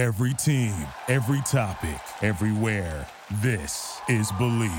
Every 0.00 0.32
team, 0.32 0.72
every 1.08 1.42
topic, 1.42 2.00
everywhere. 2.22 3.06
This 3.42 4.00
is 4.08 4.32
Bleav. 4.32 4.70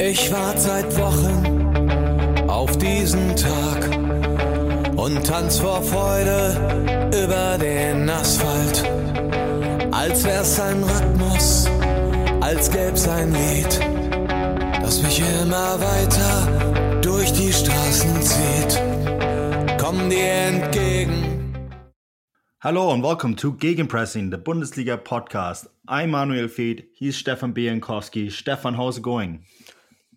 Ich 0.00 0.32
warte 0.32 0.58
seit 0.58 0.96
Wochen 0.96 2.48
auf 2.48 2.78
diesen 2.78 3.36
Tag 3.36 3.90
und 4.96 5.26
tanz 5.26 5.58
vor 5.58 5.82
Freude 5.82 7.10
über 7.12 7.58
den 7.58 8.08
Asphalt. 8.08 8.84
Als 9.92 10.24
wär's 10.24 10.58
ein 10.60 10.82
Rhythmus, 10.82 11.68
als 12.40 12.70
gäb's 12.70 13.06
ein 13.06 13.30
Lied, 13.30 13.80
mich 15.04 15.20
immer 15.20 15.78
weiter 15.80 17.00
durch 17.02 17.30
die 17.32 17.52
Straßen 17.52 18.22
zieht. 18.22 18.80
Komm 19.78 20.08
dir 20.08 20.32
entgegen. 20.48 21.52
Hello 22.60 22.90
and 22.90 23.04
welcome 23.04 23.36
to 23.36 23.52
Gegenpressing, 23.52 24.30
the 24.30 24.38
Bundesliga 24.38 24.96
podcast. 24.96 25.68
I'm 25.86 26.12
Manuel 26.12 26.48
Veth. 26.48 26.84
He's 26.94 27.18
Stefan 27.18 27.52
Bienkowski. 27.52 28.30
Stefan, 28.30 28.74
how's 28.74 28.96
it 28.96 29.02
going? 29.02 29.44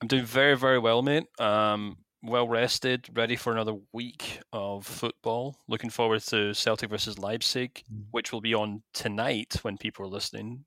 I'm 0.01 0.07
doing 0.07 0.25
very, 0.25 0.55
very 0.55 0.79
well, 0.79 1.01
mate. 1.01 1.25
Um, 1.37 1.97
well 2.23 2.47
rested, 2.47 3.09
ready 3.13 3.35
for 3.35 3.51
another 3.51 3.75
week 3.91 4.39
of 4.53 4.85
football. 4.85 5.57
Looking 5.67 5.89
forward 5.89 6.21
to 6.27 6.53
Celtic 6.53 6.89
versus 6.89 7.19
Leipzig, 7.19 7.83
which 8.11 8.31
will 8.31 8.41
be 8.41 8.53
on 8.53 8.83
tonight 8.93 9.57
when 9.63 9.77
people 9.77 10.05
are 10.05 10.09
listening, 10.09 10.63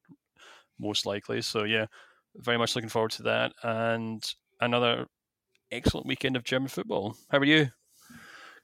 most 0.78 1.06
likely. 1.06 1.40
So 1.40 1.64
yeah, 1.64 1.86
very 2.36 2.58
much 2.58 2.74
looking 2.74 2.90
forward 2.90 3.12
to 3.12 3.22
that 3.24 3.52
and 3.62 4.22
another 4.60 5.06
excellent 5.70 6.06
weekend 6.06 6.36
of 6.36 6.44
German 6.44 6.68
football. 6.68 7.16
How 7.30 7.38
are 7.38 7.44
you? 7.44 7.68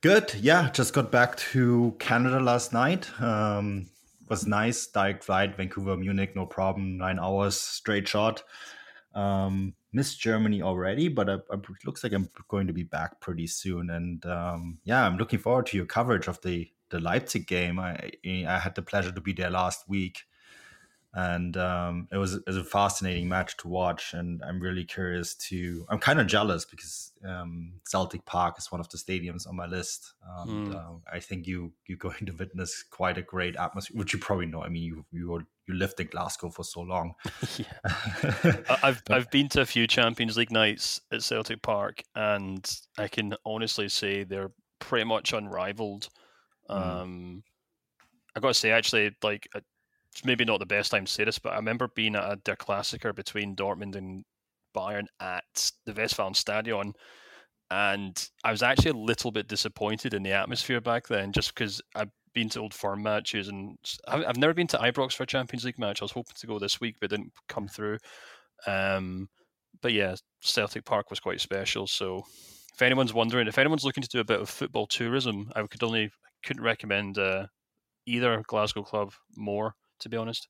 Good. 0.03 0.35
Yeah, 0.41 0.71
just 0.71 0.93
got 0.93 1.11
back 1.11 1.37
to 1.37 1.95
Canada 1.99 2.41
last 2.41 2.73
night. 2.73 3.09
Um, 3.21 3.89
was 4.29 4.47
nice. 4.47 4.87
Direct 4.87 5.25
flight, 5.25 5.57
Vancouver, 5.57 5.97
Munich, 5.97 6.35
no 6.37 6.47
problem. 6.47 6.99
Nine 6.99 7.19
hours 7.19 7.59
straight 7.59 8.07
shot. 8.07 8.43
Um, 9.15 9.75
missed 9.93 10.21
Germany 10.21 10.63
already, 10.63 11.09
but 11.09 11.29
it 11.29 11.41
looks 11.87 12.05
like 12.05 12.13
I'm 12.13 12.29
going 12.49 12.67
to 12.67 12.73
be 12.73 12.83
back 12.83 13.21
pretty 13.21 13.47
soon. 13.47 13.91
And 13.91 14.25
um, 14.27 14.79
yeah, 14.85 15.07
I'm 15.07 15.17
looking 15.17 15.39
forward 15.39 15.67
to 15.67 15.77
your 15.77 15.87
coverage 15.87 16.29
of 16.29 16.41
the 16.43 16.71
the 16.91 17.01
Leipzig 17.01 17.47
game. 17.49 17.81
I 17.81 18.13
I 18.25 18.59
had 18.59 18.75
the 18.75 18.83
pleasure 18.83 19.11
to 19.13 19.21
be 19.21 19.33
there 19.33 19.51
last 19.51 19.89
week, 19.89 20.21
and 21.17 21.57
um, 21.57 22.09
it 22.13 22.19
was 22.19 22.35
it 22.35 22.47
was 22.47 22.59
a 22.59 22.65
fascinating 22.65 23.27
match 23.27 23.57
to 23.57 23.69
watch. 23.69 24.13
And 24.13 24.43
I'm 24.45 24.61
really 24.61 24.85
curious 24.85 25.35
to. 25.49 25.87
I'm 25.89 25.99
kind 25.99 26.21
of 26.21 26.27
jealous 26.27 26.67
because 26.67 27.13
um, 27.27 27.73
Celtic 27.85 28.27
Park 28.27 28.57
is 28.59 28.71
one 28.71 28.83
of 28.83 28.91
the 28.91 28.99
stadiums 28.99 29.49
on 29.49 29.57
my 29.57 29.65
list. 29.65 30.13
Hmm. 30.45 30.77
uh, 30.77 30.93
I 31.11 31.21
think 31.21 31.47
you 31.47 31.73
you're 31.87 31.97
going 31.97 32.19
to 32.27 32.33
witness 32.33 32.83
quite 32.83 33.17
a 33.17 33.23
great 33.23 33.57
atmosphere, 33.57 33.97
which 33.97 34.13
you 34.13 34.19
probably 34.19 34.45
know. 34.45 34.63
I 34.63 34.69
mean, 34.69 34.83
you 34.83 35.07
you 35.11 35.31
were, 35.31 35.47
you 35.67 35.75
lived 35.75 35.99
in 36.01 36.09
Glasgow 36.09 36.51
for 36.51 36.65
so 36.65 36.83
long. 36.83 37.15
I've 38.83 39.03
I've 39.09 39.31
been 39.31 39.49
to 39.51 39.63
a 39.63 39.67
few 39.67 39.87
Champions 39.87 40.37
League 40.37 40.53
nights 40.53 41.01
at 41.11 41.23
Celtic 41.23 41.63
Park, 41.63 42.03
and 42.15 42.71
I 42.99 43.09
can 43.09 43.35
honestly 43.47 43.89
say 43.89 44.25
they're 44.25 44.53
pretty 44.81 45.07
much 45.07 45.33
unrivaled. 45.33 46.11
Mm. 46.69 46.77
Um, 46.77 47.43
I 48.37 48.41
got 48.41 48.49
to 48.49 48.55
say, 48.55 48.71
actually, 48.71 49.17
like 49.23 49.49
uh, 49.55 49.61
it's 50.17 50.25
maybe 50.25 50.47
not 50.47 50.61
the 50.61 50.67
best 50.67 50.91
time 50.91 51.05
to 51.05 51.13
say 51.13 51.25
this, 51.25 51.39
but 51.39 51.53
I 51.53 51.57
remember 51.57 51.89
being 51.95 52.17
at 52.17 52.25
a 52.25 52.37
Der 52.37 52.57
Klassiker 52.57 53.15
between 53.15 53.55
Dortmund 53.55 53.97
and 53.97 54.25
Bayern 54.75 55.05
at 55.21 55.73
the 55.85 55.93
Westfalenstadion, 55.93 56.95
and 57.71 58.29
I 58.43 58.51
was 58.51 58.63
actually 58.63 58.93
a 58.93 59.05
little 59.05 59.31
bit 59.31 59.47
disappointed 59.47 60.15
in 60.15 60.23
the 60.23 60.33
atmosphere 60.33 60.81
back 60.81 61.07
then, 61.07 61.33
just 61.33 61.55
because 61.55 61.83
I've 61.95 62.09
been 62.33 62.49
to 62.51 62.61
old 62.61 62.73
firm 62.73 63.03
matches 63.03 63.49
and 63.49 63.77
I've, 64.09 64.39
never 64.39 64.55
been 64.55 64.67
to 64.69 64.79
Ibrox 64.79 65.13
for 65.13 65.25
a 65.25 65.27
Champions 65.27 65.67
League 65.67 65.79
match. 65.79 66.01
I 66.01 66.05
was 66.05 66.13
hoping 66.13 66.35
to 66.39 66.47
go 66.47 66.59
this 66.59 66.81
week, 66.81 66.97
but 66.99 67.13
it 67.13 67.17
didn't 67.17 67.33
come 67.49 67.69
through. 67.69 67.99
Um, 68.67 69.29
but 69.83 69.93
yeah, 69.93 70.15
Celtic 70.41 70.87
Park 70.87 71.11
was 71.11 71.21
quite 71.21 71.43
special. 71.43 71.87
So 71.87 72.23
if 72.73 72.81
anyone's 72.81 73.13
wondering, 73.13 73.49
if 73.49 73.59
anyone's 73.59 73.85
looking 73.85 74.03
to 74.03 74.09
do 74.09 74.21
a 74.21 74.25
bit 74.25 74.41
of 74.41 74.49
football 74.49 74.87
tourism, 74.87 75.51
I 75.55 75.63
could 75.67 75.83
only 75.83 76.11
couldn't 76.43 76.63
recommend 76.63 77.19
uh, 77.19 77.47
either 78.07 78.43
Glasgow 78.47 78.83
club 78.83 79.13
more, 79.37 79.75
to 80.01 80.09
be 80.09 80.17
honest. 80.17 80.49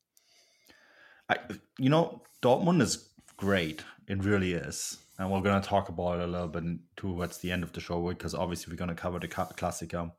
I, 1.29 1.37
you 1.79 1.91
know, 1.91 2.23
Dortmund 2.43 2.83
is 2.83 3.09
great. 3.37 3.83
It 4.09 4.23
really 4.23 4.53
is. 4.53 4.99
And 5.19 5.31
we're 5.31 5.41
going 5.41 5.61
to 5.61 5.67
talk 5.67 5.89
about 5.89 6.21
it 6.21 6.25
a 6.25 6.27
little 6.27 6.49
bit 6.49 6.65
towards 6.97 7.39
the 7.39 7.51
end 7.51 7.63
of 7.63 7.73
the 7.73 7.81
show 7.81 8.07
because 8.09 8.35
obviously 8.35 8.73
we're 8.73 8.79
going 8.79 8.95
to 8.95 8.95
cover 8.95 9.19
the 9.19 9.29
Ca- 9.29 9.53
Klassiker. 9.57 10.13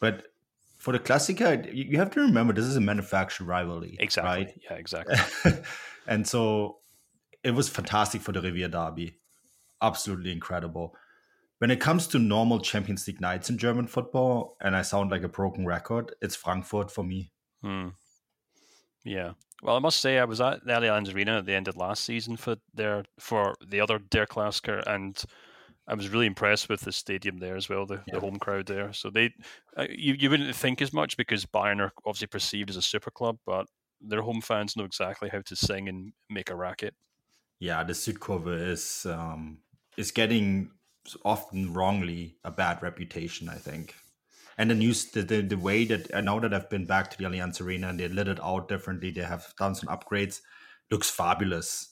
But 0.00 0.26
for 0.78 0.92
the 0.92 0.98
Klassiker, 0.98 1.68
you 1.72 1.98
have 1.98 2.10
to 2.12 2.20
remember 2.20 2.52
this 2.52 2.64
is 2.64 2.76
a 2.76 2.80
manufactured 2.80 3.44
rivalry. 3.44 3.96
Exactly. 3.98 4.30
Right? 4.30 4.60
Yeah, 4.62 4.76
exactly. 4.76 5.16
and 6.06 6.26
so 6.26 6.78
it 7.42 7.50
was 7.50 7.68
fantastic 7.68 8.22
for 8.22 8.32
the 8.32 8.40
Revier 8.40 8.68
Derby. 8.68 9.18
Absolutely 9.82 10.30
incredible. 10.30 10.94
When 11.58 11.70
it 11.70 11.80
comes 11.80 12.06
to 12.08 12.18
normal 12.18 12.60
Champions 12.60 13.06
League 13.06 13.20
nights 13.20 13.50
in 13.50 13.58
German 13.58 13.86
football, 13.86 14.56
and 14.60 14.76
I 14.76 14.82
sound 14.82 15.10
like 15.10 15.22
a 15.22 15.28
broken 15.28 15.66
record, 15.66 16.14
it's 16.20 16.36
Frankfurt 16.36 16.90
for 16.90 17.02
me. 17.02 17.32
Hmm. 17.62 17.88
Yeah. 19.04 19.32
Well, 19.62 19.76
I 19.76 19.78
must 19.78 20.00
say 20.00 20.18
I 20.18 20.24
was 20.24 20.40
at 20.40 20.64
the 20.64 20.72
Allianz 20.72 21.14
Arena 21.14 21.38
at 21.38 21.46
the 21.46 21.54
end 21.54 21.68
of 21.68 21.76
last 21.76 22.04
season 22.04 22.36
for 22.36 22.56
their 22.74 23.04
for 23.18 23.54
the 23.66 23.80
other 23.80 23.98
Der 23.98 24.26
Klassiker, 24.26 24.82
and 24.86 25.22
I 25.86 25.94
was 25.94 26.08
really 26.08 26.26
impressed 26.26 26.68
with 26.68 26.80
the 26.82 26.92
stadium 26.92 27.38
there 27.38 27.56
as 27.56 27.68
well, 27.68 27.86
the, 27.86 28.02
Yeah. 28.06 28.14
the 28.14 28.20
home 28.20 28.38
crowd 28.38 28.66
there. 28.66 28.92
So 28.92 29.10
they, 29.10 29.32
uh, 29.76 29.86
you 29.90 30.14
you 30.18 30.30
wouldn't 30.30 30.54
think 30.56 30.82
as 30.82 30.92
much 30.92 31.16
because 31.16 31.46
Bayern 31.46 31.80
are 31.80 31.92
obviously 32.04 32.26
perceived 32.26 32.70
as 32.70 32.76
a 32.76 32.82
super 32.82 33.10
club, 33.10 33.38
but 33.46 33.66
their 34.00 34.22
home 34.22 34.40
fans 34.42 34.76
know 34.76 34.84
exactly 34.84 35.28
how 35.30 35.40
to 35.42 35.56
sing 35.56 35.88
and 35.88 36.12
make 36.28 36.50
a 36.50 36.56
racket. 36.56 36.94
yeah, 37.60 37.82
the 37.84 37.92
Südkurve 37.94 38.58
is 38.68 39.06
um, 39.06 39.58
is 39.96 40.10
getting 40.12 40.70
often 41.24 41.72
wrongly 41.72 42.36
a 42.44 42.50
bad 42.50 42.82
reputation, 42.82 43.48
I 43.48 43.56
think. 43.56 43.94
And 44.58 44.70
the 44.70 44.74
news, 44.74 45.06
the, 45.10 45.22
the, 45.22 45.40
the 45.42 45.58
way 45.58 45.84
that 45.86 46.12
uh, 46.14 46.20
now 46.20 46.38
that 46.40 46.54
I've 46.54 46.70
been 46.70 46.86
back 46.86 47.10
to 47.10 47.18
the 47.18 47.24
Allianz 47.24 47.60
Arena 47.60 47.88
and 47.88 47.98
they 47.98 48.08
lit 48.08 48.28
it 48.28 48.40
out 48.42 48.68
differently, 48.68 49.10
they 49.10 49.22
have 49.22 49.52
done 49.58 49.74
some 49.74 49.88
upgrades, 49.88 50.40
looks 50.90 51.10
fabulous. 51.10 51.90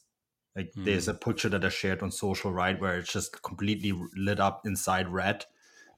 Like 0.54 0.70
there's 0.76 1.08
a 1.08 1.14
picture 1.14 1.48
that 1.48 1.64
I 1.64 1.70
shared 1.70 2.02
on 2.02 2.10
social, 2.10 2.52
right, 2.52 2.78
where 2.78 2.98
it's 2.98 3.12
just 3.12 3.42
completely 3.42 3.92
lit 4.16 4.38
up 4.40 4.66
inside 4.66 5.08
red, 5.08 5.44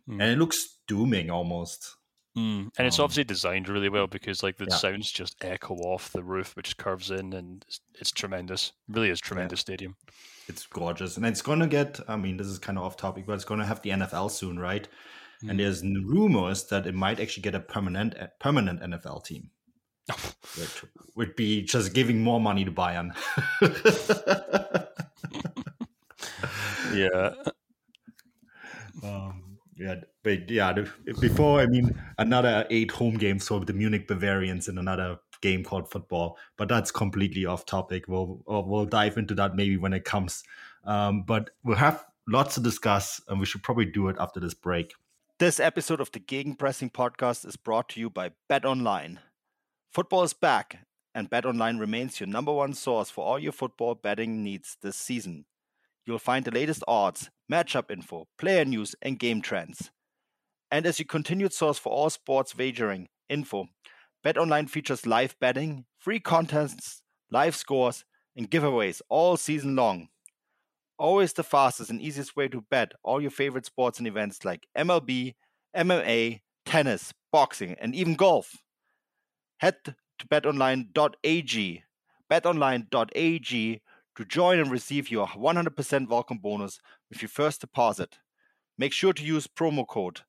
Mm. 0.08 0.20
and 0.20 0.30
it 0.32 0.38
looks 0.38 0.80
dooming 0.86 1.30
almost. 1.30 1.96
Mm. 2.36 2.70
And 2.76 2.86
it's 2.86 2.98
Um, 2.98 3.04
obviously 3.04 3.24
designed 3.24 3.68
really 3.70 3.88
well 3.88 4.06
because 4.06 4.42
like 4.42 4.58
the 4.58 4.66
yeah. 4.68 4.76
sounds 4.76 5.10
just 5.10 5.42
echo 5.42 5.74
off 5.76 6.12
the 6.12 6.22
roof, 6.22 6.54
which 6.56 6.76
curves 6.76 7.10
in, 7.10 7.32
and 7.32 7.64
it's, 7.66 7.80
it's 7.94 8.10
tremendous. 8.10 8.72
Really 8.86 9.08
is 9.08 9.18
tremendous 9.20 9.60
stadium. 9.60 9.96
It's 10.46 10.66
gorgeous, 10.66 11.16
and 11.16 11.24
it's 11.24 11.40
gonna 11.42 11.66
get. 11.66 12.00
I 12.06 12.16
mean, 12.16 12.36
this 12.36 12.48
is 12.48 12.58
kind 12.58 12.76
of 12.76 12.84
off 12.84 12.96
topic, 12.98 13.24
but 13.26 13.32
it's 13.32 13.44
gonna 13.46 13.64
have 13.64 13.80
the 13.82 13.90
NFL 13.90 14.28
soon, 14.30 14.58
right? 14.58 14.86
Mm. 15.44 15.50
And 15.50 15.60
there's 15.60 15.82
rumors 15.84 16.64
that 16.68 16.86
it 16.86 16.94
might 16.94 17.20
actually 17.20 17.42
get 17.42 17.54
a 17.54 17.60
permanent 17.60 18.14
permanent 18.40 18.80
NFL 18.80 19.24
team, 19.24 19.50
which 20.08 20.84
would 21.14 21.36
be 21.36 21.62
just 21.62 21.92
giving 21.92 22.22
more 22.22 22.40
money 22.40 22.64
to 22.64 22.72
Bayern. 22.72 23.14
yeah. 26.94 27.34
um, 29.02 29.58
yeah, 29.76 29.96
but 30.22 30.48
yeah, 30.50 30.72
the, 30.72 30.88
before 31.20 31.60
I 31.60 31.66
mean 31.66 32.00
another 32.18 32.66
eight 32.70 32.92
home 32.92 33.14
games 33.14 33.48
for 33.48 33.60
the 33.60 33.72
Munich 33.72 34.06
Bavarians 34.06 34.68
in 34.68 34.78
another 34.78 35.18
game 35.40 35.64
called 35.64 35.90
football, 35.90 36.38
but 36.56 36.68
that's 36.68 36.90
completely 36.90 37.44
off 37.44 37.66
topic. 37.66 38.04
We'll 38.08 38.40
we'll 38.46 38.64
we'll 38.66 38.86
dive 38.86 39.18
into 39.18 39.34
that 39.34 39.56
maybe 39.56 39.76
when 39.76 39.92
it 39.92 40.04
comes. 40.04 40.44
Um, 40.84 41.22
but 41.22 41.50
we'll 41.64 41.76
have 41.76 42.04
lots 42.28 42.54
to 42.54 42.60
discuss, 42.60 43.20
and 43.28 43.40
we 43.40 43.46
should 43.46 43.62
probably 43.62 43.86
do 43.86 44.08
it 44.08 44.16
after 44.20 44.40
this 44.40 44.54
break. 44.54 44.94
This 45.40 45.58
episode 45.58 46.00
of 46.00 46.12
the 46.12 46.20
Gegenpressing 46.20 46.92
podcast 46.92 47.44
is 47.44 47.56
brought 47.56 47.88
to 47.88 47.98
you 47.98 48.08
by 48.08 48.30
Bet 48.48 48.64
Online. 48.64 49.18
Football 49.92 50.22
is 50.22 50.32
back, 50.32 50.86
and 51.12 51.28
Bet 51.28 51.44
Online 51.44 51.76
remains 51.76 52.20
your 52.20 52.28
number 52.28 52.52
one 52.52 52.72
source 52.72 53.10
for 53.10 53.24
all 53.24 53.40
your 53.40 53.50
football 53.50 53.96
betting 53.96 54.44
needs 54.44 54.76
this 54.80 54.94
season. 54.94 55.46
You'll 56.06 56.20
find 56.20 56.44
the 56.44 56.52
latest 56.52 56.84
odds, 56.86 57.30
matchup 57.50 57.90
info, 57.90 58.28
player 58.38 58.64
news, 58.64 58.94
and 59.02 59.18
game 59.18 59.42
trends. 59.42 59.90
And 60.70 60.86
as 60.86 61.00
your 61.00 61.06
continued 61.06 61.52
source 61.52 61.80
for 61.80 61.90
all 61.90 62.10
sports 62.10 62.56
wagering 62.56 63.08
info, 63.28 63.66
Bet 64.22 64.38
Online 64.38 64.68
features 64.68 65.04
live 65.04 65.34
betting, 65.40 65.84
free 65.98 66.20
contests, 66.20 67.02
live 67.28 67.56
scores, 67.56 68.04
and 68.36 68.48
giveaways 68.48 69.02
all 69.08 69.36
season 69.36 69.74
long. 69.74 70.10
Always 70.98 71.32
the 71.32 71.42
fastest 71.42 71.90
and 71.90 72.00
easiest 72.00 72.36
way 72.36 72.48
to 72.48 72.64
bet 72.70 72.92
all 73.02 73.20
your 73.20 73.30
favorite 73.30 73.66
sports 73.66 73.98
and 73.98 74.06
events 74.06 74.44
like 74.44 74.66
MLB, 74.78 75.34
MMA, 75.76 76.40
tennis, 76.64 77.12
boxing, 77.32 77.74
and 77.80 77.94
even 77.94 78.14
golf. 78.14 78.62
Head 79.58 79.76
to 79.84 80.28
betonline.ag. 80.28 81.82
Betonline.ag 82.30 83.82
to 84.16 84.24
join 84.24 84.58
and 84.60 84.70
receive 84.70 85.10
your 85.10 85.26
100% 85.26 86.08
welcome 86.08 86.38
bonus 86.38 86.78
with 87.10 87.20
your 87.20 87.28
first 87.28 87.60
deposit. 87.60 88.18
Make 88.78 88.92
sure 88.92 89.12
to 89.12 89.24
use 89.24 89.46
promo 89.48 89.86
code 89.86 90.20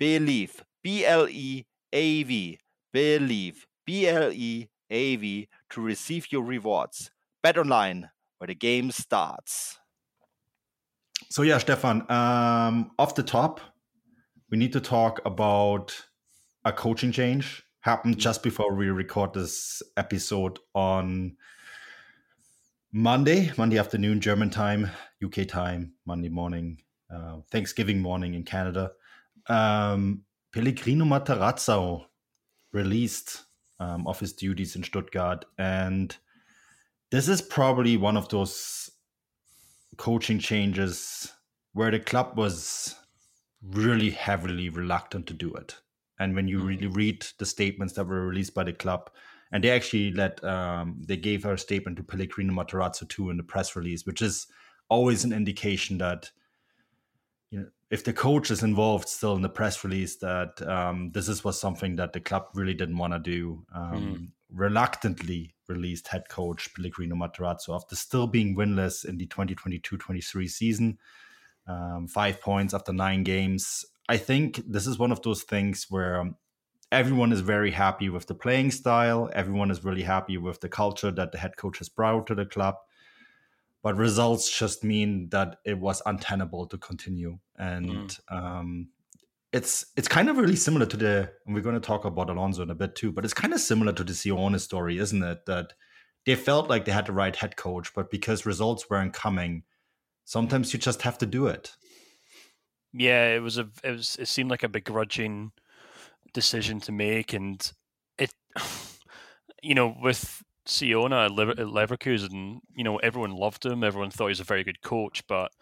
BLEAV, 0.00 0.62
B 0.82 1.04
L 1.04 1.28
E 1.28 1.66
A 1.92 2.22
V, 2.22 2.58
BLEAV, 2.94 3.54
B 3.86 4.08
L 4.08 4.32
E 4.32 4.68
A 4.90 5.16
V 5.16 5.48
to 5.70 5.80
receive 5.80 6.32
your 6.32 6.42
rewards. 6.42 7.10
Bet 7.42 7.58
online 7.58 8.10
where 8.38 8.48
the 8.48 8.54
game 8.54 8.90
starts. 8.90 9.78
So 11.30 11.42
yeah, 11.42 11.58
Stefan, 11.58 12.10
um, 12.10 12.92
off 12.98 13.14
the 13.14 13.22
top, 13.22 13.60
we 14.50 14.58
need 14.58 14.72
to 14.72 14.80
talk 14.80 15.20
about 15.24 15.94
a 16.64 16.72
coaching 16.72 17.12
change 17.12 17.62
happened 17.84 18.18
just 18.18 18.42
before 18.42 18.74
we 18.74 18.86
record 18.88 19.34
this 19.34 19.82
episode 19.98 20.58
on 20.74 21.36
Monday, 22.92 23.52
Monday 23.58 23.76
afternoon, 23.78 24.20
German 24.20 24.48
time, 24.48 24.90
UK 25.22 25.46
time, 25.46 25.92
Monday 26.06 26.30
morning, 26.30 26.80
uh, 27.14 27.38
Thanksgiving 27.50 28.00
morning 28.00 28.32
in 28.32 28.42
Canada. 28.42 28.92
Um, 29.48 30.22
Pellegrino 30.52 31.04
Matarazzo 31.04 32.06
released 32.72 33.42
um, 33.80 34.06
of 34.06 34.18
his 34.18 34.32
duties 34.32 34.76
in 34.76 34.82
Stuttgart, 34.82 35.44
and 35.58 36.16
this 37.10 37.28
is 37.28 37.42
probably 37.42 37.98
one 37.98 38.16
of 38.16 38.30
those 38.30 38.88
coaching 39.96 40.38
changes 40.38 41.32
where 41.72 41.90
the 41.90 42.00
club 42.00 42.36
was 42.36 42.94
really 43.62 44.10
heavily 44.10 44.68
reluctant 44.68 45.26
to 45.26 45.34
do 45.34 45.52
it. 45.54 45.76
And 46.18 46.34
when 46.34 46.48
you 46.48 46.58
mm-hmm. 46.58 46.66
really 46.66 46.86
read 46.86 47.26
the 47.38 47.46
statements 47.46 47.94
that 47.94 48.06
were 48.06 48.26
released 48.26 48.54
by 48.54 48.64
the 48.64 48.72
club, 48.72 49.10
and 49.52 49.62
they 49.62 49.70
actually 49.70 50.12
let 50.12 50.42
um, 50.44 51.02
they 51.06 51.16
gave 51.16 51.44
a 51.44 51.56
statement 51.56 51.96
to 51.96 52.02
Pellegrino 52.02 52.52
Matarazzo 52.52 53.08
too 53.08 53.30
in 53.30 53.36
the 53.36 53.42
press 53.42 53.76
release, 53.76 54.06
which 54.06 54.22
is 54.22 54.46
always 54.88 55.24
an 55.24 55.32
indication 55.32 55.98
that 55.98 56.30
you 57.50 57.60
know 57.60 57.66
if 57.90 58.04
the 58.04 58.12
coach 58.12 58.50
is 58.50 58.62
involved 58.62 59.08
still 59.08 59.36
in 59.36 59.42
the 59.42 59.48
press 59.48 59.84
release 59.84 60.16
that 60.16 60.60
um, 60.68 61.10
this 61.12 61.28
is 61.28 61.44
was 61.44 61.60
something 61.60 61.96
that 61.96 62.12
the 62.12 62.20
club 62.20 62.46
really 62.54 62.74
didn't 62.74 62.98
want 62.98 63.12
to 63.12 63.18
do. 63.18 63.64
Um, 63.74 63.92
mm. 63.92 64.28
Reluctantly 64.50 65.53
released 65.68 66.08
head 66.08 66.28
coach 66.28 66.72
Pellegrino 66.74 67.16
Matarazzo 67.16 67.74
after 67.74 67.96
still 67.96 68.26
being 68.26 68.56
winless 68.56 69.04
in 69.04 69.16
the 69.16 69.26
2022-23 69.26 70.50
season. 70.50 70.98
Um, 71.66 72.06
five 72.06 72.40
points 72.40 72.74
after 72.74 72.92
nine 72.92 73.22
games. 73.22 73.84
I 74.08 74.18
think 74.18 74.60
this 74.66 74.86
is 74.86 74.98
one 74.98 75.12
of 75.12 75.22
those 75.22 75.42
things 75.42 75.86
where 75.88 76.30
everyone 76.92 77.32
is 77.32 77.40
very 77.40 77.70
happy 77.70 78.08
with 78.08 78.26
the 78.26 78.34
playing 78.34 78.70
style. 78.70 79.30
Everyone 79.32 79.70
is 79.70 79.84
really 79.84 80.02
happy 80.02 80.36
with 80.36 80.60
the 80.60 80.68
culture 80.68 81.10
that 81.10 81.32
the 81.32 81.38
head 81.38 81.56
coach 81.56 81.78
has 81.78 81.88
brought 81.88 82.26
to 82.26 82.34
the 82.34 82.44
club. 82.44 82.76
But 83.82 83.96
results 83.96 84.58
just 84.58 84.84
mean 84.84 85.28
that 85.30 85.58
it 85.64 85.78
was 85.78 86.00
untenable 86.06 86.66
to 86.66 86.78
continue. 86.78 87.38
And 87.56 88.08
mm. 88.08 88.32
um, 88.32 88.88
it's 89.54 89.86
it's 89.96 90.08
kind 90.08 90.28
of 90.28 90.36
really 90.36 90.56
similar 90.56 90.84
to 90.84 90.96
the, 90.96 91.30
and 91.46 91.54
we're 91.54 91.60
going 91.60 91.76
to 91.76 91.80
talk 91.80 92.04
about 92.04 92.28
Alonso 92.28 92.62
in 92.62 92.70
a 92.70 92.74
bit 92.74 92.96
too, 92.96 93.12
but 93.12 93.24
it's 93.24 93.32
kind 93.32 93.54
of 93.54 93.60
similar 93.60 93.92
to 93.92 94.02
the 94.02 94.12
Seoane 94.12 94.58
story, 94.58 94.98
isn't 94.98 95.22
it? 95.22 95.46
That 95.46 95.74
they 96.26 96.34
felt 96.34 96.68
like 96.68 96.84
they 96.84 96.92
had 96.92 97.06
the 97.06 97.12
right 97.12 97.34
head 97.36 97.54
coach, 97.54 97.94
but 97.94 98.10
because 98.10 98.46
results 98.46 98.90
weren't 98.90 99.12
coming, 99.12 99.62
sometimes 100.24 100.72
you 100.72 100.80
just 100.80 101.02
have 101.02 101.18
to 101.18 101.26
do 101.26 101.46
it. 101.46 101.70
Yeah, 102.92 103.28
it 103.28 103.42
was 103.42 103.56
a 103.56 103.68
it 103.84 103.92
was 103.92 104.16
it 104.18 104.26
seemed 104.26 104.50
like 104.50 104.64
a 104.64 104.68
begrudging 104.68 105.52
decision 106.32 106.80
to 106.80 106.92
make, 106.92 107.32
and 107.32 107.72
it, 108.18 108.34
you 109.62 109.76
know, 109.76 109.94
with 110.02 110.42
Seoane 110.66 111.12
at 111.12 111.30
Leverkusen, 111.30 112.58
you 112.74 112.82
know, 112.82 112.96
everyone 112.96 113.30
loved 113.30 113.64
him. 113.64 113.84
Everyone 113.84 114.10
thought 114.10 114.26
he 114.26 114.30
was 114.30 114.40
a 114.40 114.44
very 114.44 114.64
good 114.64 114.82
coach, 114.82 115.22
but 115.28 115.52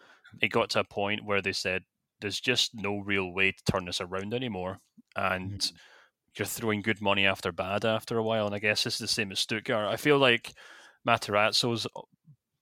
it 0.41 0.47
got 0.47 0.71
to 0.71 0.79
a 0.79 0.83
point 0.83 1.23
where 1.23 1.43
they 1.43 1.53
said 1.53 1.83
there's 2.23 2.39
just 2.39 2.71
no 2.73 2.97
real 2.97 3.31
way 3.31 3.51
to 3.51 3.71
turn 3.71 3.85
this 3.85 4.01
around 4.01 4.33
anymore, 4.33 4.79
and 5.15 5.59
mm-hmm. 5.59 5.75
you're 6.35 6.45
throwing 6.47 6.81
good 6.81 7.01
money 7.01 7.27
after 7.27 7.51
bad 7.51 7.85
after 7.85 8.17
a 8.17 8.23
while. 8.23 8.47
And 8.47 8.55
I 8.55 8.59
guess 8.59 8.83
this 8.83 8.95
is 8.95 8.99
the 8.99 9.07
same 9.07 9.31
as 9.31 9.39
Stuttgart. 9.39 9.93
I 9.93 9.97
feel 9.97 10.17
like 10.17 10.53
Matarazzo's 11.07 11.85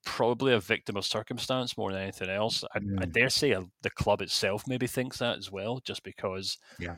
probably 0.03 0.51
a 0.51 0.59
victim 0.59 0.97
of 0.97 1.05
circumstance 1.05 1.77
more 1.77 1.91
than 1.91 2.01
anything 2.01 2.29
else. 2.29 2.63
I, 2.75 2.79
mm. 2.79 3.01
I 3.01 3.05
dare 3.05 3.29
say 3.29 3.51
a, 3.51 3.63
the 3.83 3.91
club 3.91 4.21
itself 4.21 4.63
maybe 4.67 4.87
thinks 4.87 5.19
that 5.19 5.37
as 5.37 5.51
well, 5.51 5.79
just 5.85 6.03
because 6.03 6.57
yeah 6.79 6.95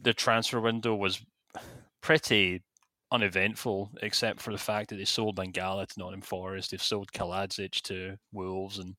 the 0.00 0.14
transfer 0.14 0.60
window 0.60 0.94
was 0.94 1.24
pretty 2.00 2.62
uneventful, 3.12 3.90
except 4.02 4.40
for 4.40 4.52
the 4.52 4.58
fact 4.58 4.90
that 4.90 4.96
they 4.96 5.04
sold 5.04 5.36
Mangala 5.36 5.86
to 5.86 5.98
Nottingham 5.98 6.22
Forest. 6.22 6.70
They've 6.70 6.82
sold 6.82 7.12
Kalajdzic 7.12 7.82
to 7.82 8.16
Wolves, 8.32 8.78
and 8.78 8.96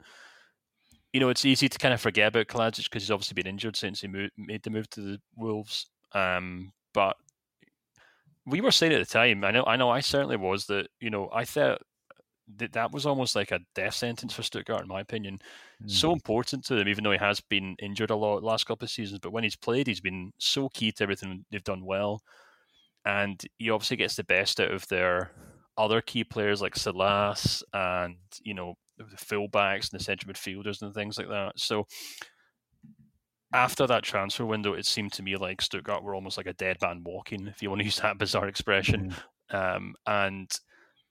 you 1.16 1.22
know 1.22 1.30
it's 1.30 1.46
easy 1.46 1.70
to 1.70 1.78
kind 1.78 1.94
of 1.94 2.02
forget 2.02 2.28
about 2.28 2.48
Kalajdzic 2.48 2.84
because 2.84 3.04
he's 3.04 3.10
obviously 3.10 3.36
been 3.36 3.48
injured 3.48 3.78
since 3.78 4.02
he 4.02 4.08
moved, 4.10 4.34
made 4.38 4.62
the 4.64 4.70
move 4.70 4.90
to 4.90 5.00
the 5.00 5.22
Wolves. 5.38 5.88
Um, 6.12 6.74
but 6.94 7.16
we 8.46 8.60
were 8.60 8.70
saying 8.70 8.92
at 8.92 9.00
the 9.00 9.06
time, 9.06 9.46
I 9.46 9.52
know, 9.52 9.64
I 9.66 9.78
know, 9.78 9.90
I 9.90 10.02
certainly 10.02 10.36
was 10.36 10.66
that 10.66 10.90
you 11.00 11.10
know 11.10 11.30
I 11.32 11.46
thought 11.46 11.82
that 12.58 12.74
that 12.74 12.92
was 12.92 13.06
almost 13.06 13.34
like 13.34 13.52
a 13.52 13.62
death 13.76 13.94
sentence 13.94 14.34
for 14.34 14.44
Stuttgart, 14.44 14.82
in 14.82 14.90
my 14.90 15.00
opinion. 15.00 15.40
Mm. 15.82 15.90
So 15.90 16.12
important 16.12 16.66
to 16.66 16.76
them, 16.76 16.90
even 16.90 17.06
though 17.06 17.14
he 17.14 17.18
has 17.18 17.40
been 17.40 17.78
injured 17.82 18.10
a 18.10 18.16
lot 18.18 18.44
last 18.44 18.66
couple 18.66 18.84
of 18.84 18.92
seasons. 18.92 19.20
But 19.20 19.32
when 19.32 19.46
he's 19.46 19.56
played, 19.56 19.88
he's 19.88 20.02
been 20.02 20.34
so 20.38 20.68
key 20.68 20.92
to 20.92 21.04
everything 21.04 21.46
they've 21.50 21.64
done 21.64 21.86
well, 21.86 22.22
and 23.06 23.42
he 23.58 23.70
obviously 23.70 23.96
gets 23.96 24.18
the 24.18 24.26
best 24.26 24.60
out 24.60 24.72
of 24.72 24.86
their 24.90 25.32
other 25.78 26.02
key 26.02 26.26
players 26.26 26.62
like 26.62 26.76
Silas 26.76 27.64
and 27.74 28.18
you 28.44 28.54
know 28.54 28.76
the 28.98 29.18
fullbacks 29.18 29.92
and 29.92 30.00
the 30.00 30.04
central 30.04 30.34
midfielders 30.34 30.82
and 30.82 30.94
things 30.94 31.18
like 31.18 31.28
that. 31.28 31.54
So 31.58 31.88
after 33.54 33.88
that 33.88 34.04
transfer 34.04 34.46
window, 34.46 34.74
it 34.74 34.86
seemed 34.86 35.14
to 35.14 35.24
me 35.24 35.38
like 35.38 35.62
Stuttgart 35.62 36.04
were 36.04 36.16
almost 36.16 36.38
like 36.38 36.48
a 36.48 36.54
dead 36.54 36.78
man 36.82 37.04
walking, 37.06 37.48
if 37.48 37.62
you 37.62 37.70
want 37.70 37.80
to 37.80 37.86
use 37.86 38.00
that 38.00 38.18
bizarre 38.20 38.48
expression. 38.48 39.14
Mm. 39.52 39.76
Um, 39.76 39.96
and 40.06 40.60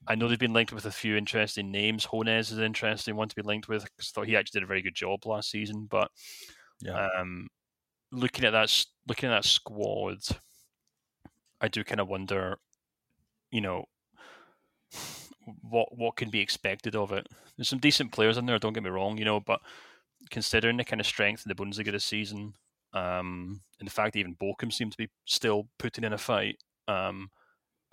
I 0.07 0.15
know 0.15 0.29
they've 0.29 0.39
been 0.39 0.53
linked 0.53 0.73
with 0.73 0.85
a 0.85 0.91
few 0.91 1.17
interesting 1.17 1.71
names. 1.71 2.07
Hoeneß 2.07 2.41
is 2.41 2.59
an 2.59 2.65
interesting 2.65 3.17
one 3.17 3.29
to 3.29 3.37
be 3.37 3.43
linked 3.43 3.69
with 3.69 3.85
because 3.85 4.11
I 4.11 4.15
thought 4.15 4.27
he 4.27 4.37
actually 4.37 4.61
did 4.61 4.65
a 4.65 4.69
very 4.69 4.83
good 4.83 4.95
job 4.95 5.25
last 5.25 5.51
season. 5.51 5.87
But 5.91 6.11
yeah. 6.81 7.09
um, 7.19 7.49
looking 8.13 8.45
at 8.45 8.51
that, 8.51 8.85
looking 9.09 9.31
at 9.31 9.43
that 9.43 9.49
squad, 9.49 10.19
I 11.61 11.69
do 11.69 11.85
kind 11.85 12.01
of 12.01 12.09
wonder, 12.09 12.59
you 13.51 13.63
know, 13.63 13.85
what 15.63 15.97
what 15.97 16.17
can 16.17 16.31
be 16.31 16.41
expected 16.41 16.97
of 16.97 17.13
it. 17.13 17.29
There's 17.57 17.69
some 17.69 17.79
decent 17.79 18.13
players 18.13 18.37
in 18.37 18.47
there. 18.47 18.59
Don't 18.59 18.73
get 18.73 18.83
me 18.83 18.91
wrong, 18.91 19.19
you 19.19 19.25
know, 19.25 19.41
but 19.41 19.61
considering 20.31 20.77
the 20.77 20.85
kind 20.85 21.01
of 21.01 21.07
strength 21.07 21.45
in 21.45 21.49
the 21.49 21.55
Bundesliga 21.55 21.93
this 21.93 22.05
season, 22.05 22.55
um, 22.93 23.61
and 23.79 23.87
the 23.87 23.93
fact 23.93 24.13
that 24.13 24.21
even 24.21 24.37
Bochum 24.37 24.73
seem 24.73 24.91
to 24.91 24.97
be 24.97 25.09
still 25.25 25.69
putting 25.79 26.05
in 26.05 26.13
a 26.13 26.19
fight. 26.19 26.57
Um, 26.89 27.31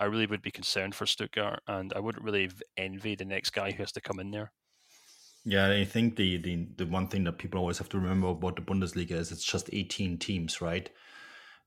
I 0.00 0.06
really 0.06 0.26
would 0.26 0.42
be 0.42 0.50
concerned 0.50 0.94
for 0.94 1.06
Stuttgart, 1.06 1.60
and 1.68 1.92
I 1.94 2.00
wouldn't 2.00 2.24
really 2.24 2.50
envy 2.76 3.14
the 3.14 3.24
next 3.24 3.50
guy 3.50 3.70
who 3.70 3.82
has 3.82 3.92
to 3.92 4.00
come 4.00 4.18
in 4.18 4.30
there. 4.30 4.52
Yeah, 5.44 5.70
I 5.70 5.84
think 5.84 6.16
the, 6.16 6.38
the 6.38 6.68
the 6.76 6.86
one 6.86 7.08
thing 7.08 7.24
that 7.24 7.38
people 7.38 7.60
always 7.60 7.78
have 7.78 7.88
to 7.90 7.98
remember 7.98 8.28
about 8.28 8.56
the 8.56 8.62
Bundesliga 8.62 9.12
is 9.12 9.32
it's 9.32 9.44
just 9.44 9.70
18 9.72 10.18
teams, 10.18 10.60
right? 10.60 10.88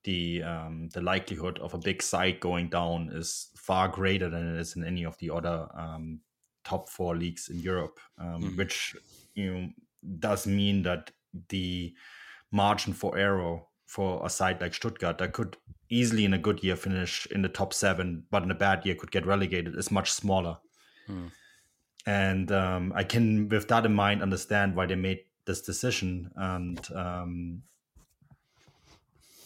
The 0.06 0.44
um, 0.44 0.90
the 0.94 1.02
likelihood 1.02 1.60
of 1.60 1.74
a 1.74 1.80
big 1.80 2.02
side 2.02 2.40
going 2.40 2.70
down 2.70 3.10
is 3.12 3.50
far 3.58 3.88
greater 3.88 4.30
than 4.30 4.56
it 4.56 4.60
is 4.60 4.76
in 4.76 4.84
any 4.84 5.04
of 5.04 5.18
the 5.18 5.32
other 5.32 5.68
um, 5.76 6.22
top 6.64 6.90
four 6.90 7.16
leagues 7.16 7.50
in 7.50 7.60
Europe, 7.60 8.00
um, 8.18 8.44
mm. 8.44 8.58
which 8.58 8.96
you 9.34 9.54
know 9.54 9.70
does 10.20 10.48
mean 10.48 10.84
that 10.84 11.12
the 11.50 11.94
margin 12.52 12.94
for 12.94 13.18
error 13.18 13.60
for 13.86 14.26
a 14.26 14.30
side 14.30 14.62
like 14.62 14.74
Stuttgart 14.74 15.18
that 15.18 15.34
could 15.34 15.58
easily 15.90 16.26
in 16.26 16.34
a 16.34 16.38
good 16.38 16.64
year 16.64 16.76
finish 16.76 17.28
in 17.32 17.42
the 17.42 17.50
top 17.50 17.74
seven, 17.74 18.24
but 18.32 18.44
in 18.44 18.52
a 18.52 18.56
bad 18.56 18.86
year 18.86 18.96
could 18.96 19.12
get 19.12 19.26
relegated 19.26 19.76
is 19.76 19.92
much 19.92 20.12
smaller. 20.12 20.58
Hmm. 21.08 21.28
And 22.08 22.52
um, 22.52 22.94
I 22.96 23.04
can, 23.04 23.50
with 23.50 23.68
that 23.70 23.86
in 23.86 23.94
mind, 23.94 24.22
understand 24.22 24.76
why 24.76 24.86
they 24.86 24.96
made 24.96 25.22
this 25.46 25.62
decision. 25.62 26.32
And 26.36 26.80
um, 26.94 27.62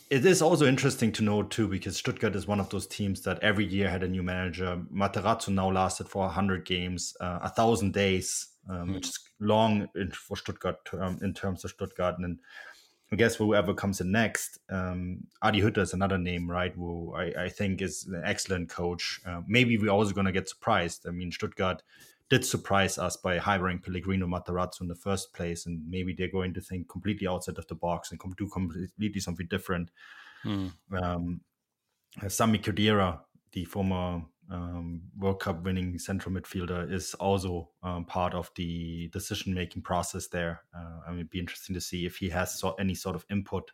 it 0.10 0.26
is 0.26 0.42
also 0.42 0.66
interesting 0.66 1.12
to 1.14 1.24
know 1.24 1.44
too, 1.44 1.68
because 1.68 1.98
Stuttgart 1.98 2.36
is 2.36 2.48
one 2.48 2.60
of 2.60 2.70
those 2.70 2.88
teams 2.88 3.22
that 3.22 3.40
every 3.44 3.66
year 3.66 3.90
had 3.90 4.04
a 4.04 4.08
new 4.08 4.24
manager. 4.24 4.82
Matarazzo 4.92 5.50
now 5.50 5.72
lasted 5.72 6.10
for 6.10 6.28
hundred 6.28 6.66
games, 6.66 7.16
uh, 7.20 7.40
a 7.44 7.50
thousand 7.50 7.94
days, 7.94 8.48
um, 8.70 8.88
hmm. 8.88 8.94
which 8.96 9.08
is 9.08 9.20
long 9.40 9.88
in, 9.96 10.12
for 10.12 10.36
Stuttgart 10.36 10.78
um, 10.94 11.20
in 11.22 11.34
terms 11.34 11.64
of 11.64 11.72
Stuttgart. 11.72 12.16
And 12.18 12.40
I 13.12 13.16
guess 13.18 13.36
whoever 13.36 13.74
comes 13.74 14.02
in 14.02 14.12
next, 14.12 14.60
um, 14.70 15.20
Adi 15.44 15.62
Hütter 15.62 15.80
is 15.80 15.94
another 15.94 16.18
name, 16.18 16.50
right? 16.50 16.74
Who 16.74 17.14
I, 17.16 17.46
I 17.46 17.50
think 17.50 17.82
is 17.82 18.08
an 18.08 18.22
excellent 18.26 18.70
coach. 18.70 19.22
Uh, 19.26 19.42
maybe 19.48 19.78
we're 19.78 19.92
also 19.92 20.14
going 20.14 20.26
to 20.26 20.32
get 20.32 20.50
surprised. 20.50 21.06
I 21.08 21.12
mean, 21.12 21.32
Stuttgart 21.32 21.84
did 22.30 22.46
surprise 22.46 22.98
us 22.98 23.18
by 23.18 23.38
hiring 23.38 23.80
Pellegrino 23.80 24.28
Matarazzo 24.28 24.82
in 24.82 24.88
the 24.88 24.96
first 24.96 25.34
place, 25.34 25.66
and 25.66 25.82
maybe 25.90 26.14
they're 26.14 26.32
going 26.32 26.54
to 26.54 26.62
think 26.62 26.88
completely 26.88 27.28
outside 27.28 27.58
of 27.58 27.68
the 27.68 27.76
box 27.76 28.12
and 28.12 28.20
do 28.38 28.48
completely 28.48 29.20
something 29.20 29.48
different. 29.50 29.90
Hmm. 30.44 30.68
Um, 30.96 31.42
Sami 32.28 32.60
Khedira, 32.60 33.20
the 33.52 33.66
former 33.66 34.22
um, 34.52 35.02
World 35.18 35.40
Cup 35.40 35.64
winning 35.64 35.98
central 35.98 36.34
midfielder, 36.34 36.92
is 36.92 37.14
also 37.16 37.70
um, 37.82 38.06
part 38.06 38.34
of 38.34 38.52
the 38.56 39.08
decision 39.12 39.54
making 39.54 39.82
process 39.82 40.28
there. 40.28 40.62
Uh, 40.76 41.00
I 41.08 41.10
mean, 41.10 41.20
it'd 41.20 41.32
be 41.32 41.40
interesting 41.40 41.74
to 41.74 41.82
see 41.82 42.06
if 42.06 42.18
he 42.18 42.30
has 42.30 42.60
so, 42.60 42.74
any 42.80 42.96
sort 42.96 43.16
of 43.16 43.26
input 43.30 43.72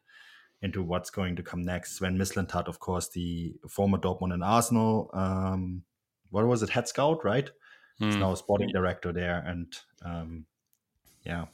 into 0.62 0.82
what's 0.82 1.10
going 1.10 1.36
to 1.36 1.44
come 1.44 1.62
next. 1.62 1.98
Sven 1.98 2.18
Mislintat, 2.18 2.68
of 2.68 2.80
course, 2.80 3.10
the 3.10 3.54
former 3.70 3.98
Dortmund 3.98 4.34
and 4.34 4.44
Arsenal, 4.44 5.10
um, 5.14 5.84
what 6.30 6.48
was 6.48 6.64
it, 6.64 6.70
head 6.70 6.88
scout, 6.88 7.24
right? 7.26 7.50
Mm. 8.02 8.06
He's 8.08 8.16
now 8.18 8.34
a 8.34 8.38
sporting 8.38 8.70
director 8.70 9.12
there, 9.12 9.44
and 9.46 9.74
um, 10.04 10.46
yeah, 11.24 11.46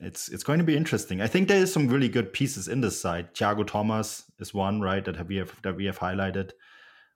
it's 0.00 0.28
it's 0.28 0.44
going 0.44 0.58
to 0.58 0.64
be 0.64 0.76
interesting. 0.76 1.20
I 1.20 1.26
think 1.26 1.48
there 1.48 1.62
is 1.62 1.72
some 1.72 1.88
really 1.88 2.08
good 2.08 2.32
pieces 2.32 2.68
in 2.68 2.80
this 2.80 3.00
side. 3.00 3.34
Tiago 3.34 3.64
Tomás 3.64 4.24
is 4.38 4.54
one, 4.54 4.80
right, 4.80 5.04
that 5.04 5.16
have 5.16 5.28
we 5.28 5.36
have 5.36 5.52
that 5.62 5.76
we 5.76 5.86
have 5.86 5.98
highlighted, 5.98 6.52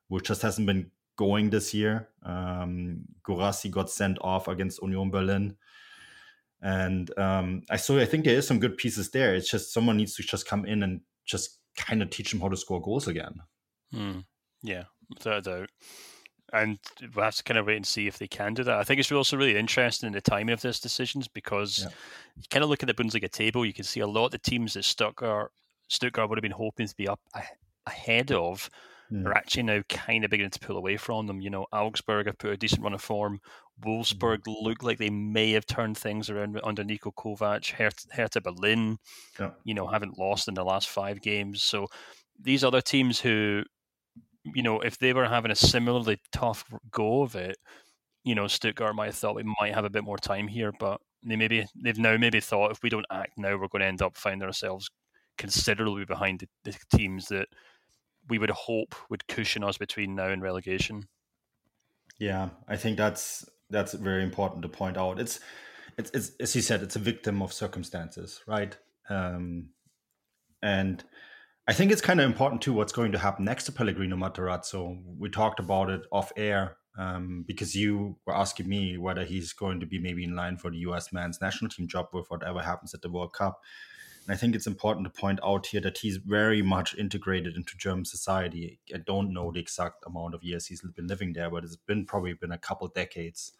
which 0.07 0.25
just 0.25 0.41
hasn't 0.41 0.67
been 0.67 0.91
going 1.17 1.49
this 1.49 1.73
year. 1.73 2.07
Um, 2.23 3.01
got 3.23 3.89
sent 3.89 4.17
off 4.21 4.47
against 4.47 4.81
Union 4.81 5.11
Berlin. 5.11 5.57
And 6.61 7.17
um, 7.17 7.63
I 7.69 7.77
so 7.77 7.99
I 7.99 8.05
think 8.05 8.25
there 8.25 8.37
is 8.37 8.47
some 8.47 8.59
good 8.59 8.77
pieces 8.77 9.11
there. 9.11 9.35
It's 9.35 9.49
just 9.49 9.73
someone 9.73 9.97
needs 9.97 10.15
to 10.15 10.23
just 10.23 10.47
come 10.47 10.65
in 10.65 10.83
and 10.83 11.01
just 11.25 11.59
kind 11.77 12.01
of 12.01 12.09
teach 12.09 12.31
them 12.31 12.41
how 12.41 12.49
to 12.49 12.57
score 12.57 12.81
goals 12.81 13.07
again. 13.07 13.35
Hmm. 13.93 14.19
Yeah, 14.61 14.83
without 15.09 15.43
doubt. 15.43 15.69
And 16.51 16.79
we'll 17.15 17.25
have 17.25 17.35
to 17.35 17.43
kind 17.43 17.57
of 17.57 17.65
wait 17.65 17.75
and 17.75 17.85
see 17.85 18.07
if 18.07 18.17
they 18.17 18.27
can 18.27 18.53
do 18.53 18.63
that. 18.63 18.77
I 18.77 18.83
think 18.83 18.99
it's 18.99 19.11
also 19.11 19.37
really 19.37 19.57
interesting 19.57 20.07
in 20.07 20.13
the 20.13 20.21
timing 20.21 20.53
of 20.53 20.61
these 20.61 20.79
decisions 20.79 21.27
because 21.27 21.83
yeah. 21.83 21.89
you 22.37 22.43
kind 22.49 22.63
of 22.63 22.69
look 22.69 22.83
at 22.83 22.87
the 22.87 22.93
Bundesliga 22.93 23.29
table, 23.29 23.65
you 23.65 23.73
can 23.73 23.83
see 23.83 23.99
a 23.99 24.07
lot 24.07 24.25
of 24.25 24.31
the 24.31 24.39
teams 24.39 24.73
that 24.73 24.85
Stuttgart, 24.85 25.51
Stuttgart 25.87 26.29
would 26.29 26.37
have 26.37 26.43
been 26.43 26.51
hoping 26.51 26.87
to 26.87 26.95
be 26.95 27.07
up 27.07 27.19
ahead 27.85 28.31
of 28.31 28.69
mm. 29.11 29.25
are 29.25 29.33
actually 29.33 29.63
now 29.63 29.81
kind 29.89 30.23
of 30.23 30.31
beginning 30.31 30.51
to 30.51 30.59
pull 30.59 30.77
away 30.77 30.97
from 30.97 31.27
them. 31.27 31.41
You 31.41 31.49
know, 31.49 31.65
Augsburg 31.71 32.27
have 32.27 32.37
put 32.37 32.51
a 32.51 32.57
decent 32.57 32.83
run 32.83 32.93
of 32.93 33.01
form. 33.01 33.39
Wolfsburg 33.83 34.39
mm. 34.39 34.55
look 34.61 34.83
like 34.83 34.97
they 34.97 35.09
may 35.09 35.51
have 35.51 35.65
turned 35.65 35.97
things 35.97 36.29
around 36.29 36.59
under 36.63 36.83
Niko 36.83 37.13
Kovac. 37.13 37.71
Hertha, 37.71 38.07
Hertha 38.11 38.41
Berlin, 38.41 38.97
yeah. 39.39 39.51
you 39.63 39.73
know, 39.73 39.87
haven't 39.87 40.17
lost 40.17 40.47
in 40.47 40.53
the 40.53 40.63
last 40.63 40.89
five 40.89 41.21
games. 41.21 41.63
So 41.63 41.87
these 42.39 42.63
other 42.63 42.81
teams 42.81 43.19
who, 43.19 43.63
you 44.55 44.63
know, 44.63 44.79
if 44.81 44.97
they 44.97 45.13
were 45.13 45.27
having 45.27 45.51
a 45.51 45.55
similarly 45.55 46.19
tough 46.31 46.65
go 46.91 47.21
of 47.21 47.35
it, 47.35 47.57
you 48.23 48.35
know, 48.35 48.47
Stuttgart 48.47 48.95
might 48.95 49.07
have 49.07 49.15
thought 49.15 49.35
we 49.35 49.55
might 49.59 49.73
have 49.73 49.85
a 49.85 49.89
bit 49.89 50.03
more 50.03 50.17
time 50.17 50.47
here, 50.47 50.71
but 50.79 50.99
they 51.23 51.35
maybe 51.35 51.65
they've 51.75 51.97
now 51.97 52.17
maybe 52.17 52.39
thought 52.39 52.71
if 52.71 52.83
we 52.83 52.89
don't 52.89 53.05
act 53.11 53.37
now, 53.37 53.57
we're 53.57 53.67
going 53.67 53.81
to 53.81 53.87
end 53.87 54.01
up 54.01 54.17
finding 54.17 54.45
ourselves 54.45 54.89
considerably 55.37 56.05
behind 56.05 56.39
the, 56.39 56.47
the 56.71 56.97
teams 56.97 57.27
that 57.29 57.47
we 58.27 58.37
would 58.37 58.49
hope 58.51 58.95
would 59.09 59.27
cushion 59.27 59.63
us 59.63 59.77
between 59.77 60.15
now 60.15 60.27
and 60.27 60.41
relegation. 60.41 61.07
Yeah, 62.19 62.49
I 62.67 62.75
think 62.75 62.97
that's 62.97 63.49
that's 63.69 63.93
very 63.93 64.23
important 64.23 64.61
to 64.63 64.69
point 64.69 64.97
out. 64.97 65.19
It's 65.19 65.39
it's, 65.97 66.11
it's 66.11 66.31
as 66.39 66.55
you 66.55 66.61
said, 66.61 66.81
it's 66.81 66.95
a 66.95 66.99
victim 66.99 67.41
of 67.41 67.53
circumstances, 67.53 68.41
right? 68.47 68.77
Um, 69.09 69.69
and 70.61 71.03
I 71.69 71.71
think 71.71 71.91
it's 71.91 72.01
kind 72.01 72.19
of 72.19 72.25
important 72.25 72.63
too 72.63 72.73
what's 72.73 72.91
going 72.91 73.11
to 73.11 73.19
happen 73.19 73.45
next 73.45 73.65
to 73.65 73.71
Pellegrino 73.71 74.15
Matarazzo. 74.15 75.03
We 75.19 75.29
talked 75.29 75.59
about 75.59 75.91
it 75.91 76.01
off 76.11 76.31
air 76.35 76.77
um, 76.97 77.43
because 77.45 77.75
you 77.75 78.17
were 78.25 78.35
asking 78.35 78.67
me 78.67 78.97
whether 78.97 79.23
he's 79.23 79.53
going 79.53 79.79
to 79.81 79.85
be 79.85 79.99
maybe 79.99 80.23
in 80.23 80.35
line 80.35 80.57
for 80.57 80.71
the 80.71 80.77
U.S. 80.77 81.13
men's 81.13 81.39
national 81.39 81.69
team 81.69 81.87
job 81.87 82.07
with 82.11 82.25
whatever 82.31 82.63
happens 82.63 82.95
at 82.95 83.03
the 83.03 83.11
World 83.11 83.33
Cup. 83.33 83.59
And 84.25 84.33
I 84.33 84.35
think 84.35 84.55
it's 84.55 84.65
important 84.65 85.05
to 85.13 85.21
point 85.21 85.41
out 85.45 85.67
here 85.67 85.81
that 85.81 85.99
he's 85.99 86.17
very 86.17 86.63
much 86.63 86.95
integrated 86.95 87.55
into 87.55 87.77
German 87.77 88.05
society. 88.05 88.79
I 88.91 88.97
don't 89.05 89.31
know 89.31 89.51
the 89.51 89.59
exact 89.59 90.03
amount 90.07 90.33
of 90.33 90.43
years 90.43 90.65
he's 90.65 90.81
been 90.81 91.05
living 91.05 91.33
there, 91.33 91.51
but 91.51 91.63
it's 91.63 91.75
been 91.75 92.03
probably 92.03 92.33
been 92.33 92.51
a 92.51 92.57
couple 92.57 92.87
decades. 92.87 93.53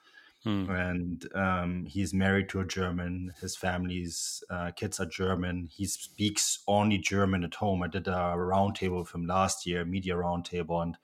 Hmm. 0.43 0.69
And 0.69 1.35
um, 1.35 1.85
he's 1.85 2.13
married 2.13 2.47
to 2.49 2.61
a 2.61 2.65
German. 2.65 3.33
His 3.41 3.57
family's 3.57 4.41
uh, 4.49 4.71
kids 4.71 4.99
are 4.99 5.05
German. 5.05 5.67
He 5.69 5.85
speaks 5.85 6.59
only 6.67 6.97
German 6.97 7.43
at 7.43 7.55
home. 7.55 7.83
I 7.83 7.87
did 7.87 8.07
a 8.07 8.35
roundtable 8.37 8.99
with 8.99 9.13
him 9.13 9.25
last 9.25 9.65
year, 9.65 9.83
media 9.83 10.15
roundtable, 10.15 10.81
and 10.81 10.97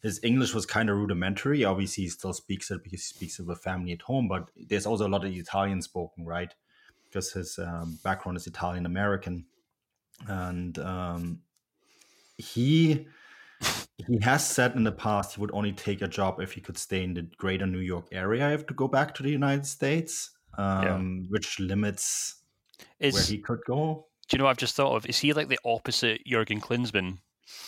his 0.00 0.18
English 0.22 0.54
was 0.54 0.64
kind 0.64 0.88
of 0.88 0.96
rudimentary. 0.96 1.64
Obviously, 1.64 2.04
he 2.04 2.10
still 2.10 2.32
speaks 2.32 2.70
it 2.70 2.82
because 2.82 3.00
he 3.00 3.14
speaks 3.16 3.38
it 3.38 3.46
with 3.46 3.62
family 3.62 3.92
at 3.92 4.02
home, 4.02 4.28
but 4.28 4.48
there's 4.56 4.86
also 4.86 5.06
a 5.06 5.10
lot 5.10 5.24
of 5.24 5.32
Italian 5.32 5.82
spoken, 5.82 6.24
right? 6.24 6.54
because 7.14 7.32
his 7.32 7.60
um, 7.60 7.96
background 8.02 8.36
is 8.36 8.48
Italian 8.48 8.86
American, 8.86 9.46
and 10.26 10.76
um, 10.80 11.40
he 12.36 13.06
he 13.98 14.18
has 14.22 14.46
said 14.46 14.74
in 14.74 14.84
the 14.84 14.92
past 14.92 15.34
he 15.34 15.40
would 15.40 15.52
only 15.52 15.72
take 15.72 16.02
a 16.02 16.08
job 16.08 16.40
if 16.40 16.52
he 16.52 16.60
could 16.60 16.76
stay 16.76 17.04
in 17.04 17.14
the 17.14 17.22
greater 17.36 17.66
New 17.66 17.78
York 17.78 18.08
area. 18.12 18.46
I 18.46 18.50
have 18.50 18.66
to 18.66 18.74
go 18.74 18.88
back 18.88 19.14
to 19.14 19.22
the 19.22 19.30
United 19.30 19.66
States, 19.66 20.30
um, 20.58 20.84
yeah. 21.22 21.28
which 21.30 21.60
limits 21.60 22.42
is, 22.98 23.14
where 23.14 23.22
he 23.22 23.38
could 23.38 23.60
go. 23.66 24.06
Do 24.28 24.34
you 24.34 24.38
know? 24.38 24.44
What 24.44 24.50
I've 24.50 24.56
just 24.56 24.74
thought 24.74 24.96
of 24.96 25.06
is 25.06 25.18
he 25.18 25.32
like 25.32 25.48
the 25.48 25.60
opposite 25.64 26.22
Jurgen 26.26 26.60
Klinsmann? 26.60 27.18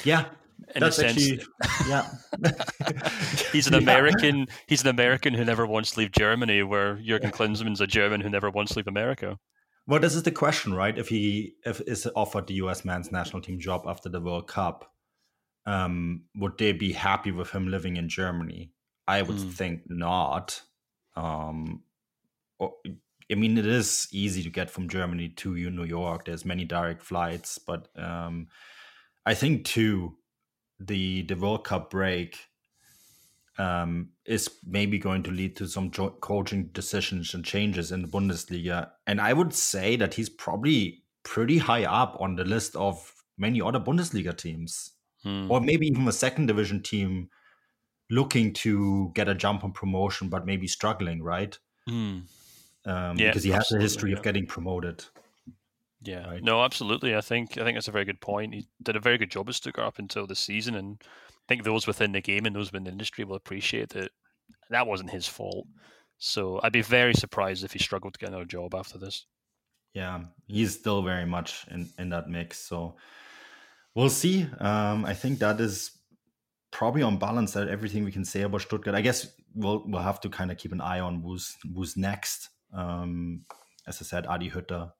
Yeah, 0.04 0.26
in 0.75 0.80
That's 0.80 0.99
a 0.99 1.09
sense. 1.09 1.45
Actually, 1.62 1.90
yeah. 1.90 2.11
he's 3.52 3.66
an 3.66 3.75
American. 3.83 4.38
Yeah. 4.38 4.45
He's 4.66 4.83
an 4.83 4.88
American 4.88 5.35
who 5.35 5.45
never 5.45 5.66
wants 5.66 5.92
to 5.92 6.00
leave 6.00 6.12
Germany, 6.12 6.62
where 6.62 6.97
Jurgen 6.97 7.30
Klinsmann's 7.30 7.80
a 7.80 7.87
German 7.87 8.21
who 8.21 8.30
never 8.30 8.50
wants 8.50 8.73
to 8.73 8.80
leave 8.80 8.88
America. 8.88 9.38
Well, 9.87 10.00
this 10.00 10.16
is 10.16 10.25
the 10.25 10.33
question, 10.33 10.75
right? 10.75 10.97
If 10.99 11.09
he 11.09 11.54
if 11.64 11.80
is 11.83 12.09
offered 12.16 12.49
the 12.49 12.54
U.S. 12.54 12.85
men's 12.85 13.12
national 13.12 13.42
team 13.42 13.61
job 13.61 13.85
after 13.87 14.09
the 14.09 14.21
World 14.21 14.49
Cup, 14.49 14.92
um, 15.66 16.23
would 16.37 16.58
they 16.58 16.73
be 16.73 16.92
happy 16.92 17.32
with 17.32 17.50
him 17.50 17.68
living 17.68 17.96
in 17.96 18.08
Germany? 18.08 18.73
I 19.06 19.23
would 19.23 19.37
mm. 19.37 19.52
think 19.52 19.82
not. 19.88 20.62
Um, 21.14 21.82
or, 22.58 22.73
I 23.30 23.35
mean, 23.35 23.58
it 23.58 23.66
is 23.66 24.08
easy 24.12 24.42
to 24.42 24.50
get 24.50 24.70
from 24.70 24.88
Germany 24.88 25.28
to 25.28 25.54
New 25.54 25.85
York. 25.85 26.25
There's 26.25 26.44
many 26.44 26.64
direct 26.64 27.02
flights, 27.02 27.58
but 27.58 27.88
um, 27.96 28.49
I 29.25 29.35
think 29.35 29.64
too 29.64 30.16
the 30.78 31.23
the 31.23 31.35
World 31.35 31.64
Cup 31.64 31.90
break 31.90 32.38
um, 33.58 34.11
is 34.26 34.50
maybe 34.64 34.99
going 34.99 35.23
to 35.25 35.30
lead 35.30 35.56
to 35.56 35.66
some 35.66 35.90
coaching 35.90 36.66
decisions 36.73 37.35
and 37.35 37.44
changes 37.44 37.90
in 37.90 38.02
the 38.02 38.08
Bundesliga. 38.08 38.90
And 39.06 39.20
I 39.20 39.32
would 39.32 39.54
say 39.54 39.96
that 39.96 40.14
he's 40.14 40.28
probably 40.28 41.02
pretty 41.23 41.58
high 41.58 41.85
up 41.85 42.16
on 42.20 42.37
the 42.37 42.44
list 42.44 42.76
of 42.76 43.12
many 43.38 43.61
other 43.61 43.80
Bundesliga 43.80 44.37
teams, 44.37 44.92
hmm. 45.26 45.50
or 45.50 45.61
maybe 45.61 45.88
even 45.88 46.06
a 46.06 46.12
second 46.12 46.47
division 46.47 46.83
team 46.83 47.28
looking 48.09 48.52
to 48.52 49.11
get 49.14 49.28
a 49.28 49.35
jump 49.35 49.64
on 49.64 49.73
promotion, 49.73 50.28
but 50.28 50.47
maybe 50.47 50.68
struggling, 50.68 51.23
right? 51.23 51.59
Hmm. 51.88 52.21
Um, 52.85 53.18
yeah, 53.18 53.28
because 53.28 53.42
he 53.42 53.50
has 53.50 53.73
a 53.73 53.80
history 53.80 54.12
yeah. 54.12 54.18
of 54.18 54.23
getting 54.23 54.47
promoted. 54.47 55.04
Yeah, 56.02 56.26
right? 56.28 56.42
no, 56.42 56.62
absolutely. 56.62 57.16
I 57.16 57.21
think 57.21 57.59
I 57.59 57.64
think 57.64 57.76
that's 57.76 57.88
a 57.88 57.92
very 57.92 58.04
good 58.04 58.21
point. 58.21 58.54
He 58.54 58.68
did 58.83 58.95
a 58.95 59.00
very 59.00 59.18
good 59.18 59.30
job 59.30 59.49
at 59.49 59.56
Stuttgart 59.56 59.88
up 59.88 59.99
until 59.99 60.26
the 60.26 60.37
season, 60.37 60.76
and 60.76 61.02
I 61.02 61.45
think 61.49 61.64
those 61.64 61.88
within 61.88 62.12
the 62.12 62.21
game 62.21 62.47
and 62.47 62.54
those 62.54 62.71
within 62.71 62.85
the 62.85 62.92
industry 62.92 63.25
will 63.25 63.35
appreciate 63.35 63.88
that 63.90 64.12
that 64.71 64.87
wasn't 64.87 65.11
his 65.11 65.26
fault. 65.26 65.66
So 66.18 66.61
I'd 66.62 66.73
be 66.73 66.83
very 66.83 67.14
surprised 67.14 67.64
if 67.64 67.73
he 67.73 67.80
struggled 67.80 68.14
to 68.14 68.21
get 68.21 68.28
another 68.28 68.45
job 68.45 68.75
after 68.75 68.99
this. 68.99 69.26
Yeah, 69.95 70.23
he's 70.47 70.78
still 70.78 71.02
very 71.02 71.26
much 71.26 71.66
in 71.73 71.88
in 71.99 72.11
that 72.11 72.28
mix. 72.28 72.61
So 72.61 72.95
we'll 73.97 74.11
see. 74.11 74.47
Um, 74.61 75.05
I 75.05 75.15
think 75.15 75.41
that 75.41 75.61
is 75.61 75.91
probably 76.71 77.03
on 77.03 77.19
balance 77.19 77.55
that 77.55 77.69
everything 77.69 78.05
we 78.05 78.12
can 78.12 78.25
say 78.25 78.43
about 78.43 78.61
Stuttgart. 78.61 78.95
I 78.95 79.00
guess 79.00 79.26
we'll 79.55 79.83
we'll 79.87 80.03
have 80.03 80.21
to 80.21 80.29
kind 80.29 80.53
of 80.53 80.59
keep 80.59 80.71
an 80.71 80.81
eye 80.81 81.00
on 81.00 81.23
who's 81.23 81.57
who's 81.75 81.97
next. 81.97 82.50
Um, 82.73 83.43
as 83.88 84.00
I 84.00 84.05
said, 84.05 84.26
Adi 84.26 84.50
Hütter 84.50 84.93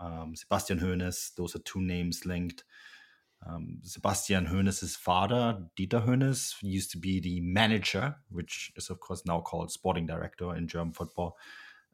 um, 0.00 0.34
Sebastian 0.34 0.80
Hoeneß. 0.80 1.34
Those 1.36 1.54
are 1.54 1.60
two 1.60 1.80
names 1.80 2.26
linked. 2.26 2.64
Um, 3.46 3.78
Sebastian 3.82 4.46
Hoeneß's 4.46 4.96
father, 4.96 5.62
Dieter 5.78 6.04
Hoeneß, 6.06 6.56
used 6.62 6.90
to 6.92 6.98
be 6.98 7.20
the 7.20 7.40
manager, 7.40 8.16
which 8.30 8.72
is 8.76 8.90
of 8.90 9.00
course 9.00 9.22
now 9.24 9.40
called 9.40 9.70
sporting 9.70 10.06
director 10.06 10.54
in 10.56 10.68
German 10.68 10.92
football, 10.92 11.36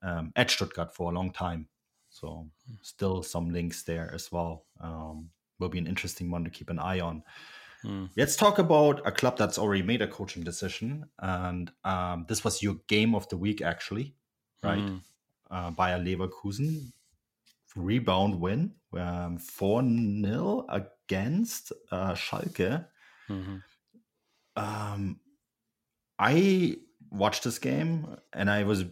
um, 0.02 0.32
at 0.34 0.50
Stuttgart 0.50 0.94
for 0.94 1.10
a 1.10 1.14
long 1.14 1.32
time. 1.32 1.68
So 2.10 2.48
still 2.82 3.22
some 3.22 3.50
links 3.50 3.82
there 3.82 4.10
as 4.12 4.32
well. 4.32 4.64
Um, 4.80 5.30
will 5.58 5.68
be 5.68 5.78
an 5.78 5.86
interesting 5.86 6.30
one 6.30 6.44
to 6.44 6.50
keep 6.50 6.70
an 6.70 6.78
eye 6.78 7.00
on. 7.00 7.22
Hmm. 7.82 8.06
Let's 8.16 8.36
talk 8.36 8.58
about 8.58 9.06
a 9.06 9.12
club 9.12 9.36
that's 9.36 9.58
already 9.58 9.82
made 9.82 10.02
a 10.02 10.08
coaching 10.08 10.42
decision, 10.42 11.06
and 11.18 11.70
um, 11.84 12.26
this 12.28 12.42
was 12.44 12.62
your 12.62 12.76
game 12.88 13.14
of 13.14 13.28
the 13.28 13.36
week, 13.36 13.62
actually, 13.62 14.14
right? 14.62 14.80
Hmm. 14.80 14.96
Uh, 15.50 15.70
Bayer 15.70 15.98
Leverkusen 15.98 16.92
rebound 17.76 18.40
win, 18.40 18.72
um, 18.94 19.38
4 19.38 19.82
0 19.82 20.66
against 20.68 21.72
uh, 21.92 22.14
Schalke. 22.14 22.86
Mm-hmm. 23.28 23.56
Um, 24.56 25.20
I 26.18 26.76
watched 27.10 27.44
this 27.44 27.58
game 27.58 28.16
and 28.32 28.50
I 28.50 28.64
was 28.64 28.84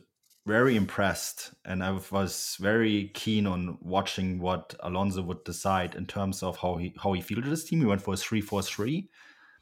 very 0.46 0.76
impressed 0.76 1.54
and 1.64 1.82
I 1.82 1.90
was 1.92 2.56
very 2.60 3.08
keen 3.14 3.46
on 3.46 3.78
watching 3.80 4.38
what 4.40 4.74
Alonso 4.80 5.22
would 5.22 5.42
decide 5.44 5.94
in 5.94 6.06
terms 6.06 6.42
of 6.42 6.58
how 6.58 6.76
he 6.76 6.94
how 7.02 7.12
he 7.14 7.22
fielded 7.22 7.46
his 7.50 7.64
team. 7.64 7.80
He 7.80 7.86
went 7.86 8.02
for 8.02 8.14
a 8.14 8.16
3 8.16 8.40
4 8.40 8.62
3. 8.62 9.10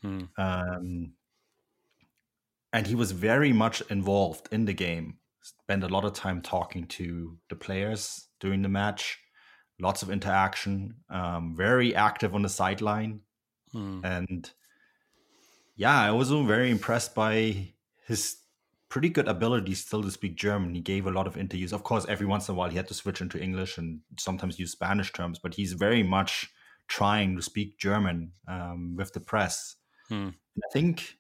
Mm. 0.04 0.28
Um, 0.38 1.14
and 2.72 2.86
he 2.86 2.94
was 2.94 3.12
very 3.12 3.52
much 3.52 3.80
involved 3.90 4.48
in 4.52 4.64
the 4.64 4.72
game. 4.72 5.18
Spent 5.42 5.84
a 5.84 5.88
lot 5.88 6.04
of 6.04 6.14
time 6.14 6.40
talking 6.40 6.86
to 6.88 7.38
the 7.48 7.56
players 7.56 8.28
during 8.40 8.62
the 8.62 8.68
match, 8.68 9.18
lots 9.80 10.02
of 10.02 10.10
interaction, 10.10 11.02
um, 11.10 11.56
very 11.56 11.94
active 11.94 12.34
on 12.34 12.42
the 12.42 12.48
sideline, 12.48 13.22
Hmm. 13.72 14.00
and 14.02 14.52
yeah, 15.76 16.00
I 16.00 16.10
was 16.10 16.30
very 16.30 16.70
impressed 16.70 17.14
by 17.14 17.74
his 18.06 18.41
pretty 18.92 19.08
good 19.08 19.26
ability 19.26 19.75
still 19.75 20.02
to 20.02 20.11
speak 20.11 20.37
German. 20.37 20.75
He 20.75 20.82
gave 20.82 21.06
a 21.06 21.11
lot 21.11 21.26
of 21.26 21.38
interviews. 21.38 21.72
Of 21.72 21.82
course, 21.82 22.04
every 22.11 22.26
once 22.26 22.46
in 22.46 22.54
a 22.54 22.58
while 22.58 22.68
he 22.68 22.76
had 22.76 22.88
to 22.88 22.94
switch 22.94 23.22
into 23.22 23.42
English 23.42 23.78
and 23.78 24.00
sometimes 24.18 24.58
use 24.58 24.72
Spanish 24.72 25.11
terms, 25.14 25.38
but 25.38 25.54
he's 25.54 25.72
very 25.72 26.02
much 26.02 26.50
trying 26.88 27.34
to 27.37 27.40
speak 27.40 27.78
German 27.78 28.32
um, 28.46 28.94
with 28.94 29.14
the 29.14 29.20
press. 29.20 29.76
Hmm. 30.11 30.28
I 30.58 30.68
think 30.75 31.16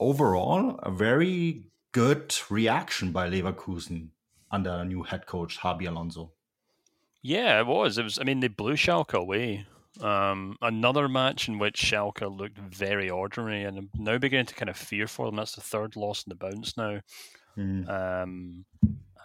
overall, 0.00 0.80
a 0.82 0.90
very 0.90 1.70
good 1.92 2.34
reaction 2.50 3.12
by 3.12 3.30
Leverkusen 3.30 4.08
under 4.50 4.70
a 4.70 4.84
new 4.84 5.04
head 5.04 5.26
coach, 5.26 5.56
Xabi 5.60 5.86
Alonso. 5.86 6.32
Yeah, 7.22 7.60
it 7.60 7.66
was. 7.68 7.96
It 7.96 8.02
was. 8.02 8.18
I 8.18 8.24
mean, 8.24 8.40
they 8.40 8.48
blew 8.48 8.74
Schalke 8.74 9.14
away. 9.14 9.66
Um, 10.00 10.56
another 10.62 11.08
match 11.08 11.48
in 11.48 11.58
which 11.58 11.82
Schalke 11.82 12.36
looked 12.36 12.58
very 12.58 13.10
ordinary, 13.10 13.64
and 13.64 13.78
I'm 13.78 13.90
now 13.94 14.18
beginning 14.18 14.46
to 14.46 14.54
kind 14.54 14.68
of 14.68 14.76
fear 14.76 15.06
for 15.06 15.26
them. 15.26 15.36
That's 15.36 15.54
the 15.54 15.60
third 15.60 15.96
loss 15.96 16.24
in 16.24 16.30
the 16.30 16.36
bounce 16.36 16.76
now. 16.76 17.00
Mm. 17.56 17.88
Um, 17.88 18.64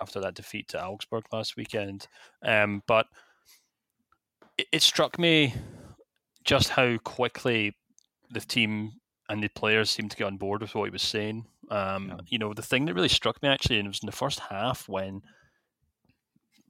after 0.02 0.20
that 0.20 0.34
defeat 0.34 0.68
to 0.70 0.84
Augsburg 0.84 1.26
last 1.32 1.56
weekend, 1.56 2.08
um, 2.44 2.82
but 2.88 3.06
it, 4.58 4.68
it 4.72 4.82
struck 4.82 5.20
me 5.20 5.54
just 6.44 6.70
how 6.70 6.98
quickly 6.98 7.76
the 8.32 8.40
team 8.40 8.94
and 9.30 9.42
the 9.42 9.50
players 9.50 9.90
seemed 9.90 10.12
to 10.12 10.18
get 10.18 10.28
on 10.28 10.38
board 10.38 10.62
with 10.62 10.76
what 10.76 10.86
he 10.86 10.90
was 10.90 11.02
saying. 11.02 11.46
Um, 11.70 12.10
Yeah. 12.10 12.18
You 12.28 12.40
know, 12.40 12.54
the 12.54 12.62
thing 12.62 12.86
that 12.86 12.94
really 12.94 13.08
struck 13.08 13.42
me 13.42 13.50
actually, 13.50 13.78
and 13.78 13.86
it 13.86 13.90
was 13.90 14.02
in 14.02 14.08
the 14.08 14.12
first 14.12 14.40
half 14.40 14.90
when 14.90 15.22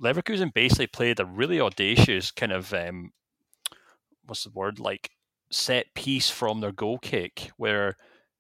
Leverkusen 0.02 0.54
basically 0.54 0.88
played 0.88 1.20
a 1.20 1.26
really 1.26 1.60
audacious 1.60 2.30
kind 2.32 2.52
of 2.52 2.74
um, 2.74 3.12
what's 4.26 4.44
the 4.44 4.50
word 4.52 4.80
like 4.80 5.10
set 5.52 5.88
piece 5.96 6.30
from 6.30 6.60
their 6.60 6.72
goal 6.72 6.98
kick, 7.00 7.52
where 7.58 7.96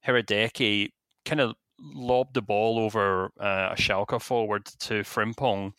Hradecky 0.06 0.90
kind 1.26 1.42
of 1.42 1.56
lobbed 1.80 2.34
the 2.34 2.42
ball 2.42 2.80
over 2.80 3.26
uh, 3.40 3.70
a 3.72 3.76
Schalke 3.76 4.22
forward 4.22 4.66
to 4.80 5.02
Frimpong, 5.02 5.74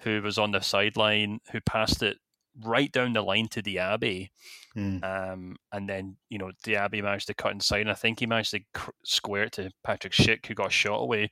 who 0.00 0.22
was 0.22 0.38
on 0.38 0.52
the 0.52 0.60
sideline, 0.60 1.40
who 1.52 1.60
passed 1.60 2.02
it 2.02 2.18
right 2.62 2.92
down 2.92 3.12
the 3.12 3.22
line 3.22 3.48
to 3.48 3.62
Diaby. 3.62 4.28
Mm. 4.76 5.04
Um, 5.04 5.56
and 5.72 5.88
then, 5.88 6.16
you 6.28 6.38
know, 6.38 6.50
Diaby 6.64 7.02
managed 7.02 7.26
to 7.28 7.34
cut 7.34 7.52
inside, 7.52 7.82
and 7.82 7.90
I 7.90 7.94
think 7.94 8.20
he 8.20 8.26
managed 8.26 8.52
to 8.52 8.60
cr- 8.72 8.90
square 9.04 9.44
it 9.44 9.52
to 9.52 9.70
Patrick 9.82 10.12
Schick, 10.12 10.46
who 10.46 10.54
got 10.54 10.72
shot 10.72 11.00
away. 11.00 11.30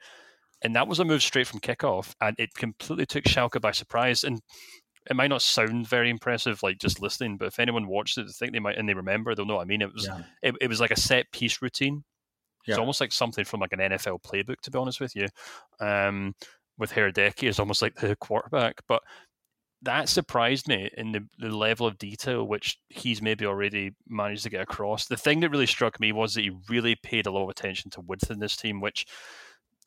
And 0.64 0.76
that 0.76 0.86
was 0.86 1.00
a 1.00 1.04
move 1.04 1.22
straight 1.22 1.48
from 1.48 1.60
kickoff, 1.60 2.14
and 2.20 2.36
it 2.38 2.54
completely 2.54 3.06
took 3.06 3.24
Schalke 3.24 3.60
by 3.60 3.72
surprise. 3.72 4.22
And 4.22 4.40
it 5.10 5.16
might 5.16 5.28
not 5.28 5.42
sound 5.42 5.88
very 5.88 6.10
impressive, 6.10 6.62
like 6.62 6.78
just 6.78 7.00
listening, 7.00 7.36
but 7.36 7.48
if 7.48 7.58
anyone 7.58 7.86
watched 7.88 8.18
it, 8.18 8.26
I 8.28 8.32
think 8.32 8.52
they 8.52 8.60
might 8.60 8.78
and 8.78 8.88
they 8.88 8.94
remember, 8.94 9.34
they'll 9.34 9.46
know 9.46 9.56
what 9.56 9.62
I 9.62 9.66
mean. 9.66 9.82
It 9.82 9.92
was 9.92 10.06
Yeah. 10.06 10.22
it, 10.42 10.54
it 10.60 10.68
was 10.68 10.80
like 10.80 10.90
a 10.92 11.00
set 11.00 11.30
piece 11.32 11.60
routine. 11.62 12.04
It's 12.66 12.76
Yeah. 12.76 12.80
almost 12.80 13.00
like 13.00 13.12
something 13.12 13.44
from 13.44 13.60
like 13.60 13.72
an 13.72 13.80
NFL 13.80 14.22
playbook, 14.22 14.60
to 14.62 14.70
be 14.70 14.78
honest 14.78 15.00
with 15.00 15.16
you. 15.16 15.26
Um, 15.80 16.34
with 16.78 16.92
Hradecky 16.92 17.48
is 17.48 17.58
almost 17.58 17.82
like 17.82 17.94
the 17.96 18.16
quarterback, 18.16 18.80
but 18.86 19.02
that 19.82 20.08
surprised 20.08 20.68
me 20.68 20.88
in 20.96 21.10
the, 21.10 21.26
the 21.38 21.48
level 21.48 21.88
of 21.88 21.98
detail 21.98 22.46
which 22.46 22.78
he's 22.88 23.20
maybe 23.20 23.44
already 23.44 23.90
managed 24.08 24.44
to 24.44 24.50
get 24.50 24.60
across. 24.62 25.06
The 25.06 25.16
thing 25.16 25.40
that 25.40 25.50
really 25.50 25.66
struck 25.66 25.98
me 25.98 26.12
was 26.12 26.34
that 26.34 26.42
he 26.42 26.52
really 26.68 26.94
paid 27.02 27.26
a 27.26 27.32
lot 27.32 27.42
of 27.44 27.48
attention 27.50 27.90
to 27.90 28.00
width 28.00 28.30
in 28.30 28.38
this 28.38 28.56
team, 28.56 28.80
which 28.80 29.06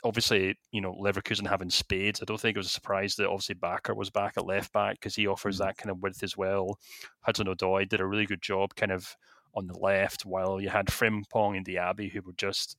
obviously, 0.06 0.56
you 0.72 0.82
know, 0.82 0.94
Leverkusen 0.94 1.48
having 1.48 1.70
spades, 1.70 2.22
I 2.22 2.26
don't 2.26 2.40
think 2.40 2.56
it 2.56 2.60
was 2.60 2.68
a 2.68 2.70
surprise 2.70 3.16
that 3.16 3.28
obviously 3.28 3.56
Bakker 3.56 3.96
was 3.96 4.10
back 4.12 4.36
at 4.38 4.46
left 4.46 4.72
back 4.72 5.00
because 5.00 5.16
he 5.16 5.28
offers 5.28 5.58
that 5.58 5.78
kind 5.78 5.90
of 5.90 6.02
width 6.02 6.22
as 6.24 6.38
well. 6.38 6.80
Hudson 7.22 7.48
Odoi 7.48 7.90
did 7.90 8.00
a 8.00 8.06
really 8.06 8.28
good 8.28 8.42
job 8.42 8.76
kind 8.76 8.92
of 8.92 9.16
on 9.56 9.68
the 9.68 9.78
left, 9.78 10.26
while 10.26 10.62
you 10.62 10.70
had 10.70 10.88
Frimpong 10.88 11.58
and 11.58 11.66
Diaby 11.66 12.12
who 12.12 12.22
were 12.22 12.34
just 12.38 12.78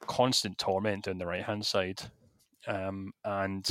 constant 0.00 0.58
torment 0.58 1.08
on 1.08 1.18
the 1.18 1.26
right 1.26 1.44
hand 1.44 1.64
side. 1.64 2.00
Um, 2.66 3.12
and 3.24 3.68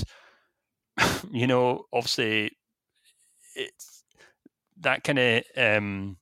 you 1.32 1.48
know, 1.48 1.86
obviously, 1.94 2.52
it's 3.56 4.04
that 4.80 5.04
kind 5.04 5.20
of 5.20 5.44
um, 5.56 6.18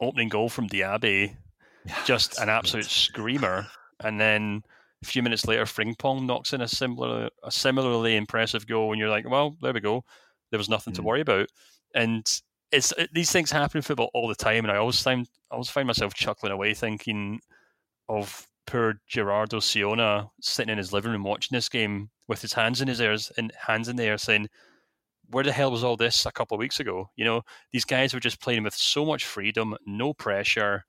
opening 0.00 0.28
goal 0.28 0.48
from 0.48 0.68
Diaby, 0.68 1.36
Yeah, 1.84 2.02
just 2.04 2.38
an 2.38 2.48
absolute 2.48 2.84
great. 2.84 2.90
screamer. 2.90 3.66
And 4.02 4.20
then 4.20 4.62
a 5.02 5.06
few 5.06 5.22
minutes 5.22 5.46
later, 5.46 5.64
Frimpong 5.64 6.26
knocks 6.26 6.52
in 6.52 6.60
a 6.60 6.68
similar, 6.68 7.30
a 7.42 7.50
similarly 7.50 8.16
impressive 8.16 8.66
goal, 8.66 8.92
and 8.92 8.98
you're 9.00 9.08
like, 9.10 9.28
well, 9.28 9.56
there 9.62 9.72
we 9.72 9.80
go. 9.80 10.04
There 10.50 10.58
was 10.58 10.68
nothing 10.68 10.92
to 10.94 11.02
Mm. 11.02 11.04
worry 11.04 11.20
about. 11.22 11.48
And 11.94 12.26
it's 12.72 12.92
it, 12.98 13.10
these 13.12 13.30
things 13.32 13.50
happen 13.50 13.78
in 13.78 13.82
football 13.82 14.10
all 14.14 14.28
the 14.28 14.34
time, 14.34 14.64
and 14.64 14.72
I 14.72 14.76
always 14.76 15.02
find 15.02 15.26
I 15.50 15.54
always 15.54 15.70
find 15.70 15.86
myself 15.86 16.14
chuckling 16.14 16.52
away, 16.52 16.74
thinking 16.74 17.40
of 18.08 18.46
poor 18.66 19.00
Gerardo 19.08 19.58
Seoane 19.58 20.30
sitting 20.40 20.70
in 20.72 20.78
his 20.78 20.92
living 20.92 21.12
room 21.12 21.24
watching 21.24 21.56
this 21.56 21.68
game 21.68 22.10
with 22.28 22.42
his 22.42 22.52
hands 22.52 22.80
in 22.80 22.88
his 22.88 23.00
ears 23.00 23.32
and 23.36 23.52
hands 23.58 23.88
in 23.88 23.96
the 23.96 24.04
air, 24.04 24.18
saying, 24.18 24.48
"Where 25.28 25.44
the 25.44 25.52
hell 25.52 25.70
was 25.72 25.82
all 25.84 25.96
this 25.96 26.26
a 26.26 26.32
couple 26.32 26.54
of 26.54 26.60
weeks 26.60 26.80
ago?" 26.80 27.10
You 27.16 27.24
know, 27.24 27.42
these 27.72 27.84
guys 27.84 28.14
were 28.14 28.20
just 28.20 28.40
playing 28.40 28.62
with 28.64 28.74
so 28.74 29.04
much 29.04 29.24
freedom, 29.24 29.76
no 29.86 30.14
pressure, 30.14 30.84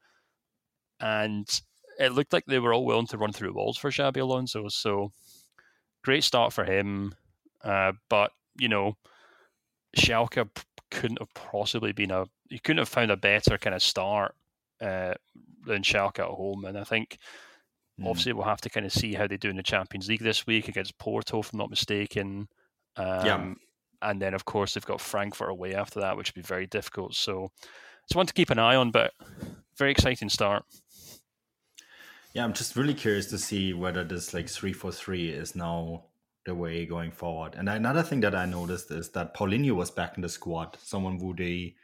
and 1.00 1.47
it 1.99 2.13
looked 2.13 2.34
like 2.34 2.45
they 2.45 2.60
were 2.60 2.73
all 2.73 2.86
willing 2.86 3.08
to 3.08 3.17
run 3.17 3.32
through 3.34 3.54
walls 3.54 3.77
for 3.77 3.91
Xabi 3.91 4.21
Alonso. 4.21 4.67
So 4.69 5.12
great 6.04 6.23
start 6.23 6.54
for 6.54 6.63
him, 6.63 7.15
uh, 7.63 7.93
but 8.10 8.32
you 8.58 8.69
know, 8.69 8.97
Schalke 9.97 10.49
couldn't 10.89 11.19
have 11.19 11.34
possibly 11.34 11.91
been 11.91 12.12
a 12.12 12.25
you 12.49 12.60
couldn't 12.60 12.80
have 12.80 12.89
found 12.89 13.12
a 13.12 13.17
better 13.17 13.58
kind 13.58 13.75
of 13.75 13.82
start 13.82 14.36
uh, 14.82 15.13
than 15.65 15.84
Schalke 15.84 16.19
at 16.19 16.25
home, 16.25 16.65
and 16.65 16.77
I 16.77 16.84
think 16.84 17.17
Mm. 17.99 18.08
obviously 18.08 18.34
we'll 18.34 18.45
have 18.45 18.62
to 18.62 18.69
kind 18.69 18.86
of 18.86 18.93
see 18.93 19.13
how 19.13 19.27
they 19.27 19.38
do 19.38 19.49
in 19.49 19.58
the 19.58 19.63
Champions 19.63 20.08
League 20.08 20.21
this 20.21 20.47
week 20.47 20.69
against 20.69 20.97
Porto, 20.97 21.39
if 21.39 21.51
I'm 21.51 21.60
not 21.60 21.69
mistaken. 21.69 22.47
Um, 22.95 23.25
And 24.01 24.19
then, 24.19 24.34
of 24.34 24.45
course, 24.45 24.73
they've 24.73 24.86
got 24.86 25.01
Frankfurt 25.01 25.49
away 25.49 25.75
after 25.75 25.99
that, 25.99 26.17
which 26.17 26.30
would 26.30 26.41
be 26.41 26.47
very 26.47 26.65
difficult. 26.65 27.13
So 27.13 27.51
it's 28.06 28.15
one 28.15 28.25
to 28.25 28.34
keep 28.34 28.49
an 28.49 28.58
eye 28.58 28.75
on, 28.75 28.91
but 28.91 29.13
very 29.77 29.91
exciting 29.91 30.30
start. 30.30 30.63
Yeah, 32.34 32.44
I'm 32.46 32.54
just 32.54 32.76
really 32.76 32.94
curious 32.94 33.28
to 33.28 33.38
see 33.38 33.74
whether 33.74 34.04
this 34.04 34.34
like 34.34 34.48
three 34.50 34.74
four 34.74 34.91
three 34.91 35.30
is 35.30 35.56
now 35.56 36.06
the 36.46 36.56
way 36.56 36.86
going 36.86 37.12
forward. 37.12 37.56
And 37.56 37.70
another 37.70 38.04
thing 38.04 38.22
that 38.22 38.34
I 38.36 38.46
noticed 38.46 38.89
is 38.91 39.10
that 39.12 39.36
Paulinho 39.36 39.74
was 39.76 39.91
back 39.91 40.15
in 40.15 40.22
the 40.22 40.30
squad, 40.30 40.78
someone 40.82 41.20
who 41.20 41.36
they 41.36 41.76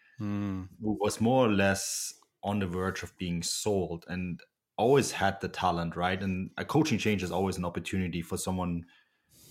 who 0.81 0.97
was 1.01 1.21
more 1.21 1.45
or 1.47 1.51
less 1.51 2.13
on 2.43 2.59
the 2.59 2.67
verge 2.67 3.03
of 3.03 3.17
being 3.17 3.43
sold 3.43 4.05
and 4.09 4.41
always 4.77 5.11
had 5.11 5.41
the 5.41 5.49
talent, 5.49 5.95
right? 5.95 6.21
And 6.21 6.51
a 6.57 6.65
coaching 6.65 6.99
change 6.99 7.23
is 7.23 7.31
always 7.31 7.57
an 7.57 7.65
opportunity 7.65 8.21
for 8.21 8.37
someone 8.37 8.85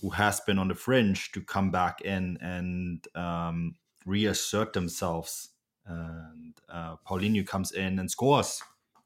who 0.01 0.11
has 0.11 0.39
been 0.41 0.59
on 0.59 0.67
the 0.67 0.75
fringe 0.75 1.31
to 1.31 1.41
come 1.41 1.71
back 1.71 2.01
in 2.01 2.37
and 2.41 3.05
um, 3.15 3.75
reassert 4.05 4.73
themselves. 4.73 5.49
And 5.85 6.57
uh, 6.69 6.97
Paulinho 7.07 7.45
comes 7.47 7.71
in 7.71 7.99
and 7.99 8.11
scores 8.11 8.61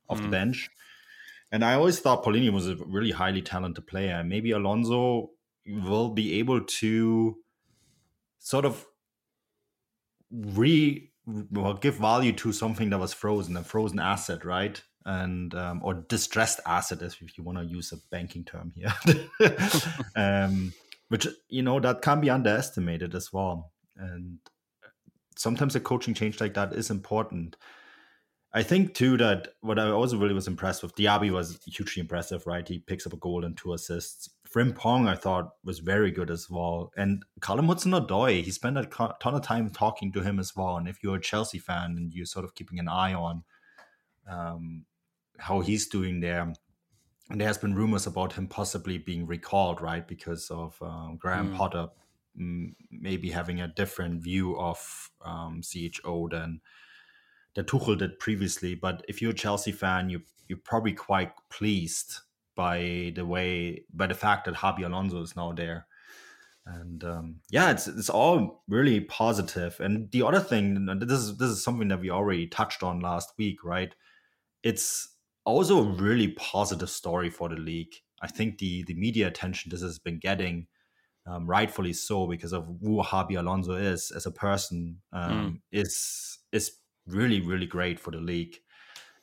off 0.10 0.21
the 0.21 0.27
Mm. 0.27 0.32
bench. 0.32 0.69
And 1.51 1.65
I 1.65 1.73
always 1.73 1.99
thought 1.99 2.23
Paulinho 2.23 2.53
was 2.53 2.69
a 2.69 2.75
really 2.75 3.11
highly 3.11 3.41
talented 3.41 3.85
player. 3.85 4.23
Maybe 4.23 4.51
Alonso 4.51 5.31
will 5.67 6.09
be 6.09 6.39
able 6.39 6.61
to 6.61 7.37
sort 8.39 8.65
of 8.65 8.85
re 10.31 11.11
well, 11.51 11.75
give 11.75 11.95
value 11.95 12.33
to 12.33 12.51
something 12.51 12.89
that 12.89 12.99
was 12.99 13.13
frozen, 13.13 13.55
a 13.57 13.63
frozen 13.63 13.99
asset, 13.99 14.43
right? 14.43 14.81
And 15.05 15.53
um, 15.55 15.81
or 15.83 15.93
distressed 15.93 16.59
asset, 16.65 17.01
if 17.01 17.21
if 17.21 17.37
you 17.37 17.43
want 17.43 17.57
to 17.57 17.65
use 17.65 17.91
a 17.91 17.97
banking 18.11 18.43
term 18.43 18.71
here, 18.75 18.93
um, 20.15 20.73
which 21.09 21.27
you 21.49 21.63
know 21.63 21.79
that 21.79 22.01
can 22.01 22.21
be 22.21 22.29
underestimated 22.29 23.15
as 23.15 23.33
well. 23.33 23.71
And 23.97 24.39
sometimes 25.35 25.75
a 25.75 25.79
coaching 25.79 26.13
change 26.13 26.39
like 26.39 26.53
that 26.53 26.73
is 26.73 26.89
important. 26.89 27.57
I 28.53 28.63
think 28.63 28.93
too 28.93 29.15
that 29.17 29.49
what 29.61 29.79
I 29.79 29.89
also 29.89 30.17
really 30.17 30.33
was 30.33 30.47
impressed 30.47 30.83
with 30.83 30.95
Diaby 30.95 31.31
was 31.31 31.59
hugely 31.65 32.01
impressive, 32.01 32.45
right? 32.45 32.67
He 32.67 32.79
picks 32.79 33.07
up 33.07 33.13
a 33.13 33.17
goal 33.17 33.45
and 33.45 33.55
two 33.55 33.73
assists. 33.73 34.29
Frimpong, 34.49 35.07
I 35.07 35.15
thought, 35.15 35.53
was 35.63 35.79
very 35.79 36.11
good 36.11 36.29
as 36.29 36.49
well. 36.49 36.91
And 36.97 37.23
Callum 37.39 37.67
Hudson-Odoi, 37.67 38.43
he 38.43 38.51
spent 38.51 38.77
a 38.77 38.83
ton 38.83 39.35
of 39.35 39.41
time 39.41 39.69
talking 39.69 40.11
to 40.11 40.21
him 40.21 40.37
as 40.37 40.53
well. 40.53 40.75
And 40.75 40.89
if 40.89 41.01
you're 41.01 41.15
a 41.15 41.21
Chelsea 41.21 41.59
fan 41.59 41.95
and 41.95 42.13
you're 42.13 42.25
sort 42.25 42.43
of 42.43 42.53
keeping 42.53 42.77
an 42.77 42.89
eye 42.89 43.13
on 43.13 43.43
um, 44.29 44.85
how 45.37 45.61
he's 45.61 45.87
doing 45.87 46.19
there, 46.19 46.51
and 47.29 47.39
there 47.39 47.47
has 47.47 47.57
been 47.57 47.73
rumors 47.73 48.05
about 48.05 48.33
him 48.33 48.47
possibly 48.47 48.97
being 48.97 49.25
recalled, 49.25 49.81
right, 49.81 50.05
because 50.05 50.51
of 50.51 50.77
um, 50.81 51.15
Graham 51.15 51.53
Mm. 51.53 51.55
Potter 51.55 51.87
mm, 52.37 52.73
maybe 52.89 53.29
having 53.29 53.61
a 53.61 53.67
different 53.69 54.21
view 54.21 54.57
of 54.59 55.09
um, 55.23 55.61
CHO 55.61 56.27
than 56.29 56.59
that 57.55 57.67
Tuchel 57.67 57.97
did 57.97 58.19
previously. 58.19 58.75
But 58.75 59.03
if 59.07 59.21
you're 59.21 59.31
a 59.31 59.35
Chelsea 59.35 59.71
fan, 59.71 60.09
you 60.09 60.21
you're 60.47 60.59
probably 60.63 60.93
quite 60.93 61.31
pleased 61.49 62.19
by 62.55 63.13
the 63.15 63.25
way 63.25 63.85
by 63.93 64.07
the 64.07 64.13
fact 64.13 64.45
that 64.45 64.55
Xabi 64.55 64.85
Alonso 64.85 65.21
is 65.21 65.35
now 65.35 65.51
there. 65.53 65.87
And 66.65 67.03
um, 67.03 67.35
yeah, 67.49 67.71
it's 67.71 67.87
it's 67.87 68.09
all 68.09 68.63
really 68.67 69.01
positive. 69.01 69.79
And 69.79 70.11
the 70.11 70.23
other 70.23 70.39
thing, 70.39 70.85
this 70.99 71.19
is 71.19 71.37
this 71.37 71.49
is 71.49 71.63
something 71.63 71.87
that 71.87 72.01
we 72.01 72.11
already 72.11 72.47
touched 72.47 72.83
on 72.83 72.99
last 72.99 73.33
week, 73.37 73.63
right? 73.63 73.93
It's 74.61 75.09
also 75.43 75.79
a 75.79 75.91
really 75.91 76.29
positive 76.29 76.89
story 76.89 77.29
for 77.29 77.49
the 77.49 77.55
league. 77.55 77.93
I 78.21 78.27
think 78.27 78.59
the 78.59 78.83
the 78.83 78.93
media 78.93 79.27
attention 79.27 79.71
this 79.71 79.81
has 79.81 79.97
been 79.97 80.19
getting, 80.19 80.67
um, 81.25 81.47
rightfully 81.47 81.93
so, 81.93 82.27
because 82.27 82.53
of 82.53 82.67
who 82.81 83.01
Xabi 83.01 83.39
Alonso 83.39 83.73
is 83.73 84.11
as 84.11 84.27
a 84.27 84.31
person, 84.31 85.01
um, 85.11 85.31
mm. 85.31 85.61
is 85.71 86.37
is 86.51 86.73
really 87.07 87.41
really 87.41 87.67
great 87.67 87.99
for 87.99 88.11
the 88.11 88.19
league. 88.19 88.57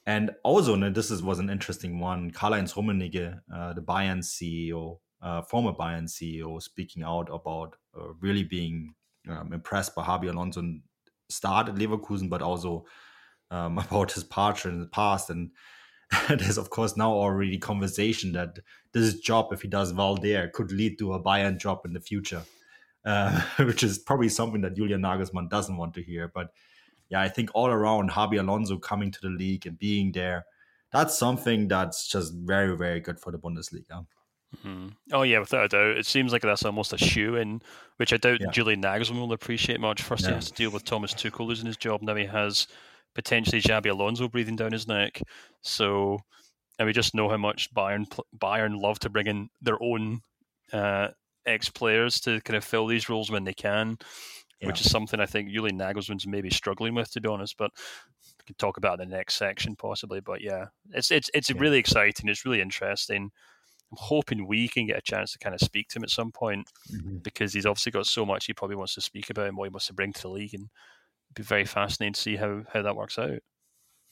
And 0.06 0.30
also, 0.42 0.72
and 0.72 0.94
this 0.94 1.10
is, 1.10 1.22
was 1.22 1.38
an 1.38 1.50
interesting 1.50 2.00
one. 2.00 2.30
Karl-Heinz 2.30 2.72
Rummenigge, 2.72 3.40
uh, 3.54 3.74
the 3.74 3.82
Bayern 3.82 4.20
CEO, 4.20 5.00
uh, 5.20 5.42
former 5.42 5.72
Bayern 5.72 6.04
CEO, 6.04 6.62
speaking 6.62 7.02
out 7.02 7.28
about 7.30 7.76
uh, 7.94 8.14
really 8.18 8.42
being 8.42 8.94
um, 9.28 9.52
impressed 9.52 9.94
by 9.94 10.02
Xabi 10.02 10.30
Alonso 10.30 10.62
start 11.28 11.68
at 11.68 11.74
Leverkusen, 11.74 12.28
but 12.28 12.42
also 12.42 12.86
um, 13.50 13.78
about 13.90 14.12
his 14.12 14.24
past 14.24 14.64
in 14.64 14.80
the 14.80 14.86
past. 14.86 15.30
And 15.30 15.50
there's, 16.28 16.58
of 16.58 16.70
course, 16.70 16.96
now 16.96 17.12
already 17.12 17.58
conversation 17.58 18.32
that 18.32 18.58
this 18.92 19.14
job, 19.20 19.52
if 19.52 19.62
he 19.62 19.68
does 19.68 19.92
well 19.92 20.16
there, 20.16 20.48
could 20.48 20.72
lead 20.72 20.98
to 20.98 21.12
a 21.12 21.22
Bayern 21.22 21.58
job 21.58 21.80
in 21.84 21.92
the 21.92 22.00
future, 22.00 22.42
uh, 23.04 23.40
which 23.58 23.82
is 23.82 23.98
probably 23.98 24.28
something 24.28 24.62
that 24.62 24.76
Julian 24.76 25.02
Nagelsmann 25.02 25.50
doesn't 25.50 25.76
want 25.76 25.94
to 25.94 26.02
hear. 26.02 26.30
But 26.34 26.48
yeah, 27.08 27.20
I 27.20 27.28
think 27.28 27.50
all 27.54 27.68
around 27.68 28.10
Xabi 28.10 28.38
Alonso 28.38 28.78
coming 28.78 29.10
to 29.10 29.20
the 29.20 29.28
league 29.28 29.66
and 29.66 29.78
being 29.78 30.12
there, 30.12 30.44
that's 30.92 31.16
something 31.16 31.68
that's 31.68 32.08
just 32.08 32.34
very, 32.34 32.76
very 32.76 33.00
good 33.00 33.18
for 33.18 33.32
the 33.32 33.38
Bundesliga. 33.38 34.06
Mm-hmm. 34.56 34.88
Oh 35.12 35.22
yeah, 35.22 35.40
without 35.40 35.66
a 35.66 35.68
doubt. 35.68 35.98
It 35.98 36.06
seems 36.06 36.32
like 36.32 36.42
that's 36.42 36.64
almost 36.64 36.92
a 36.92 36.98
shoe 36.98 37.36
in, 37.36 37.60
which 37.96 38.12
I 38.12 38.16
doubt 38.16 38.40
yeah. 38.40 38.50
Julian 38.50 38.82
Nagelsmann 38.82 39.20
will 39.20 39.32
appreciate 39.32 39.80
much. 39.80 40.02
First, 40.02 40.22
yeah. 40.24 40.30
he 40.30 40.34
has 40.36 40.50
to 40.50 40.54
deal 40.54 40.70
with 40.70 40.84
Thomas 40.84 41.12
Tuchel 41.12 41.46
losing 41.46 41.66
his 41.66 41.76
job. 41.76 42.02
Now 42.02 42.14
he 42.14 42.24
has 42.24 42.66
potentially 43.14 43.60
Xabi 43.60 43.90
Alonso 43.90 44.28
breathing 44.28 44.56
down 44.56 44.72
his 44.72 44.88
neck. 44.88 45.20
So, 45.62 46.18
and 46.78 46.86
we 46.86 46.92
just 46.92 47.14
know 47.14 47.28
how 47.28 47.36
much 47.36 47.72
Bayern 47.74 48.06
Bayern 48.38 48.80
love 48.80 48.98
to 49.00 49.10
bring 49.10 49.26
in 49.26 49.48
their 49.60 49.82
own 49.82 50.20
uh, 50.72 51.08
ex 51.44 51.68
players 51.68 52.20
to 52.20 52.40
kind 52.42 52.56
of 52.56 52.64
fill 52.64 52.86
these 52.86 53.10
roles 53.10 53.30
when 53.30 53.44
they 53.44 53.54
can 53.54 53.98
yeah. 54.60 54.66
which 54.66 54.80
is 54.80 54.90
something 54.90 55.20
I 55.20 55.26
think 55.26 55.50
Julian 55.50 55.78
Nagelsmann's 55.78 56.26
maybe 56.26 56.50
struggling 56.50 56.94
with, 56.94 57.10
to 57.12 57.20
be 57.20 57.28
honest. 57.28 57.56
But 57.56 57.70
we 58.38 58.44
can 58.46 58.56
talk 58.56 58.76
about 58.76 58.98
the 58.98 59.06
next 59.06 59.34
section 59.34 59.76
possibly. 59.76 60.20
But 60.20 60.40
yeah, 60.40 60.66
it's 60.92 61.10
it's 61.10 61.30
it's 61.34 61.50
yeah. 61.50 61.56
really 61.58 61.78
exciting. 61.78 62.28
It's 62.28 62.44
really 62.44 62.60
interesting. 62.60 63.30
I'm 63.90 63.98
hoping 63.98 64.46
we 64.46 64.68
can 64.68 64.86
get 64.86 64.98
a 64.98 65.02
chance 65.02 65.32
to 65.32 65.38
kind 65.38 65.54
of 65.54 65.60
speak 65.60 65.88
to 65.88 65.98
him 65.98 66.04
at 66.04 66.10
some 66.10 66.30
point 66.30 66.68
mm-hmm. 66.92 67.18
because 67.18 67.54
he's 67.54 67.64
obviously 67.64 67.92
got 67.92 68.06
so 68.06 68.26
much 68.26 68.44
he 68.44 68.52
probably 68.52 68.76
wants 68.76 68.94
to 68.94 69.00
speak 69.00 69.30
about 69.30 69.48
and 69.48 69.56
what 69.56 69.64
he 69.64 69.70
wants 69.70 69.86
to 69.86 69.94
bring 69.94 70.12
to 70.12 70.22
the 70.22 70.28
league, 70.28 70.54
and 70.54 70.64
it'd 70.64 71.34
be 71.34 71.42
very 71.42 71.64
fascinating 71.64 72.12
to 72.12 72.20
see 72.20 72.36
how 72.36 72.62
how 72.72 72.82
that 72.82 72.96
works 72.96 73.18
out. 73.18 73.40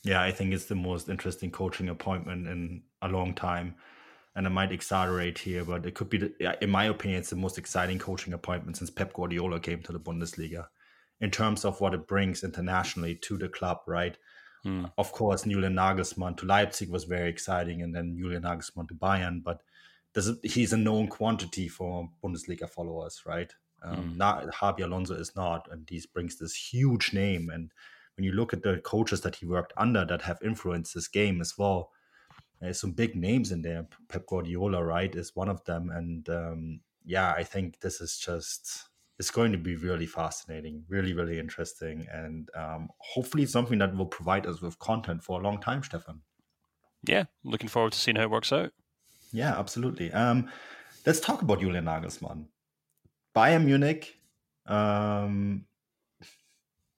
Yeah, 0.02 0.22
I 0.22 0.30
think 0.30 0.52
it's 0.52 0.66
the 0.66 0.76
most 0.76 1.08
interesting 1.08 1.50
coaching 1.50 1.88
appointment 1.88 2.46
in 2.46 2.82
a 3.02 3.08
long 3.08 3.34
time 3.34 3.74
and 4.36 4.46
I 4.46 4.50
might 4.50 4.70
exaggerate 4.70 5.38
here, 5.38 5.64
but 5.64 5.86
it 5.86 5.94
could 5.94 6.10
be, 6.10 6.18
the, 6.18 6.58
in 6.62 6.70
my 6.70 6.84
opinion, 6.84 7.20
it's 7.20 7.30
the 7.30 7.36
most 7.36 7.56
exciting 7.56 7.98
coaching 7.98 8.34
appointment 8.34 8.76
since 8.76 8.90
Pep 8.90 9.14
Guardiola 9.14 9.58
came 9.58 9.80
to 9.82 9.92
the 9.92 9.98
Bundesliga 9.98 10.66
in 11.22 11.30
terms 11.30 11.64
of 11.64 11.80
what 11.80 11.94
it 11.94 12.06
brings 12.06 12.44
internationally 12.44 13.14
to 13.14 13.38
the 13.38 13.48
club, 13.48 13.80
right? 13.86 14.18
Mm. 14.64 14.92
Of 14.98 15.10
course, 15.12 15.44
Julian 15.44 15.74
Nagelsmann 15.74 16.36
to 16.36 16.46
Leipzig 16.46 16.90
was 16.90 17.04
very 17.04 17.30
exciting, 17.30 17.80
and 17.80 17.94
then 17.94 18.16
Julian 18.18 18.42
Nagelsmann 18.42 18.88
to 18.88 18.94
Bayern, 18.94 19.42
but 19.42 19.62
he's 20.42 20.72
a 20.74 20.76
known 20.76 21.08
quantity 21.08 21.66
for 21.66 22.10
Bundesliga 22.22 22.68
followers, 22.68 23.22
right? 23.24 23.52
Um, 23.82 23.96
mm. 23.96 24.16
not, 24.16 24.80
Alonso 24.80 25.14
is 25.14 25.34
not, 25.34 25.66
and 25.70 25.88
he 25.88 26.02
brings 26.12 26.38
this 26.38 26.54
huge 26.54 27.14
name. 27.14 27.48
And 27.48 27.72
when 28.16 28.24
you 28.24 28.32
look 28.32 28.52
at 28.52 28.62
the 28.62 28.78
coaches 28.78 29.22
that 29.22 29.36
he 29.36 29.46
worked 29.46 29.72
under 29.78 30.04
that 30.04 30.22
have 30.22 30.38
influenced 30.44 30.94
this 30.94 31.08
game 31.08 31.40
as 31.40 31.54
well, 31.56 31.90
there's 32.60 32.80
some 32.80 32.92
big 32.92 33.14
names 33.16 33.52
in 33.52 33.62
there. 33.62 33.86
Pep 34.08 34.26
Guardiola, 34.26 34.82
right, 34.82 35.14
is 35.14 35.34
one 35.34 35.48
of 35.48 35.64
them, 35.64 35.90
and 35.90 36.28
um, 36.28 36.80
yeah, 37.04 37.32
I 37.32 37.42
think 37.44 37.80
this 37.80 38.00
is 38.00 38.18
just 38.18 38.84
it's 39.18 39.30
going 39.30 39.52
to 39.52 39.58
be 39.58 39.76
really 39.76 40.06
fascinating, 40.06 40.84
really, 40.88 41.12
really 41.12 41.38
interesting, 41.38 42.06
and 42.12 42.50
um, 42.54 42.88
hopefully 42.98 43.46
something 43.46 43.78
that 43.78 43.96
will 43.96 44.06
provide 44.06 44.46
us 44.46 44.60
with 44.60 44.78
content 44.78 45.22
for 45.22 45.40
a 45.40 45.42
long 45.42 45.60
time, 45.60 45.82
Stefan. 45.82 46.20
Yeah, 47.04 47.24
looking 47.44 47.68
forward 47.68 47.92
to 47.92 47.98
seeing 47.98 48.16
how 48.16 48.24
it 48.24 48.30
works 48.30 48.52
out. 48.52 48.72
Yeah, 49.32 49.58
absolutely. 49.58 50.12
Um, 50.12 50.50
let's 51.04 51.20
talk 51.20 51.42
about 51.42 51.60
Julian 51.60 51.84
Nagelsmann. 51.84 52.46
Bayern 53.34 53.64
Munich 53.64 54.18
um, 54.66 55.66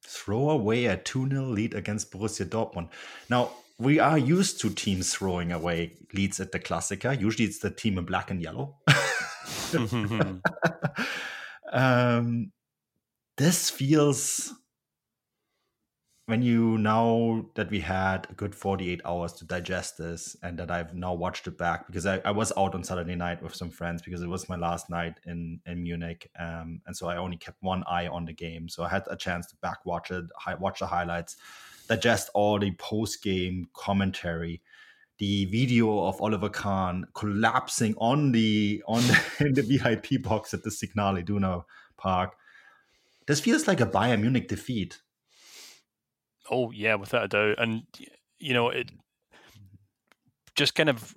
throw 0.02 0.50
away 0.50 0.86
a 0.86 0.96
2 0.96 1.28
0 1.28 1.42
lead 1.46 1.74
against 1.74 2.10
Borussia 2.10 2.46
Dortmund. 2.46 2.88
Now, 3.28 3.50
we 3.78 4.00
are 4.00 4.18
used 4.18 4.60
to 4.60 4.70
teams 4.70 5.14
throwing 5.14 5.52
away 5.52 5.92
leads 6.12 6.40
at 6.40 6.52
the 6.52 6.58
Klassiker. 6.58 7.18
Usually 7.18 7.46
it's 7.46 7.60
the 7.60 7.70
team 7.70 7.96
in 7.96 8.04
black 8.04 8.30
and 8.30 8.42
yellow. 8.42 8.76
um, 11.72 12.50
this 13.36 13.70
feels 13.70 14.52
when 16.26 16.42
you 16.42 16.76
know 16.76 17.48
that 17.54 17.70
we 17.70 17.80
had 17.80 18.26
a 18.28 18.34
good 18.34 18.54
48 18.54 19.00
hours 19.04 19.32
to 19.34 19.46
digest 19.46 19.96
this 19.96 20.36
and 20.42 20.58
that 20.58 20.70
I've 20.70 20.92
now 20.92 21.14
watched 21.14 21.46
it 21.46 21.56
back 21.56 21.86
because 21.86 22.04
I, 22.04 22.20
I 22.22 22.32
was 22.32 22.52
out 22.54 22.74
on 22.74 22.84
Saturday 22.84 23.14
night 23.14 23.42
with 23.42 23.54
some 23.54 23.70
friends 23.70 24.02
because 24.02 24.20
it 24.20 24.28
was 24.28 24.46
my 24.48 24.56
last 24.56 24.90
night 24.90 25.14
in, 25.24 25.60
in 25.64 25.84
Munich. 25.84 26.30
Um, 26.38 26.82
and 26.86 26.94
so 26.94 27.08
I 27.08 27.16
only 27.16 27.38
kept 27.38 27.62
one 27.62 27.82
eye 27.88 28.08
on 28.08 28.26
the 28.26 28.34
game. 28.34 28.68
So 28.68 28.82
I 28.82 28.90
had 28.90 29.04
a 29.08 29.16
chance 29.16 29.46
to 29.46 29.56
back 29.62 29.86
watch 29.86 30.10
it, 30.10 30.24
watch 30.58 30.80
the 30.80 30.86
highlights 30.86 31.36
digest 31.88 32.30
all 32.34 32.58
the 32.58 32.72
post 32.72 33.22
game 33.22 33.68
commentary 33.72 34.62
the 35.18 35.46
video 35.46 36.04
of 36.06 36.20
Oliver 36.22 36.48
Kahn 36.48 37.04
collapsing 37.14 37.94
on 37.98 38.32
the 38.32 38.82
on 38.86 39.02
the, 39.02 39.20
in 39.46 39.54
the 39.54 39.62
VIP 39.62 40.22
box 40.22 40.54
at 40.54 40.62
the 40.62 40.70
Signal 40.70 41.16
Iduna 41.16 41.64
Park. 41.96 42.34
This 43.26 43.40
feels 43.40 43.68
like 43.68 43.80
a 43.80 43.86
Bayern 43.86 44.20
Munich 44.20 44.48
defeat. 44.48 45.00
Oh 46.50 46.70
yeah, 46.70 46.94
without 46.94 47.24
a 47.24 47.28
doubt, 47.28 47.56
and 47.58 47.82
you 48.38 48.54
know 48.54 48.70
it. 48.70 48.90
Just 50.54 50.74
kind 50.74 50.88
of 50.88 51.14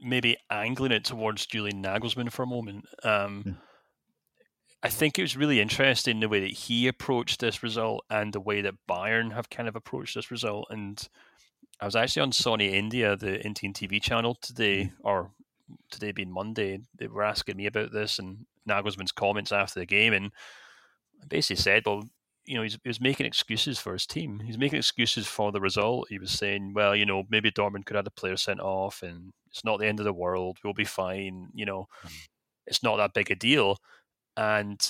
maybe 0.00 0.36
angling 0.50 0.92
it 0.92 1.04
towards 1.04 1.46
Julian 1.46 1.82
Nagelsmann 1.82 2.32
for 2.32 2.42
a 2.42 2.46
moment. 2.46 2.86
Um, 3.04 3.44
mm. 3.46 3.56
I 4.82 4.88
think 4.88 5.18
it 5.18 5.22
was 5.22 5.36
really 5.36 5.60
interesting 5.60 6.18
the 6.18 6.28
way 6.28 6.40
that 6.40 6.52
he 6.52 6.88
approached 6.88 7.40
this 7.40 7.62
result 7.62 8.04
and 8.10 8.32
the 8.32 8.40
way 8.40 8.62
that 8.62 8.74
Bayern 8.88 9.32
have 9.32 9.48
kind 9.48 9.68
of 9.68 9.76
approached 9.76 10.16
this 10.16 10.30
result. 10.30 10.66
And 10.70 11.08
I 11.80 11.84
was 11.84 11.94
actually 11.94 12.22
on 12.22 12.32
Sony 12.32 12.72
India, 12.72 13.16
the 13.16 13.40
Indian 13.44 13.72
TV 13.72 14.02
channel 14.02 14.34
today, 14.34 14.84
mm. 14.84 14.92
or 15.04 15.30
today 15.90 16.10
being 16.10 16.32
Monday. 16.32 16.80
They 16.96 17.06
were 17.06 17.22
asking 17.22 17.56
me 17.56 17.66
about 17.66 17.92
this 17.92 18.18
and 18.18 18.46
Nagelsmann's 18.68 19.12
comments 19.12 19.52
after 19.52 19.80
the 19.80 19.86
game, 19.86 20.12
and 20.12 20.32
I 21.22 21.26
basically 21.26 21.60
said, 21.60 21.82
"Well, 21.86 22.04
you 22.44 22.56
know, 22.56 22.62
he's, 22.62 22.78
he 22.82 22.88
was 22.88 23.00
making 23.00 23.26
excuses 23.26 23.78
for 23.78 23.92
his 23.92 24.06
team. 24.06 24.40
He's 24.40 24.58
making 24.58 24.78
excuses 24.78 25.26
for 25.26 25.52
the 25.52 25.60
result. 25.60 26.08
He 26.08 26.18
was 26.18 26.30
saying, 26.30 26.72
well, 26.74 26.94
you 26.94 27.06
know, 27.06 27.24
maybe 27.30 27.50
Dortmund 27.50 27.86
could 27.86 27.96
have 27.96 28.04
the 28.04 28.10
player 28.10 28.36
sent 28.36 28.60
off, 28.60 29.02
and 29.02 29.32
it's 29.50 29.64
not 29.64 29.78
the 29.78 29.86
end 29.86 30.00
of 30.00 30.04
the 30.04 30.12
world. 30.12 30.58
We'll 30.62 30.74
be 30.74 30.84
fine. 30.84 31.48
You 31.54 31.66
know, 31.66 31.88
mm. 32.04 32.12
it's 32.66 32.82
not 32.82 32.96
that 32.96 33.14
big 33.14 33.30
a 33.30 33.36
deal." 33.36 33.78
And 34.36 34.80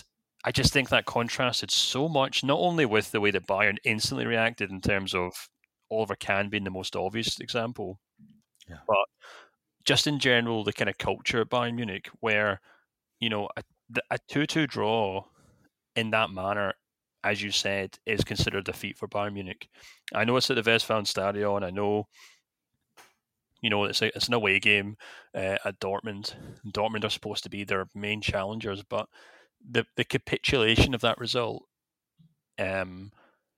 I 0.45 0.53
just 0.53 0.73
think 0.73 0.89
that 0.89 1.07
contrasted 1.07 1.71
so 1.71 2.09
much, 2.09 2.43
not 2.43 2.59
only 2.59 2.87
with 2.87 3.11
the 3.11 3.21
way 3.21 3.31
that 3.31 3.47
Bayern 3.47 3.77
instantly 3.85 4.27
reacted 4.27 4.71
in 4.71 4.81
terms 4.81 5.15
of 5.15 5.33
Oliver 5.91 6.17
Kahn 6.17 6.49
being 6.49 6.65
the 6.65 6.71
most 6.71 6.97
obvious 6.97 7.39
example, 7.41 7.99
yeah. 8.69 8.79
but 8.87 8.97
just 9.85 10.07
in 10.07 10.19
general, 10.19 10.65
the 10.65 10.73
kind 10.73 10.89
of 10.89 10.99
culture 10.99 11.41
at 11.41 11.51
Bayern 11.51 11.75
Munich, 11.75 12.09
where, 12.21 12.61
you 13.21 13.29
know, 13.29 13.49
a, 13.57 13.63
a 14.11 14.19
2 14.29 14.47
2 14.47 14.67
draw 14.67 15.25
in 15.97 16.11
that 16.11 16.31
manner, 16.31 16.73
as 17.25 17.43
you 17.43 17.51
said, 17.51 17.99
is 18.07 18.25
considered 18.25 18.69
a 18.69 18.73
defeat 18.73 18.97
for 18.97 19.09
Bayern 19.09 19.35
Munich. 19.35 19.69
I 20.15 20.25
know 20.25 20.37
it's 20.37 20.51
at 20.51 20.57
the 20.57 20.63
Westfalenstadion. 20.63 21.65
I 21.65 21.71
know 21.71 22.09
you 23.63 23.71
know, 23.71 23.85
it's 23.85 24.03
a, 24.03 24.15
it's 24.15 24.29
an 24.29 24.35
away 24.35 24.59
game 24.59 24.97
uh, 25.35 25.57
at 25.65 25.81
Dortmund. 25.81 26.35
Dortmund 26.67 27.05
are 27.05 27.11
supposed 27.11 27.45
to 27.45 27.51
be 27.51 27.65
their 27.65 27.87
main 27.95 28.21
challengers, 28.21 28.83
but 28.83 29.09
the 29.67 29.87
the 29.97 30.05
capitulation 30.05 30.95
of 30.95 31.01
that 31.01 31.19
result 31.19 31.65
um, 32.59 33.13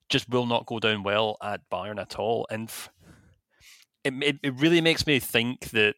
just 0.08 0.28
will 0.28 0.46
not 0.46 0.66
go 0.66 0.78
down 0.78 1.02
well 1.02 1.36
at 1.42 1.68
Bayern 1.72 2.00
at 2.00 2.18
all, 2.18 2.46
and 2.50 2.68
f- 2.68 2.90
it, 4.04 4.12
it 4.22 4.36
it 4.42 4.54
really 4.60 4.82
makes 4.82 5.06
me 5.06 5.18
think 5.18 5.70
that 5.70 5.96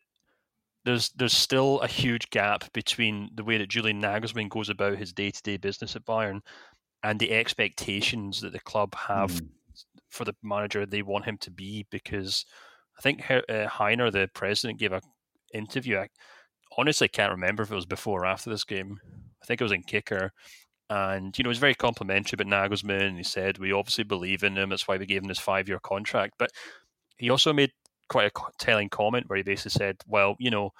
there's 0.85 1.11
there's 1.11 1.37
still 1.37 1.81
a 1.81 1.89
huge 1.89 2.31
gap 2.31 2.73
between 2.73 3.31
the 3.35 3.45
way 3.45 3.59
that 3.59 3.69
Julian 3.69 4.01
Nagelsmann 4.01 4.49
goes 4.49 4.69
about 4.71 4.99
his 4.99 5.13
day 5.13 5.33
to 5.33 5.43
day 5.43 5.57
business 5.57 5.97
at 5.97 6.07
Bayern 6.07 6.41
and 7.03 7.19
the 7.19 7.33
expectations 7.33 8.41
that 8.41 8.53
the 8.53 8.61
club 8.61 8.95
have 8.95 9.33
mm. 9.33 9.49
for 10.09 10.25
the 10.25 10.35
manager 10.45 10.87
they 10.87 11.03
want 11.03 11.25
him 11.25 11.37
to 11.39 11.51
be 11.51 11.85
because 11.91 12.47
I 12.99 13.03
think 13.03 13.31
uh, 13.31 13.43
Hainer, 13.69 14.11
the 14.11 14.29
president, 14.33 14.79
gave 14.79 14.93
a 14.93 15.03
interview. 15.53 15.99
I 15.99 16.09
honestly 16.77 17.09
can't 17.09 17.33
remember 17.33 17.63
if 17.63 17.71
it 17.71 17.75
was 17.75 17.87
before 17.87 18.23
or 18.23 18.27
after 18.27 18.51
this 18.51 18.65
game. 18.65 18.99
I 19.43 19.47
think 19.47 19.61
it 19.61 19.65
was 19.65 19.73
in 19.73 19.83
Kicker. 19.83 20.33
And, 20.89 21.37
you 21.37 21.43
know, 21.43 21.49
he 21.49 21.53
was 21.53 21.59
very 21.59 21.75
complimentary 21.75 22.37
about 22.41 22.71
Nagelsmann. 22.71 23.17
He 23.17 23.25
said, 23.25 23.59
We 23.59 23.73
obviously 23.73 24.05
believe 24.05 24.45
in 24.45 24.57
him. 24.57 24.71
That's 24.71 24.87
why 24.87 24.97
we 24.97 25.07
gave 25.07 25.23
him 25.23 25.29
this 25.29 25.39
five 25.39 25.69
year 25.69 25.81
contract. 25.81 26.35
But 26.39 26.51
he 27.17 27.31
also 27.31 27.53
made 27.53 27.73
quite 28.09 28.31
a 28.31 28.41
telling 28.59 28.89
comment 28.89 29.29
where 29.29 29.37
he 29.37 29.43
basically 29.43 29.73
said, 29.73 29.97
Well, 30.07 30.37
you 30.39 30.51
know, 30.51 30.73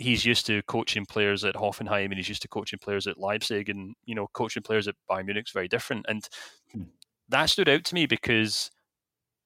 he's 0.00 0.24
used 0.24 0.46
to 0.46 0.62
coaching 0.62 1.06
players 1.06 1.44
at 1.44 1.54
Hoffenheim 1.54 2.06
and 2.06 2.14
he's 2.14 2.28
used 2.28 2.42
to 2.42 2.48
coaching 2.48 2.78
players 2.78 3.06
at 3.06 3.18
Leipzig 3.18 3.68
and 3.68 3.94
you 4.06 4.14
know 4.14 4.28
coaching 4.32 4.62
players 4.62 4.88
at 4.88 4.94
Bayern 5.08 5.26
Munich's 5.26 5.52
very 5.52 5.68
different 5.68 6.06
and 6.08 6.26
hmm. 6.72 6.84
that 7.28 7.50
stood 7.50 7.68
out 7.68 7.84
to 7.84 7.94
me 7.94 8.06
because 8.06 8.70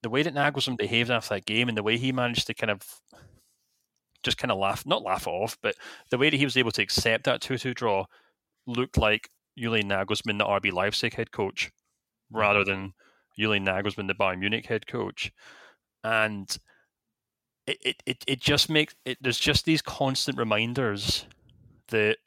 the 0.05 0.09
way 0.11 0.21
that 0.21 0.35
Nagelsmann 0.35 0.77
behaved 0.77 1.09
after 1.09 1.33
that 1.33 1.47
game 1.47 1.67
and 1.67 1.75
the 1.75 1.81
way 1.81 1.97
he 1.97 2.11
managed 2.11 2.45
to 2.45 2.53
kind 2.53 2.69
of 2.69 2.83
just 4.21 4.37
kind 4.37 4.51
of 4.51 4.59
laugh 4.59 4.85
not 4.85 5.01
laugh 5.01 5.25
off 5.25 5.57
but 5.63 5.73
the 6.11 6.17
way 6.19 6.29
that 6.29 6.37
he 6.37 6.45
was 6.45 6.57
able 6.57 6.69
to 6.69 6.83
accept 6.83 7.23
that 7.23 7.41
2-2 7.41 7.73
draw 7.73 8.05
looked 8.67 8.99
like 8.99 9.29
Julian 9.57 9.89
Nagelsmann 9.89 10.37
the 10.37 10.45
RB 10.45 10.71
Leipzig 10.71 11.15
head 11.15 11.31
coach 11.31 11.71
rather 12.31 12.59
hmm. 12.59 12.69
than 12.69 12.93
Julian 13.35 13.65
Nagelsmann 13.65 14.05
the 14.05 14.13
Bayern 14.13 14.37
Munich 14.37 14.67
head 14.67 14.85
coach 14.85 15.31
and 16.03 16.55
it, 17.65 17.95
it, 18.05 18.23
it 18.27 18.39
just 18.39 18.69
makes 18.69 18.93
it 19.05 19.17
there's 19.21 19.39
just 19.39 19.65
these 19.65 19.81
constant 19.81 20.37
reminders 20.37 21.25
that 21.87 22.17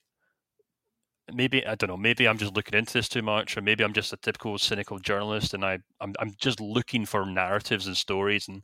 maybe 1.32 1.66
I 1.66 1.74
don't 1.74 1.88
know, 1.88 1.96
maybe 1.96 2.26
I'm 2.26 2.38
just 2.38 2.54
looking 2.54 2.78
into 2.78 2.92
this 2.92 3.08
too 3.08 3.22
much, 3.22 3.56
or 3.56 3.60
maybe 3.60 3.84
I'm 3.84 3.92
just 3.92 4.12
a 4.12 4.16
typical 4.16 4.58
cynical 4.58 4.98
journalist 4.98 5.54
and 5.54 5.64
I 5.64 5.78
I'm 6.00 6.14
I'm 6.18 6.34
just 6.38 6.60
looking 6.60 7.06
for 7.06 7.26
narratives 7.26 7.86
and 7.86 7.96
stories 7.96 8.48
and 8.48 8.62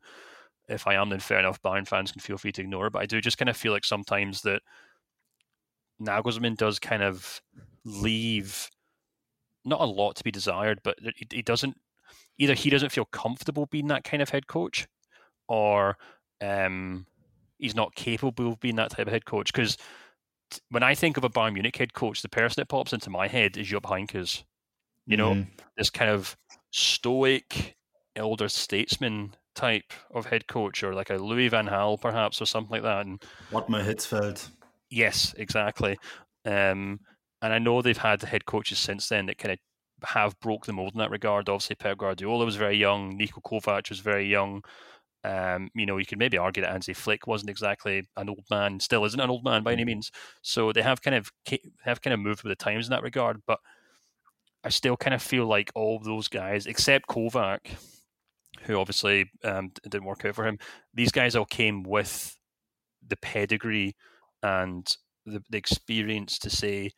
if 0.68 0.87
I 0.87 0.94
am 0.94 1.11
then 1.11 1.20
fair 1.20 1.38
enough 1.38 1.61
Bayern 1.62 1.87
fans 1.87 2.12
can 2.12 2.20
feel 2.20 2.38
free 2.38 2.53
to 2.53 2.62
ignore 2.62 2.87
it. 2.87 2.92
But 2.92 3.03
I 3.03 3.07
do 3.07 3.20
just 3.20 3.38
kind 3.38 3.48
of 3.48 3.57
feel 3.57 3.72
like 3.72 3.85
sometimes 3.85 4.42
that 4.42 4.62
Nagelsmann 6.00 6.57
does 6.57 6.79
kind 6.79 7.03
of 7.03 7.40
leave 7.85 8.70
not 9.64 9.81
a 9.81 9.85
lot 9.85 10.16
to 10.16 10.24
be 10.24 10.31
desired, 10.31 10.81
but 10.83 10.98
he 11.31 11.42
doesn't 11.42 11.77
either 12.38 12.55
he 12.55 12.70
doesn't 12.70 12.92
feel 12.92 13.07
comfortable 13.07 13.66
being 13.66 13.88
that 13.88 14.05
kind 14.05 14.22
of 14.22 14.31
head 14.31 14.46
coach 14.46 14.87
or 15.48 15.96
um, 16.40 17.07
he's 17.59 17.74
not 17.74 17.94
capable 17.94 18.53
of 18.53 18.61
being 18.61 18.77
that 18.77 18.90
type 18.90 19.07
of 19.07 19.12
head 19.12 19.24
coach. 19.24 19.53
Because 19.53 19.77
when 20.71 20.83
I 20.83 20.95
think 20.95 21.17
of 21.17 21.25
a 21.25 21.31
Bayern 21.31 21.55
Munich 21.55 21.77
head 21.77 21.93
coach, 21.93 22.23
the 22.23 22.29
person 22.29 22.61
that 22.61 22.69
pops 22.69 22.93
into 22.93 23.11
my 23.11 23.29
head 23.29 23.57
is 23.57 23.69
Jupp 23.69 23.85
Heynckes. 23.85 24.45
You 25.07 25.19
know, 25.19 25.35
mm. 25.35 25.47
this 25.77 25.90
kind 25.90 26.11
of 26.11 26.37
stoic 26.71 27.77
elder 28.17 28.49
statesman 28.49 29.35
type 29.55 29.93
of 30.12 30.27
head 30.27 30.47
coach, 30.47 30.83
or 30.83 30.95
like 30.95 31.11
a 31.11 31.17
Louis 31.17 31.49
Van 31.49 31.67
Gaal, 31.67 32.01
perhaps, 32.01 32.40
or 32.40 32.47
something 32.47 32.71
like 32.71 32.83
that. 32.83 33.07
And 33.07 33.23
Ottmar 33.53 33.85
Hitzfeld. 33.85 34.49
Yes, 34.90 35.35
exactly. 35.37 35.99
Um, 36.47 37.01
and 37.43 37.53
I 37.53 37.59
know 37.59 37.83
they've 37.83 37.97
had 37.97 38.21
the 38.21 38.27
head 38.27 38.47
coaches 38.47 38.79
since 38.79 39.09
then 39.09 39.27
that 39.27 39.38
kind 39.38 39.53
of 39.53 39.59
have 40.09 40.38
broke 40.40 40.67
the 40.67 40.73
mold 40.73 40.95
in 40.95 40.99
that 40.99 41.11
regard. 41.11 41.49
Obviously, 41.49 41.77
Pep 41.77 41.99
Guardiola 41.99 42.45
was 42.45 42.57
very 42.57 42.77
young. 42.77 43.19
Niko 43.19 43.43
Kovac 43.43 43.88
was 43.88 44.01
very 44.01 44.27
young. 44.27 44.62
Um, 45.25 45.71
you 45.75 45.87
know, 45.87 45.97
you 45.97 46.05
could 46.05 46.19
maybe 46.19 46.37
argue 46.37 46.63
that 46.63 46.73
Hansi 46.73 46.93
Flick 46.93 47.27
wasn't 47.27 47.51
exactly 47.51 48.05
an 48.17 48.29
old 48.29 48.45
man, 48.51 48.79
still 48.79 49.05
isn't 49.07 49.19
an 49.19 49.31
old 49.31 49.43
man 49.43 49.63
by 49.63 49.73
any 49.73 49.83
mm-hmm. 49.83 49.87
means. 49.87 50.11
So 50.43 50.71
they 50.71 50.83
have 50.83 51.01
kind 51.01 51.17
of 51.17 51.33
have 51.83 52.03
kind 52.03 52.13
of 52.13 52.21
moved 52.21 52.43
with 52.43 52.51
the 52.51 52.63
times 52.63 52.87
in 52.87 52.91
that 52.91 53.03
regard. 53.03 53.41
But 53.47 53.59
I 54.63 54.69
still 54.69 54.97
kind 54.97 55.15
of 55.15 55.23
feel 55.23 55.47
like 55.47 55.73
all 55.75 55.97
of 55.97 56.05
those 56.05 56.29
guys, 56.29 56.67
except 56.67 57.09
Kovac, 57.09 57.61
who 58.63 58.77
obviously 58.77 59.31
um, 59.45 59.73
didn't 59.83 60.05
work 60.05 60.25
out 60.25 60.35
for 60.35 60.47
him, 60.47 60.59
these 60.93 61.13
guys 61.13 61.37
all 61.37 61.47
came 61.47 61.83
with 61.83 62.37
the 63.07 63.17
pedigree 63.17 63.95
and 64.43 64.97
the, 65.27 65.43
the 65.51 65.59
experience 65.59 66.39
to 66.39 66.51
say, 66.51 66.91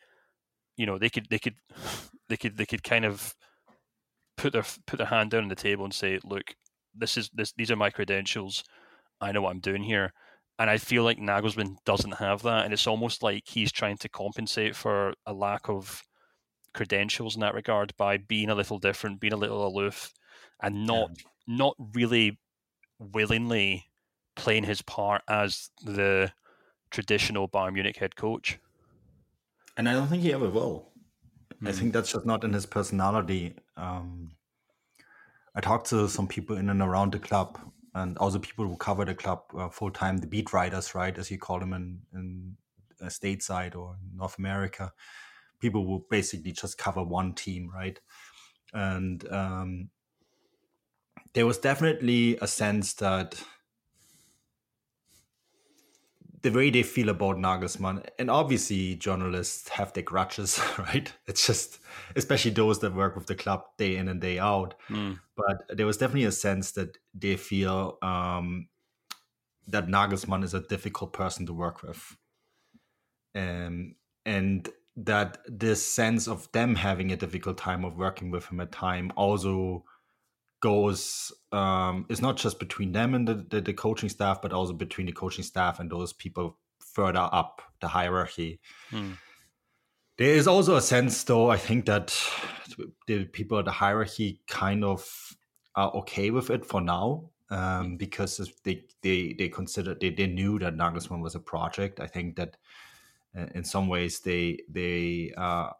you 0.76 0.86
know, 0.86 0.98
they 0.98 1.10
could 1.10 1.28
they 1.30 1.38
could 1.38 1.54
they 2.28 2.36
could 2.36 2.56
they 2.56 2.66
could 2.66 2.82
kind 2.82 3.04
of 3.04 3.34
put 4.36 4.52
their 4.52 4.64
put 4.86 4.98
their 4.98 5.06
hand 5.06 5.30
down 5.30 5.44
on 5.44 5.48
the 5.48 5.54
table 5.54 5.84
and 5.84 5.94
say, 5.94 6.18
look, 6.24 6.54
this 6.98 7.16
is 7.16 7.30
this 7.34 7.52
these 7.52 7.70
are 7.70 7.76
my 7.76 7.90
credentials. 7.90 8.64
I 9.20 9.32
know 9.32 9.42
what 9.42 9.50
I'm 9.50 9.60
doing 9.60 9.82
here. 9.82 10.12
And 10.58 10.70
I 10.70 10.78
feel 10.78 11.04
like 11.04 11.18
Nagelsmann 11.18 11.76
doesn't 11.84 12.12
have 12.12 12.42
that, 12.42 12.64
and 12.64 12.72
it's 12.72 12.86
almost 12.86 13.22
like 13.22 13.42
he's 13.46 13.70
trying 13.70 13.98
to 13.98 14.08
compensate 14.08 14.74
for 14.74 15.12
a 15.26 15.32
lack 15.34 15.68
of 15.68 16.02
credentials 16.72 17.34
in 17.34 17.40
that 17.40 17.54
regard 17.54 17.94
by 17.98 18.16
being 18.16 18.48
a 18.48 18.54
little 18.54 18.78
different, 18.78 19.20
being 19.20 19.34
a 19.34 19.36
little 19.36 19.66
aloof, 19.66 20.12
and 20.62 20.86
not 20.86 21.10
yeah. 21.18 21.24
not 21.46 21.74
really 21.94 22.38
willingly 22.98 23.84
playing 24.34 24.64
his 24.64 24.80
part 24.82 25.22
as 25.28 25.70
the 25.84 26.32
traditional 26.90 27.48
Bayern 27.48 27.74
Munich 27.74 27.96
head 27.96 28.16
coach. 28.16 28.58
And 29.76 29.88
I 29.88 29.92
don't 29.92 30.06
think 30.06 30.22
he 30.22 30.32
ever 30.32 30.48
will. 30.48 30.88
Mm. 31.62 31.68
I 31.68 31.72
hmm. 31.72 31.78
think 31.78 31.92
that's 31.92 32.12
just 32.12 32.24
not 32.24 32.44
in 32.44 32.52
his 32.52 32.66
personality. 32.66 33.54
Um, 33.76 34.35
I 35.56 35.60
talked 35.60 35.88
to 35.88 36.06
some 36.08 36.28
people 36.28 36.56
in 36.56 36.68
and 36.68 36.82
around 36.82 37.12
the 37.12 37.18
club, 37.18 37.58
and 37.94 38.16
also 38.18 38.38
people 38.38 38.66
who 38.68 38.76
cover 38.76 39.06
the 39.06 39.14
club 39.14 39.40
uh, 39.56 39.70
full 39.70 39.90
time, 39.90 40.18
the 40.18 40.26
beat 40.26 40.52
writers, 40.52 40.94
right, 40.94 41.16
as 41.16 41.30
you 41.30 41.38
call 41.38 41.58
them 41.58 41.72
in 41.72 42.00
in 42.12 42.56
uh, 43.00 43.06
stateside 43.06 43.74
or 43.74 43.96
North 44.14 44.38
America. 44.38 44.92
People 45.58 45.84
who 45.86 46.04
basically 46.10 46.52
just 46.52 46.76
cover 46.76 47.02
one 47.02 47.34
team, 47.34 47.70
right? 47.74 47.98
And 48.74 49.26
um, 49.32 49.88
there 51.32 51.46
was 51.46 51.56
definitely 51.56 52.36
a 52.42 52.46
sense 52.46 52.92
that 52.94 53.42
the 56.42 56.50
way 56.50 56.70
they 56.70 56.82
feel 56.82 57.08
about 57.08 57.36
Nagelsmann, 57.36 58.06
and 58.18 58.30
obviously 58.30 58.94
journalists 58.96 59.68
have 59.70 59.92
their 59.92 60.02
grudges, 60.02 60.60
right? 60.78 61.12
It's 61.26 61.46
just, 61.46 61.78
especially 62.14 62.50
those 62.50 62.80
that 62.80 62.94
work 62.94 63.16
with 63.16 63.26
the 63.26 63.34
club 63.34 63.64
day 63.78 63.96
in 63.96 64.08
and 64.08 64.20
day 64.20 64.38
out. 64.38 64.74
Mm. 64.88 65.18
But 65.36 65.76
there 65.76 65.86
was 65.86 65.96
definitely 65.96 66.24
a 66.24 66.32
sense 66.32 66.72
that 66.72 66.98
they 67.14 67.36
feel 67.36 67.98
um, 68.02 68.68
that 69.68 69.88
Nagelsmann 69.88 70.44
is 70.44 70.54
a 70.54 70.60
difficult 70.60 71.12
person 71.12 71.46
to 71.46 71.52
work 71.52 71.82
with. 71.82 72.16
Um, 73.34 73.96
and 74.24 74.68
that 74.96 75.38
this 75.46 75.86
sense 75.86 76.26
of 76.26 76.50
them 76.52 76.74
having 76.74 77.12
a 77.12 77.16
difficult 77.16 77.58
time 77.58 77.84
of 77.84 77.96
working 77.96 78.30
with 78.30 78.46
him 78.46 78.60
at 78.60 78.72
time 78.72 79.12
also 79.14 79.84
goes 80.60 81.32
um, 81.52 82.06
is 82.08 82.22
not 82.22 82.36
just 82.36 82.58
between 82.58 82.92
them 82.92 83.14
and 83.14 83.28
the, 83.28 83.46
the, 83.50 83.60
the, 83.60 83.72
coaching 83.72 84.08
staff, 84.08 84.40
but 84.40 84.52
also 84.52 84.72
between 84.72 85.06
the 85.06 85.12
coaching 85.12 85.44
staff 85.44 85.80
and 85.80 85.90
those 85.90 86.12
people 86.12 86.58
further 86.80 87.28
up 87.32 87.62
the 87.80 87.88
hierarchy. 87.88 88.60
Hmm. 88.90 89.12
There 90.18 90.34
is 90.34 90.48
also 90.48 90.76
a 90.76 90.80
sense, 90.80 91.22
though, 91.24 91.50
I 91.50 91.58
think 91.58 91.84
that 91.86 92.18
the 93.06 93.26
people 93.26 93.58
at 93.58 93.66
the 93.66 93.70
hierarchy 93.70 94.40
kind 94.46 94.82
of 94.82 95.36
are 95.74 95.90
okay 95.96 96.30
with 96.30 96.48
it 96.48 96.64
for 96.64 96.80
now 96.80 97.30
um, 97.50 97.96
because 97.96 98.40
they 98.64 98.84
they 99.02 99.34
they 99.38 99.48
consider 99.48 99.94
they, 99.94 100.10
they 100.10 100.26
knew 100.26 100.58
that 100.58 100.74
Nagelsmann 100.74 101.20
was 101.20 101.34
a 101.34 101.40
project. 101.40 102.00
I 102.00 102.06
think 102.06 102.36
that 102.36 102.56
uh, 103.36 103.46
in 103.54 103.62
some 103.62 103.88
ways 103.88 104.20
they 104.20 104.60
they 104.70 105.32
uh, 105.36 105.70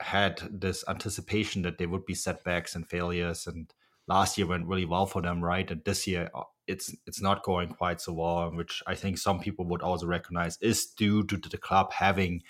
had 0.00 0.42
this 0.50 0.84
anticipation 0.88 1.62
that 1.62 1.78
there 1.78 1.88
would 1.88 2.04
be 2.04 2.14
setbacks 2.14 2.74
and 2.74 2.86
failures 2.86 3.46
and 3.46 3.72
last 4.08 4.38
year 4.38 4.46
went 4.46 4.66
really 4.66 4.84
well 4.84 5.06
for 5.06 5.22
them, 5.22 5.42
right? 5.42 5.70
And 5.70 5.84
this 5.84 6.06
year 6.06 6.30
uh, 6.34 6.42
it's 6.66 6.94
it's 7.06 7.22
not 7.22 7.44
going 7.44 7.68
quite 7.68 8.00
so 8.00 8.12
well, 8.12 8.50
which 8.50 8.82
I 8.86 8.94
think 8.94 9.18
some 9.18 9.40
people 9.40 9.66
would 9.66 9.82
also 9.82 10.06
recognize 10.06 10.58
is 10.60 10.86
due 10.86 11.24
to 11.24 11.36
the 11.36 11.58
club 11.58 11.92
having 11.92 12.42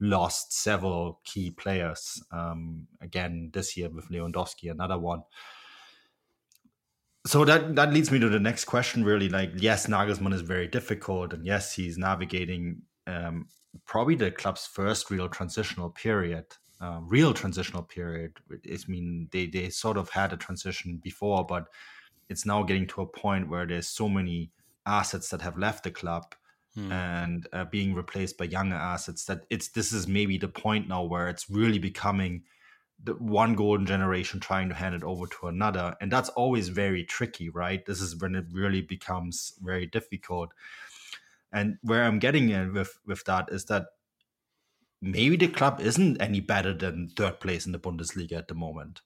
lost 0.00 0.52
several 0.52 1.20
key 1.24 1.50
players. 1.50 2.22
Um, 2.30 2.86
again, 3.00 3.50
this 3.52 3.76
year 3.76 3.88
with 3.88 4.08
Lewandowski, 4.10 4.70
another 4.70 4.98
one. 4.98 5.22
So 7.26 7.44
that 7.44 7.74
that 7.76 7.92
leads 7.92 8.10
me 8.10 8.18
to 8.20 8.28
the 8.28 8.40
next 8.40 8.64
question. 8.64 9.04
Really, 9.04 9.28
like 9.28 9.52
yes, 9.56 9.86
Nagelsmann 9.86 10.34
is 10.34 10.40
very 10.40 10.68
difficult, 10.68 11.32
and 11.32 11.46
yes, 11.46 11.74
he's 11.74 11.98
navigating 11.98 12.82
um, 13.06 13.48
probably 13.86 14.14
the 14.14 14.30
club's 14.30 14.66
first 14.66 15.10
real 15.10 15.28
transitional 15.28 15.90
period 15.90 16.46
uh, 16.80 17.00
real 17.02 17.34
transitional 17.34 17.82
period. 17.82 18.32
I 18.52 18.76
mean, 18.86 19.28
they 19.32 19.46
they 19.46 19.70
sort 19.70 19.96
of 19.96 20.10
had 20.10 20.32
a 20.32 20.36
transition 20.36 21.00
before, 21.02 21.44
but 21.44 21.66
it's 22.28 22.46
now 22.46 22.62
getting 22.62 22.86
to 22.88 23.02
a 23.02 23.06
point 23.06 23.48
where 23.48 23.66
there's 23.66 23.88
so 23.88 24.08
many 24.08 24.50
assets 24.86 25.28
that 25.30 25.42
have 25.42 25.58
left 25.58 25.84
the 25.84 25.90
club 25.90 26.34
hmm. 26.74 26.90
and 26.90 27.46
uh, 27.52 27.64
being 27.64 27.94
replaced 27.94 28.38
by 28.38 28.44
younger 28.46 28.76
assets 28.76 29.24
that 29.26 29.44
it's 29.50 29.68
this 29.68 29.92
is 29.92 30.08
maybe 30.08 30.38
the 30.38 30.48
point 30.48 30.88
now 30.88 31.02
where 31.02 31.28
it's 31.28 31.50
really 31.50 31.78
becoming 31.78 32.42
the 33.04 33.12
one 33.14 33.54
golden 33.54 33.86
generation 33.86 34.40
trying 34.40 34.68
to 34.68 34.74
hand 34.74 34.94
it 34.94 35.04
over 35.04 35.26
to 35.26 35.46
another 35.46 35.94
and 36.00 36.10
that's 36.10 36.30
always 36.30 36.68
very 36.68 37.04
tricky 37.04 37.48
right 37.50 37.84
this 37.86 38.00
is 38.00 38.16
when 38.16 38.34
it 38.34 38.46
really 38.52 38.80
becomes 38.80 39.52
very 39.62 39.86
difficult 39.86 40.50
and 41.52 41.76
where 41.82 42.04
i'm 42.04 42.18
getting 42.18 42.48
in 42.48 42.72
with 42.72 42.98
with 43.06 43.22
that 43.24 43.48
is 43.52 43.66
that 43.66 43.84
maybe 45.00 45.36
the 45.36 45.48
club 45.48 45.80
isn't 45.80 46.20
any 46.20 46.40
better 46.40 46.74
than 46.74 47.08
third 47.08 47.40
place 47.40 47.66
in 47.66 47.72
the 47.72 47.78
Bundesliga 47.78 48.32
at 48.32 48.48
the 48.48 48.54
moment. 48.54 49.00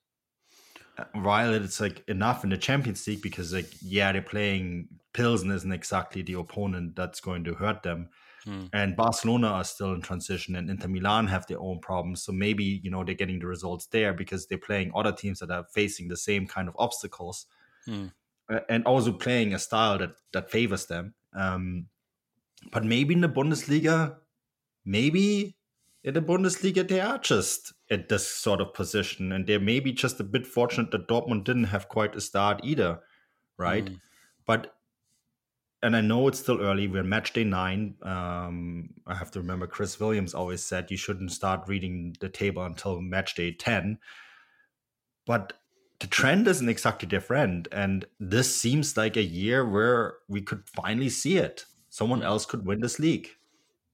Uh, 0.98 1.04
while 1.14 1.54
it's 1.54 1.80
like 1.80 2.04
enough 2.08 2.44
in 2.44 2.50
the 2.50 2.56
Champions 2.58 3.06
League 3.06 3.22
because 3.22 3.52
like 3.54 3.70
yeah 3.80 4.12
they're 4.12 4.20
playing 4.20 4.88
Pilsen 5.12 5.50
isn't 5.50 5.72
exactly 5.72 6.22
the 6.22 6.34
opponent 6.34 6.96
that's 6.96 7.20
going 7.20 7.44
to 7.44 7.54
hurt 7.54 7.82
them. 7.82 8.08
Hmm. 8.44 8.64
And 8.72 8.96
Barcelona 8.96 9.48
are 9.48 9.64
still 9.64 9.92
in 9.92 10.00
transition, 10.00 10.56
and 10.56 10.68
Inter 10.68 10.88
Milan 10.88 11.28
have 11.28 11.46
their 11.46 11.60
own 11.60 11.78
problems. 11.78 12.22
So 12.22 12.32
maybe 12.32 12.64
you 12.64 12.90
know 12.90 13.04
they're 13.04 13.14
getting 13.14 13.38
the 13.38 13.46
results 13.46 13.86
there 13.86 14.12
because 14.12 14.46
they're 14.46 14.58
playing 14.58 14.92
other 14.94 15.12
teams 15.12 15.38
that 15.40 15.50
are 15.50 15.64
facing 15.72 16.08
the 16.08 16.16
same 16.16 16.46
kind 16.46 16.68
of 16.68 16.74
obstacles, 16.78 17.46
hmm. 17.84 18.06
and 18.68 18.84
also 18.84 19.12
playing 19.12 19.54
a 19.54 19.58
style 19.58 19.98
that 19.98 20.16
that 20.32 20.50
favors 20.50 20.86
them. 20.86 21.14
Um, 21.34 21.86
but 22.72 22.84
maybe 22.84 23.14
in 23.14 23.20
the 23.20 23.28
Bundesliga, 23.28 24.16
maybe 24.84 25.56
in 26.04 26.14
the 26.14 26.20
Bundesliga 26.20 26.86
they 26.86 27.00
are 27.00 27.18
just 27.18 27.72
at 27.90 28.08
this 28.08 28.26
sort 28.26 28.60
of 28.60 28.74
position, 28.74 29.32
and 29.32 29.46
they're 29.46 29.60
maybe 29.60 29.92
just 29.92 30.20
a 30.20 30.24
bit 30.24 30.46
fortunate 30.46 30.90
that 30.90 31.08
Dortmund 31.08 31.44
didn't 31.44 31.64
have 31.64 31.88
quite 31.88 32.16
a 32.16 32.20
start 32.20 32.60
either, 32.64 33.00
right? 33.56 33.88
Hmm. 33.88 33.94
But 34.46 34.74
and 35.82 35.96
I 35.96 36.00
know 36.00 36.28
it's 36.28 36.38
still 36.38 36.60
early. 36.60 36.86
We're 36.86 37.02
match 37.02 37.32
day 37.32 37.44
nine. 37.44 37.94
Um, 38.02 38.90
I 39.06 39.14
have 39.14 39.32
to 39.32 39.40
remember 39.40 39.66
Chris 39.66 39.98
Williams 39.98 40.32
always 40.32 40.62
said 40.62 40.90
you 40.90 40.96
shouldn't 40.96 41.32
start 41.32 41.66
reading 41.66 42.16
the 42.20 42.28
table 42.28 42.64
until 42.64 43.00
match 43.00 43.34
day 43.34 43.50
10. 43.50 43.98
But 45.26 45.54
the 45.98 46.06
trend 46.06 46.46
isn't 46.46 46.68
exactly 46.68 47.08
different. 47.08 47.66
And 47.72 48.04
this 48.20 48.54
seems 48.54 48.96
like 48.96 49.16
a 49.16 49.22
year 49.22 49.68
where 49.68 50.14
we 50.28 50.40
could 50.40 50.62
finally 50.68 51.08
see 51.08 51.36
it. 51.36 51.64
Someone 51.88 52.22
else 52.22 52.46
could 52.46 52.64
win 52.64 52.80
this 52.80 53.00
league. 53.00 53.30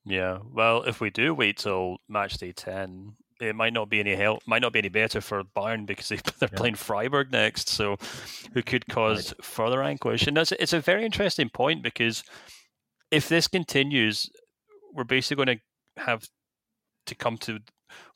Yeah. 0.09 0.39
Well, 0.53 0.83
if 0.83 1.01
we 1.01 1.11
do 1.11 1.35
wait 1.35 1.59
till 1.59 1.99
match 2.09 2.39
day 2.39 2.53
10, 2.53 3.15
it 3.41 3.55
might 3.55 3.73
not 3.73 3.89
be 3.89 4.01
any 4.01 4.15
help, 4.15 4.43
might 4.47 4.63
not 4.63 4.73
be 4.73 4.81
any 4.81 4.89
better 4.89 5.21
for 5.21 5.45
Bayern 5.45 5.87
because 5.87 6.09
they, 6.09 6.17
are 6.43 6.49
yeah. 6.51 6.57
playing 6.57 6.75
Freiburg 6.75 7.31
next, 7.31 7.69
so 7.69 7.97
who 8.53 8.63
could 8.63 8.87
cause 8.89 9.33
right. 9.33 9.45
further 9.45 9.83
anguish. 9.83 10.27
And 10.27 10.37
that's 10.37 10.53
it's 10.53 10.73
a 10.73 10.81
very 10.81 11.05
interesting 11.05 11.49
point 11.49 11.83
because 11.83 12.25
if 13.11 13.29
this 13.29 13.47
continues, 13.47 14.29
we're 14.95 15.05
basically 15.05 15.45
going 15.45 15.59
to 15.59 16.03
have 16.03 16.29
to 17.07 17.15
come 17.15 17.37
to 17.39 17.61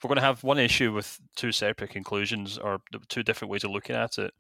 we're 0.03 0.09
going 0.09 0.17
to 0.17 0.23
have 0.23 0.45
one 0.45 0.59
issue 0.59 0.93
with 0.93 1.19
two 1.37 1.53
separate 1.53 1.91
conclusions 1.91 2.59
or 2.59 2.81
two 3.09 3.23
different 3.23 3.51
ways 3.51 3.65
of 3.65 3.71
looking 3.71 3.97
at 3.97 4.19
it. 4.19 4.33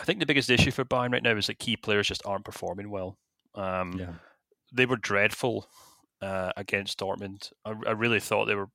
I 0.00 0.04
think 0.04 0.20
the 0.20 0.26
biggest 0.26 0.48
issue 0.48 0.70
for 0.70 0.84
Bayern 0.84 1.12
right 1.12 1.22
now 1.22 1.36
is 1.36 1.48
that 1.48 1.58
key 1.58 1.76
players 1.76 2.08
just 2.08 2.22
aren't 2.24 2.44
performing 2.44 2.88
well. 2.88 3.18
Um, 3.54 3.98
yeah. 3.98 4.12
They 4.72 4.86
were 4.86 4.96
dreadful 4.96 5.66
uh, 6.22 6.52
against 6.56 6.98
Dortmund. 6.98 7.52
I, 7.64 7.74
I, 7.86 7.92
really 7.92 8.20
thought 8.20 8.46
they 8.46 8.54
were 8.54 8.70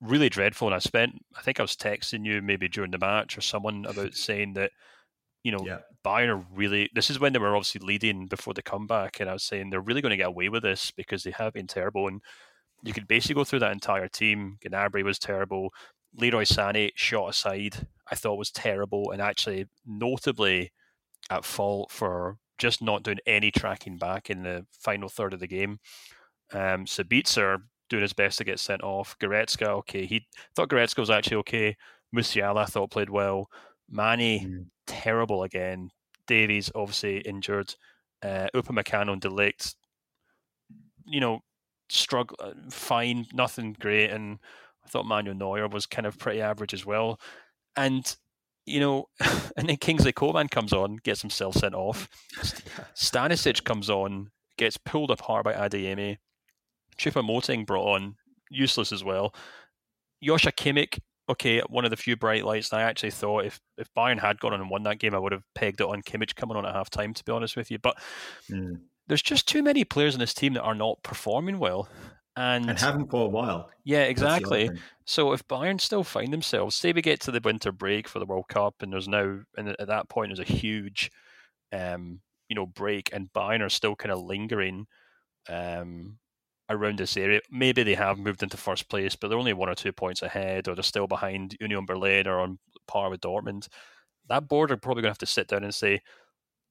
really 0.00 0.28
dreadful. 0.28 0.68
And 0.68 0.74
I 0.74 0.78
spent, 0.78 1.14
I 1.36 1.42
think 1.42 1.60
I 1.60 1.62
was 1.62 1.76
texting 1.76 2.24
you 2.24 2.42
maybe 2.42 2.68
during 2.68 2.90
the 2.90 2.98
match 2.98 3.36
or 3.36 3.40
someone 3.40 3.84
about 3.88 4.14
saying 4.14 4.54
that, 4.54 4.70
you 5.42 5.52
know, 5.52 5.64
yeah. 5.64 5.78
Bayern 6.04 6.28
are 6.28 6.46
really, 6.52 6.90
this 6.94 7.10
is 7.10 7.20
when 7.20 7.32
they 7.32 7.38
were 7.38 7.54
obviously 7.54 7.80
leading 7.84 8.26
before 8.26 8.54
the 8.54 8.62
comeback. 8.62 9.20
And 9.20 9.28
I 9.28 9.32
was 9.32 9.42
saying 9.42 9.70
they're 9.70 9.80
really 9.80 10.00
going 10.00 10.10
to 10.10 10.16
get 10.16 10.28
away 10.28 10.48
with 10.48 10.62
this 10.62 10.90
because 10.90 11.22
they 11.22 11.32
have 11.32 11.52
been 11.52 11.66
terrible. 11.66 12.08
And 12.08 12.20
you 12.82 12.92
could 12.92 13.08
basically 13.08 13.34
go 13.34 13.44
through 13.44 13.60
that 13.60 13.72
entire 13.72 14.08
team. 14.08 14.58
Gnabry 14.64 15.04
was 15.04 15.18
terrible. 15.18 15.70
Leroy 16.16 16.44
Sané 16.44 16.90
shot 16.94 17.30
aside, 17.30 17.86
I 18.10 18.14
thought 18.14 18.36
was 18.36 18.50
terrible 18.50 19.10
and 19.10 19.22
actually 19.22 19.66
notably 19.86 20.72
at 21.30 21.44
fault 21.44 21.90
for 21.90 22.36
just 22.58 22.82
not 22.82 23.02
doing 23.02 23.18
any 23.26 23.50
tracking 23.50 23.96
back 23.96 24.30
in 24.30 24.42
the 24.42 24.66
final 24.72 25.08
third 25.08 25.32
of 25.32 25.40
the 25.40 25.46
game. 25.46 25.78
Um, 26.52 26.84
Sabitzer 26.84 27.58
doing 27.88 28.02
his 28.02 28.12
best 28.12 28.38
to 28.38 28.44
get 28.44 28.58
sent 28.58 28.82
off. 28.82 29.16
Goretzka, 29.18 29.66
okay, 29.68 30.06
he 30.06 30.26
thought 30.54 30.68
Goretzka 30.68 30.98
was 30.98 31.10
actually 31.10 31.36
okay. 31.38 31.76
Musiala 32.14 32.62
I 32.62 32.64
thought 32.66 32.90
played 32.90 33.10
well. 33.10 33.48
Mane, 33.90 34.48
mm. 34.48 34.66
terrible 34.86 35.42
again. 35.42 35.90
Davies 36.26 36.70
obviously 36.74 37.18
injured. 37.20 37.74
Uh, 38.22 38.48
Upamecano 38.54 39.12
and 39.12 39.20
de 39.20 39.28
Ligt, 39.28 39.74
you 41.04 41.20
know, 41.20 41.40
struggle, 41.88 42.36
uh, 42.40 42.52
fine, 42.70 43.26
nothing 43.32 43.76
great. 43.78 44.10
And 44.10 44.38
I 44.84 44.88
thought 44.88 45.06
Manuel 45.06 45.34
Neuer 45.34 45.68
was 45.68 45.86
kind 45.86 46.06
of 46.06 46.18
pretty 46.18 46.40
average 46.40 46.72
as 46.72 46.86
well. 46.86 47.18
And 47.76 48.14
you 48.64 48.80
know, 48.80 49.06
and 49.56 49.68
then 49.68 49.76
Kingsley 49.76 50.12
Coman 50.12 50.48
comes 50.48 50.72
on, 50.72 50.96
gets 51.02 51.20
himself 51.20 51.56
sent 51.56 51.74
off. 51.74 52.08
Stanisic 52.94 53.64
comes 53.64 53.90
on, 53.90 54.30
gets 54.56 54.76
pulled 54.76 55.10
apart 55.10 55.44
by 55.44 55.52
Adeyemi. 55.52 56.18
Choupo-Moting 57.02 57.66
brought 57.66 57.94
on, 57.94 58.16
useless 58.50 58.92
as 58.92 59.02
well. 59.02 59.34
Joshua 60.22 60.52
Kimmich, 60.52 60.98
okay, 61.28 61.60
one 61.68 61.84
of 61.84 61.90
the 61.90 61.96
few 61.96 62.16
bright 62.16 62.44
lights. 62.44 62.72
I 62.72 62.82
actually 62.82 63.10
thought 63.10 63.44
if, 63.44 63.60
if 63.76 63.88
Bayern 63.96 64.20
had 64.20 64.38
gone 64.38 64.52
on 64.52 64.60
and 64.60 64.70
won 64.70 64.84
that 64.84 64.98
game, 64.98 65.14
I 65.14 65.18
would 65.18 65.32
have 65.32 65.44
pegged 65.54 65.80
it 65.80 65.86
on 65.86 66.02
Kimmich 66.02 66.36
coming 66.36 66.56
on 66.56 66.66
at 66.66 66.74
half 66.74 66.90
time, 66.90 67.14
to 67.14 67.24
be 67.24 67.32
honest 67.32 67.56
with 67.56 67.70
you. 67.70 67.78
But 67.78 67.98
mm. 68.50 68.78
there's 69.08 69.22
just 69.22 69.48
too 69.48 69.62
many 69.62 69.84
players 69.84 70.14
in 70.14 70.20
this 70.20 70.34
team 70.34 70.54
that 70.54 70.62
are 70.62 70.74
not 70.74 71.02
performing 71.02 71.58
well. 71.58 71.88
And, 72.36 72.70
and 72.70 72.78
haven't 72.78 73.10
for 73.10 73.26
a 73.26 73.28
while. 73.28 73.68
Yeah, 73.84 74.04
exactly. 74.04 74.70
So 75.04 75.32
if 75.32 75.46
Bayern 75.48 75.80
still 75.80 76.04
find 76.04 76.32
themselves, 76.32 76.74
say 76.74 76.92
we 76.92 77.02
get 77.02 77.20
to 77.22 77.30
the 77.30 77.42
winter 77.44 77.72
break 77.72 78.08
for 78.08 78.20
the 78.20 78.24
World 78.24 78.48
Cup, 78.48 78.76
and 78.80 78.92
there's 78.92 79.08
now, 79.08 79.40
and 79.56 79.68
at 79.68 79.88
that 79.88 80.08
point, 80.08 80.30
there's 80.30 80.48
a 80.48 80.50
huge, 80.50 81.10
um, 81.72 82.20
you 82.48 82.56
know, 82.56 82.64
break, 82.64 83.10
and 83.12 83.32
Bayern 83.34 83.60
are 83.60 83.68
still 83.68 83.96
kind 83.96 84.12
of 84.12 84.22
lingering, 84.22 84.86
um, 85.48 86.18
around 86.70 86.98
this 86.98 87.16
area. 87.16 87.40
Maybe 87.50 87.82
they 87.82 87.94
have 87.94 88.18
moved 88.18 88.42
into 88.42 88.56
first 88.56 88.88
place, 88.88 89.16
but 89.16 89.28
they're 89.28 89.38
only 89.38 89.52
one 89.52 89.68
or 89.68 89.74
two 89.74 89.92
points 89.92 90.22
ahead, 90.22 90.68
or 90.68 90.74
they're 90.74 90.82
still 90.82 91.06
behind 91.06 91.56
Union 91.60 91.86
Berlin 91.86 92.26
or 92.26 92.40
on 92.40 92.58
par 92.86 93.10
with 93.10 93.20
Dortmund. 93.20 93.68
That 94.28 94.48
board 94.48 94.70
are 94.70 94.76
probably 94.76 95.02
going 95.02 95.10
to 95.10 95.12
have 95.12 95.18
to 95.18 95.26
sit 95.26 95.48
down 95.48 95.64
and 95.64 95.74
say 95.74 96.00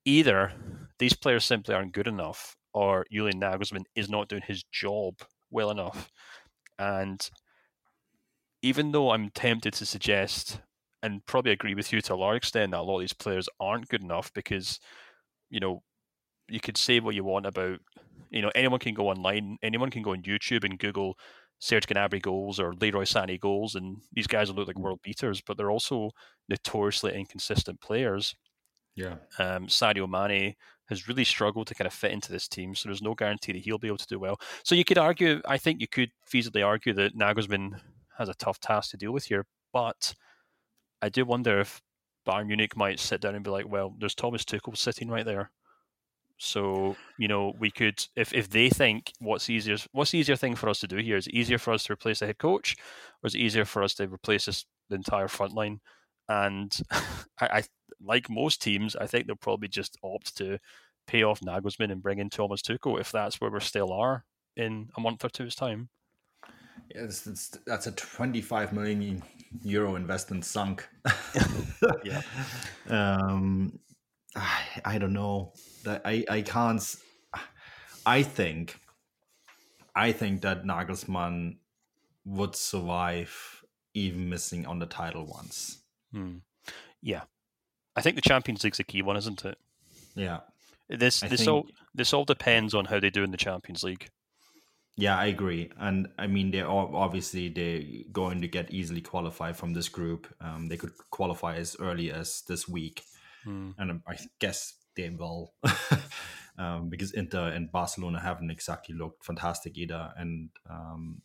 either 0.05 0.53
these 0.99 1.13
players 1.13 1.45
simply 1.45 1.75
aren't 1.75 1.93
good 1.93 2.07
enough, 2.07 2.55
or 2.73 3.05
Julian 3.11 3.39
Nagelsmann 3.39 3.83
is 3.95 4.09
not 4.09 4.29
doing 4.29 4.43
his 4.45 4.63
job 4.71 5.15
well 5.49 5.71
enough. 5.71 6.09
And 6.79 7.29
even 8.61 8.91
though 8.91 9.11
I'm 9.11 9.29
tempted 9.29 9.73
to 9.73 9.85
suggest 9.85 10.59
and 11.03 11.25
probably 11.25 11.51
agree 11.51 11.75
with 11.75 11.91
you 11.91 12.01
to 12.01 12.13
a 12.13 12.15
large 12.15 12.37
extent 12.37 12.71
that 12.71 12.79
a 12.79 12.83
lot 12.83 12.95
of 12.95 13.01
these 13.01 13.13
players 13.13 13.49
aren't 13.59 13.89
good 13.89 14.03
enough 14.03 14.31
because, 14.33 14.79
you 15.49 15.59
know, 15.59 15.81
you 16.47 16.59
could 16.59 16.77
say 16.77 16.99
what 16.99 17.15
you 17.15 17.23
want 17.23 17.45
about 17.45 17.79
you 18.31 18.41
know, 18.41 18.51
anyone 18.55 18.79
can 18.79 18.93
go 18.93 19.09
online, 19.09 19.57
anyone 19.61 19.91
can 19.91 20.01
go 20.01 20.11
on 20.11 20.23
YouTube 20.23 20.63
and 20.63 20.79
Google 20.79 21.17
Serge 21.59 21.85
Gnabry 21.85 22.21
goals 22.21 22.59
or 22.59 22.73
Leroy 22.73 23.03
Sané 23.03 23.39
goals, 23.39 23.75
and 23.75 23.97
these 24.13 24.27
guys 24.27 24.49
will 24.49 24.55
look 24.55 24.67
like 24.67 24.77
mm. 24.77 24.81
world 24.81 24.99
beaters, 25.03 25.41
but 25.41 25.57
they're 25.57 25.71
also 25.71 26.09
notoriously 26.49 27.13
inconsistent 27.13 27.79
players. 27.81 28.35
Yeah. 28.95 29.15
Um, 29.37 29.67
Sadio 29.67 30.09
Mane 30.09 30.55
has 30.89 31.07
really 31.07 31.23
struggled 31.23 31.67
to 31.67 31.75
kind 31.75 31.85
of 31.85 31.93
fit 31.93 32.11
into 32.11 32.31
this 32.31 32.47
team, 32.47 32.73
so 32.73 32.89
there's 32.89 33.01
no 33.01 33.13
guarantee 33.13 33.51
that 33.51 33.61
he'll 33.61 33.77
be 33.77 33.87
able 33.87 33.97
to 33.97 34.07
do 34.07 34.19
well. 34.19 34.39
So 34.63 34.75
you 34.75 34.83
could 34.83 34.97
argue, 34.97 35.41
I 35.45 35.57
think 35.57 35.79
you 35.79 35.87
could 35.87 36.09
feasibly 36.27 36.65
argue 36.65 36.93
that 36.93 37.15
Nagelsmann 37.15 37.79
has 38.17 38.27
a 38.27 38.33
tough 38.33 38.59
task 38.59 38.91
to 38.91 38.97
deal 38.97 39.11
with 39.11 39.25
here, 39.25 39.45
but 39.71 40.15
I 41.01 41.09
do 41.09 41.25
wonder 41.25 41.59
if 41.59 41.81
Bayern 42.27 42.47
Munich 42.47 42.75
might 42.75 42.99
sit 42.99 43.21
down 43.21 43.35
and 43.35 43.43
be 43.43 43.49
like, 43.51 43.69
well, 43.69 43.95
there's 43.99 44.15
Thomas 44.15 44.43
Tuchel 44.43 44.77
sitting 44.77 45.09
right 45.09 45.25
there. 45.25 45.51
So 46.43 46.95
you 47.19 47.27
know, 47.27 47.53
we 47.59 47.69
could 47.69 48.03
if 48.15 48.33
if 48.33 48.49
they 48.49 48.69
think 48.69 49.13
what's 49.19 49.49
easier 49.49 49.77
what's 49.91 50.11
the 50.11 50.17
easier 50.17 50.35
thing 50.35 50.55
for 50.55 50.69
us 50.69 50.79
to 50.79 50.87
do 50.87 50.97
here 50.97 51.17
is 51.17 51.27
it 51.27 51.35
easier 51.35 51.59
for 51.59 51.71
us 51.71 51.83
to 51.83 51.93
replace 51.93 52.19
the 52.19 52.25
head 52.25 52.39
coach, 52.39 52.75
or 53.21 53.27
is 53.27 53.35
it 53.35 53.41
easier 53.41 53.63
for 53.63 53.83
us 53.83 53.93
to 53.95 54.07
replace 54.07 54.45
this, 54.45 54.65
the 54.89 54.95
entire 54.95 55.27
front 55.27 55.53
line? 55.53 55.79
And 56.27 56.75
I, 57.39 57.45
I 57.59 57.63
like 58.01 58.27
most 58.27 58.59
teams, 58.59 58.95
I 58.95 59.05
think 59.05 59.27
they'll 59.27 59.35
probably 59.35 59.67
just 59.67 59.97
opt 60.03 60.35
to 60.37 60.57
pay 61.05 61.21
off 61.21 61.41
Nagelsmann 61.41 61.91
and 61.91 62.01
bring 62.01 62.17
in 62.17 62.29
Thomas 62.31 62.63
Tuchel 62.63 62.99
if 62.99 63.11
that's 63.11 63.39
where 63.39 63.51
we 63.51 63.59
still 63.59 63.93
are 63.93 64.25
in 64.57 64.89
a 64.97 65.01
month 65.01 65.23
or 65.23 65.29
two's 65.29 65.53
time. 65.53 65.89
Yes, 66.95 67.27
it's, 67.27 67.49
that's 67.67 67.85
a 67.85 67.91
25 67.91 68.73
million 68.73 69.21
euro 69.63 69.95
investment 69.95 70.43
sunk. 70.43 70.87
yeah. 72.03 72.21
Um, 72.89 73.79
I, 74.35 74.61
I 74.85 74.97
don't 74.97 75.13
know. 75.13 75.53
I 75.87 76.25
I 76.29 76.41
can't. 76.41 76.83
I 78.05 78.23
think. 78.23 78.77
I 79.93 80.13
think 80.13 80.41
that 80.41 80.63
Nagelsmann 80.63 81.57
would 82.25 82.55
survive 82.55 83.63
even 83.93 84.29
missing 84.29 84.65
on 84.65 84.79
the 84.79 84.85
title 84.85 85.25
once. 85.25 85.81
Hmm. 86.13 86.37
Yeah, 87.01 87.23
I 87.95 88.01
think 88.01 88.15
the 88.15 88.21
Champions 88.21 88.63
League's 88.63 88.79
a 88.79 88.83
key 88.83 89.01
one, 89.01 89.17
isn't 89.17 89.43
it? 89.43 89.57
Yeah. 90.15 90.39
This 90.89 91.23
I 91.23 91.27
this 91.27 91.41
think... 91.41 91.51
all 91.51 91.67
this 91.93 92.13
all 92.13 92.25
depends 92.25 92.73
on 92.73 92.85
how 92.85 92.99
they 92.99 93.09
do 93.09 93.23
in 93.23 93.31
the 93.31 93.37
Champions 93.37 93.83
League. 93.83 94.09
Yeah, 94.97 95.17
I 95.17 95.27
agree, 95.27 95.71
and 95.77 96.09
I 96.17 96.27
mean 96.27 96.51
they're 96.51 96.69
obviously 96.69 97.47
they're 97.49 97.81
going 98.11 98.41
to 98.41 98.47
get 98.47 98.71
easily 98.71 99.01
qualified 99.01 99.55
from 99.55 99.73
this 99.73 99.87
group. 99.87 100.27
Um, 100.41 100.67
they 100.67 100.77
could 100.77 100.91
qualify 101.09 101.55
as 101.55 101.77
early 101.79 102.11
as 102.11 102.43
this 102.47 102.67
week, 102.67 103.03
mm. 103.45 103.73
and 103.77 104.01
I 104.07 104.17
guess 104.39 104.73
they 104.95 105.09
will, 105.09 105.53
um, 106.57 106.89
because 106.89 107.11
Inter 107.13 107.49
and 107.49 107.71
Barcelona 107.71 108.19
haven't 108.19 108.51
exactly 108.51 108.95
looked 108.95 109.25
fantastic 109.25 109.77
either. 109.77 110.11
And 110.17 110.49
um, 110.69 111.21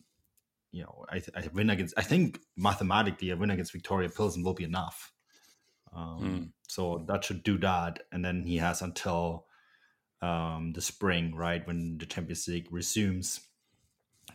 you 0.72 0.82
know, 0.82 1.04
I, 1.10 1.22
I, 1.34 1.48
win 1.52 1.70
against. 1.70 1.94
I 1.96 2.02
think 2.02 2.40
mathematically, 2.56 3.30
a 3.30 3.36
win 3.36 3.50
against 3.50 3.74
Viktoria 3.74 4.14
Pilsen 4.14 4.44
will 4.44 4.54
be 4.54 4.64
enough. 4.64 5.12
Um, 5.94 6.20
mm. 6.20 6.50
So 6.68 7.04
that 7.08 7.24
should 7.24 7.42
do 7.42 7.58
that, 7.58 8.00
and 8.12 8.24
then 8.24 8.42
he 8.44 8.58
has 8.58 8.82
until 8.82 9.46
um, 10.22 10.72
the 10.74 10.82
spring, 10.82 11.34
right, 11.34 11.66
when 11.66 11.98
the 11.98 12.06
Champions 12.06 12.46
League 12.48 12.68
resumes. 12.70 13.40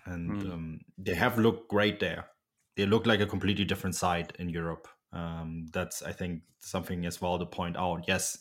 and 0.05 0.41
mm. 0.41 0.51
um, 0.51 0.79
they 0.97 1.13
have 1.13 1.37
looked 1.37 1.69
great 1.69 1.99
there. 1.99 2.27
They 2.77 2.85
look 2.85 3.05
like 3.05 3.19
a 3.19 3.27
completely 3.27 3.65
different 3.65 3.95
side 3.95 4.33
in 4.39 4.49
Europe. 4.49 4.87
Um, 5.13 5.67
that's 5.73 6.01
I 6.01 6.13
think 6.13 6.43
something 6.59 7.05
as 7.05 7.21
well 7.21 7.37
to 7.39 7.45
point 7.45 7.77
out. 7.77 8.05
Yes, 8.07 8.37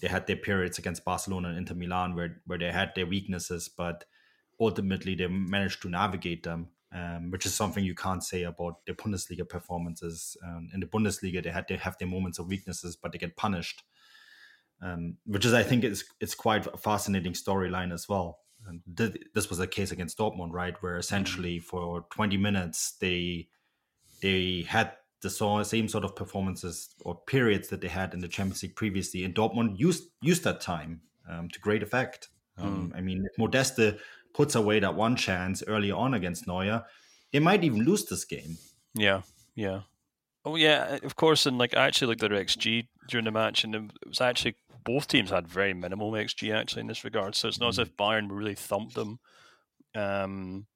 they 0.00 0.08
had 0.08 0.26
their 0.26 0.36
periods 0.36 0.78
against 0.78 1.04
Barcelona 1.04 1.48
and 1.48 1.58
Inter 1.58 1.74
Milan 1.74 2.14
where 2.14 2.40
where 2.46 2.58
they 2.58 2.72
had 2.72 2.92
their 2.94 3.06
weaknesses, 3.06 3.68
but 3.68 4.04
ultimately 4.60 5.14
they 5.14 5.26
managed 5.26 5.82
to 5.82 5.88
navigate 5.88 6.42
them, 6.42 6.68
um, 6.92 7.30
which 7.30 7.46
is 7.46 7.54
something 7.54 7.84
you 7.84 7.94
can't 7.94 8.24
say 8.24 8.42
about 8.42 8.84
the 8.86 8.92
Bundesliga 8.92 9.48
performances. 9.48 10.36
Um, 10.44 10.68
in 10.74 10.80
the 10.80 10.86
Bundesliga, 10.86 11.42
they 11.42 11.50
had 11.50 11.66
they 11.68 11.76
have 11.76 11.96
their 11.98 12.08
moments 12.08 12.38
of 12.38 12.48
weaknesses, 12.48 12.96
but 12.96 13.12
they 13.12 13.18
get 13.18 13.36
punished, 13.36 13.82
um, 14.82 15.16
which 15.24 15.44
is 15.44 15.54
I 15.54 15.62
think 15.62 15.84
it's 15.84 16.04
it's 16.20 16.34
quite 16.34 16.66
a 16.66 16.76
fascinating 16.76 17.32
storyline 17.32 17.92
as 17.92 18.08
well. 18.08 18.40
And 18.66 18.82
th- 18.96 19.16
this 19.34 19.48
was 19.48 19.60
a 19.60 19.68
case 19.68 19.92
against 19.92 20.18
Dortmund, 20.18 20.52
right, 20.52 20.74
where 20.82 20.98
essentially 20.98 21.60
for 21.60 22.06
20 22.10 22.36
minutes 22.36 22.92
they 23.00 23.48
they 24.20 24.64
had 24.68 24.92
the 25.20 25.64
same 25.64 25.88
sort 25.88 26.04
of 26.04 26.14
performances 26.14 26.90
or 27.04 27.14
periods 27.26 27.68
that 27.68 27.80
they 27.80 27.88
had 27.88 28.14
in 28.14 28.20
the 28.20 28.28
Champions 28.28 28.62
League 28.62 28.76
previously, 28.76 29.24
and 29.24 29.34
Dortmund 29.34 29.78
used 29.78 30.04
used 30.22 30.44
that 30.44 30.60
time 30.60 31.00
um, 31.28 31.48
to 31.48 31.60
great 31.60 31.82
effect. 31.82 32.28
Um, 32.56 32.90
mm. 32.92 32.98
I 32.98 33.00
mean, 33.00 33.24
if 33.24 33.38
Modeste 33.38 33.98
puts 34.34 34.54
away 34.54 34.80
that 34.80 34.94
one 34.94 35.16
chance 35.16 35.62
early 35.66 35.90
on 35.90 36.14
against 36.14 36.46
Neuer, 36.46 36.84
they 37.32 37.38
might 37.40 37.64
even 37.64 37.84
lose 37.84 38.04
this 38.04 38.24
game. 38.24 38.56
Yeah, 38.94 39.22
yeah. 39.54 39.80
Oh 40.44 40.56
yeah, 40.56 40.98
of 41.02 41.16
course. 41.16 41.46
And 41.46 41.58
like 41.58 41.76
I 41.76 41.86
actually 41.86 42.08
looked 42.08 42.22
at 42.22 42.30
their 42.30 42.42
XG 42.42 42.86
during 43.08 43.24
the 43.24 43.30
match, 43.30 43.64
and 43.64 43.74
it 43.74 43.82
was 44.06 44.20
actually 44.20 44.56
both 44.84 45.08
teams 45.08 45.30
had 45.30 45.48
very 45.48 45.74
minimal 45.74 46.12
XG 46.12 46.54
actually 46.54 46.80
in 46.80 46.86
this 46.86 47.04
regard. 47.04 47.34
So 47.34 47.48
it's 47.48 47.60
not 47.60 47.66
mm. 47.66 47.70
as 47.70 47.78
if 47.80 47.96
Bayern 47.96 48.28
really 48.30 48.54
thumped 48.54 48.94
them. 48.94 49.18
Um, 49.94 50.66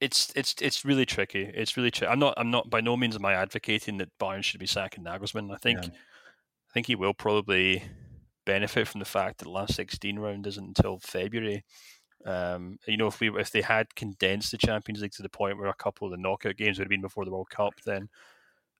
it's 0.00 0.32
it's 0.34 0.54
it's 0.60 0.84
really 0.84 1.06
tricky. 1.06 1.50
It's 1.54 1.76
really 1.76 1.90
tricky. 1.90 2.10
I'm 2.10 2.18
not 2.18 2.34
I'm 2.36 2.50
not 2.50 2.70
by 2.70 2.80
no 2.80 2.96
means 2.96 3.16
am 3.16 3.24
I 3.24 3.34
advocating 3.34 3.98
that 3.98 4.16
Bayern 4.18 4.42
should 4.42 4.60
be 4.60 4.66
sacking 4.66 5.04
Nagelsmann. 5.04 5.52
I 5.52 5.56
think 5.56 5.80
yeah. 5.82 5.88
I 5.88 6.72
think 6.72 6.86
he 6.86 6.94
will 6.94 7.14
probably 7.14 7.82
benefit 8.44 8.88
from 8.88 8.98
the 8.98 9.04
fact 9.06 9.38
that 9.38 9.44
the 9.44 9.50
last 9.50 9.74
16 9.74 10.18
round 10.18 10.46
isn't 10.46 10.64
until 10.64 10.98
February. 10.98 11.64
Um, 12.26 12.78
you 12.86 12.96
know, 12.96 13.06
if 13.06 13.20
we 13.20 13.28
if 13.38 13.50
they 13.50 13.60
had 13.60 13.94
condensed 13.94 14.50
the 14.50 14.58
Champions 14.58 15.02
League 15.02 15.12
to 15.12 15.22
the 15.22 15.28
point 15.28 15.58
where 15.58 15.68
a 15.68 15.74
couple 15.74 16.06
of 16.06 16.10
the 16.10 16.16
knockout 16.16 16.56
games 16.56 16.78
would 16.78 16.84
have 16.84 16.90
been 16.90 17.00
before 17.00 17.24
the 17.24 17.30
World 17.30 17.50
Cup, 17.50 17.74
then 17.84 18.08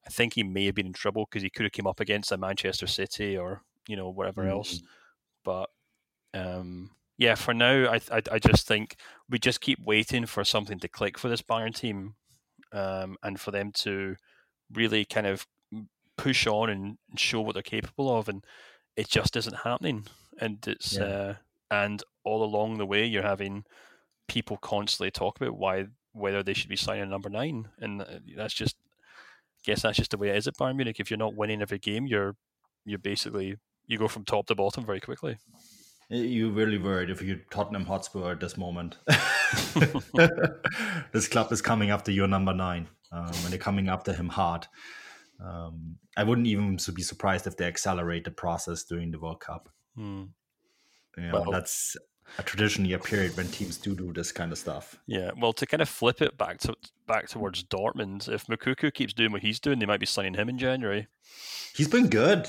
I 0.06 0.10
think 0.10 0.34
he 0.34 0.42
may 0.42 0.66
have 0.66 0.74
been 0.74 0.86
in 0.86 0.92
trouble 0.92 1.26
because 1.26 1.42
he 1.42 1.50
could 1.50 1.64
have 1.64 1.72
came 1.72 1.86
up 1.86 2.00
against 2.00 2.32
a 2.32 2.36
Manchester 2.36 2.86
City 2.86 3.36
or 3.36 3.62
you 3.86 3.96
know 3.96 4.08
whatever 4.08 4.42
mm-hmm. 4.42 4.52
else. 4.52 4.82
But 5.44 5.68
um, 6.32 6.90
yeah, 7.16 7.34
for 7.34 7.54
now, 7.54 7.90
I, 7.90 8.00
I, 8.10 8.22
I 8.32 8.38
just 8.38 8.66
think 8.66 8.96
we 9.28 9.38
just 9.38 9.60
keep 9.60 9.78
waiting 9.84 10.26
for 10.26 10.44
something 10.44 10.78
to 10.80 10.88
click 10.88 11.18
for 11.18 11.28
this 11.28 11.42
Bayern 11.42 11.74
team, 11.74 12.14
um, 12.72 13.16
and 13.22 13.40
for 13.40 13.50
them 13.50 13.70
to 13.72 14.16
really 14.72 15.04
kind 15.04 15.26
of 15.26 15.46
push 16.16 16.46
on 16.46 16.70
and 16.70 16.98
show 17.16 17.40
what 17.40 17.54
they're 17.54 17.62
capable 17.62 18.16
of, 18.16 18.28
and 18.28 18.44
it 18.96 19.08
just 19.08 19.36
isn't 19.36 19.58
happening. 19.58 20.06
And 20.40 20.58
it's 20.66 20.96
yeah. 20.96 21.04
uh, 21.04 21.34
and 21.70 22.02
all 22.24 22.42
along 22.42 22.78
the 22.78 22.86
way, 22.86 23.04
you're 23.04 23.22
having 23.22 23.64
people 24.26 24.56
constantly 24.56 25.10
talk 25.10 25.40
about 25.40 25.56
why 25.56 25.86
whether 26.12 26.42
they 26.42 26.54
should 26.54 26.68
be 26.68 26.76
signing 26.76 27.10
number 27.10 27.28
nine, 27.28 27.68
and 27.78 28.02
uh, 28.02 28.06
that's 28.36 28.54
just, 28.54 28.76
I 28.86 29.62
guess 29.64 29.82
that's 29.82 29.98
just 29.98 30.12
the 30.12 30.16
way 30.16 30.30
it 30.30 30.36
is 30.36 30.48
at 30.48 30.56
Bayern 30.56 30.76
Munich. 30.76 30.98
If 30.98 31.10
you're 31.10 31.18
not 31.18 31.36
winning 31.36 31.62
every 31.62 31.78
game, 31.78 32.06
you're 32.06 32.36
you're 32.84 32.98
basically 32.98 33.56
you 33.86 33.98
go 33.98 34.08
from 34.08 34.24
top 34.24 34.46
to 34.46 34.54
bottom 34.54 34.84
very 34.84 35.00
quickly. 35.00 35.38
You 36.14 36.50
really 36.50 36.78
worried 36.78 37.10
if 37.10 37.20
you're 37.20 37.40
Tottenham 37.50 37.84
Hotspur 37.84 38.30
at 38.30 38.40
this 38.40 38.56
moment. 38.56 38.98
this 41.12 41.26
club 41.26 41.50
is 41.50 41.60
coming 41.60 41.90
after 41.90 42.12
your 42.12 42.28
number 42.28 42.54
nine, 42.54 42.86
um, 43.10 43.24
and 43.26 43.50
they're 43.50 43.58
coming 43.58 43.88
after 43.88 44.12
him 44.12 44.28
hard. 44.28 44.66
Um, 45.44 45.96
I 46.16 46.22
wouldn't 46.22 46.46
even 46.46 46.78
be 46.94 47.02
surprised 47.02 47.48
if 47.48 47.56
they 47.56 47.66
accelerate 47.66 48.24
the 48.24 48.30
process 48.30 48.84
during 48.84 49.10
the 49.10 49.18
World 49.18 49.40
Cup. 49.40 49.68
Hmm. 49.96 50.24
You 51.16 51.24
know, 51.24 51.32
well, 51.32 51.50
that's 51.50 51.96
a 52.38 52.44
traditionally 52.44 52.92
a 52.92 52.98
period 53.00 53.36
when 53.36 53.48
teams 53.48 53.76
do 53.76 53.96
do 53.96 54.12
this 54.12 54.30
kind 54.30 54.52
of 54.52 54.58
stuff. 54.58 54.96
Yeah, 55.06 55.32
well, 55.36 55.52
to 55.54 55.66
kind 55.66 55.82
of 55.82 55.88
flip 55.88 56.22
it 56.22 56.38
back 56.38 56.58
to 56.60 56.76
back 57.08 57.28
towards 57.28 57.64
Dortmund, 57.64 58.28
if 58.28 58.46
Moukoko 58.46 58.94
keeps 58.94 59.12
doing 59.12 59.32
what 59.32 59.42
he's 59.42 59.58
doing, 59.58 59.80
they 59.80 59.86
might 59.86 60.00
be 60.00 60.06
signing 60.06 60.34
him 60.34 60.48
in 60.48 60.58
January. 60.58 61.08
He's 61.74 61.88
been 61.88 62.08
good. 62.08 62.48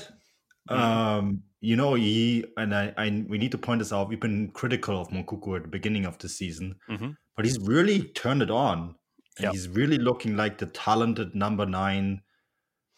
Mm. 0.70 0.78
Um, 0.78 1.42
you 1.66 1.74
know, 1.74 1.94
he 1.94 2.44
and 2.56 2.72
I, 2.72 2.94
I, 2.96 3.24
we 3.28 3.38
need 3.38 3.50
to 3.50 3.58
point 3.58 3.80
this 3.80 3.92
out. 3.92 4.08
We've 4.08 4.20
been 4.20 4.50
critical 4.52 5.00
of 5.00 5.08
Moukoko 5.08 5.56
at 5.56 5.62
the 5.62 5.68
beginning 5.68 6.06
of 6.06 6.16
the 6.18 6.28
season, 6.28 6.76
mm-hmm. 6.88 7.10
but 7.34 7.44
he's 7.44 7.58
really 7.58 8.04
turned 8.04 8.40
it 8.40 8.52
on. 8.52 8.94
Yep. 9.40 9.52
He's 9.52 9.68
really 9.68 9.98
looking 9.98 10.36
like 10.36 10.58
the 10.58 10.66
talented 10.66 11.34
number 11.34 11.66
nine, 11.66 12.22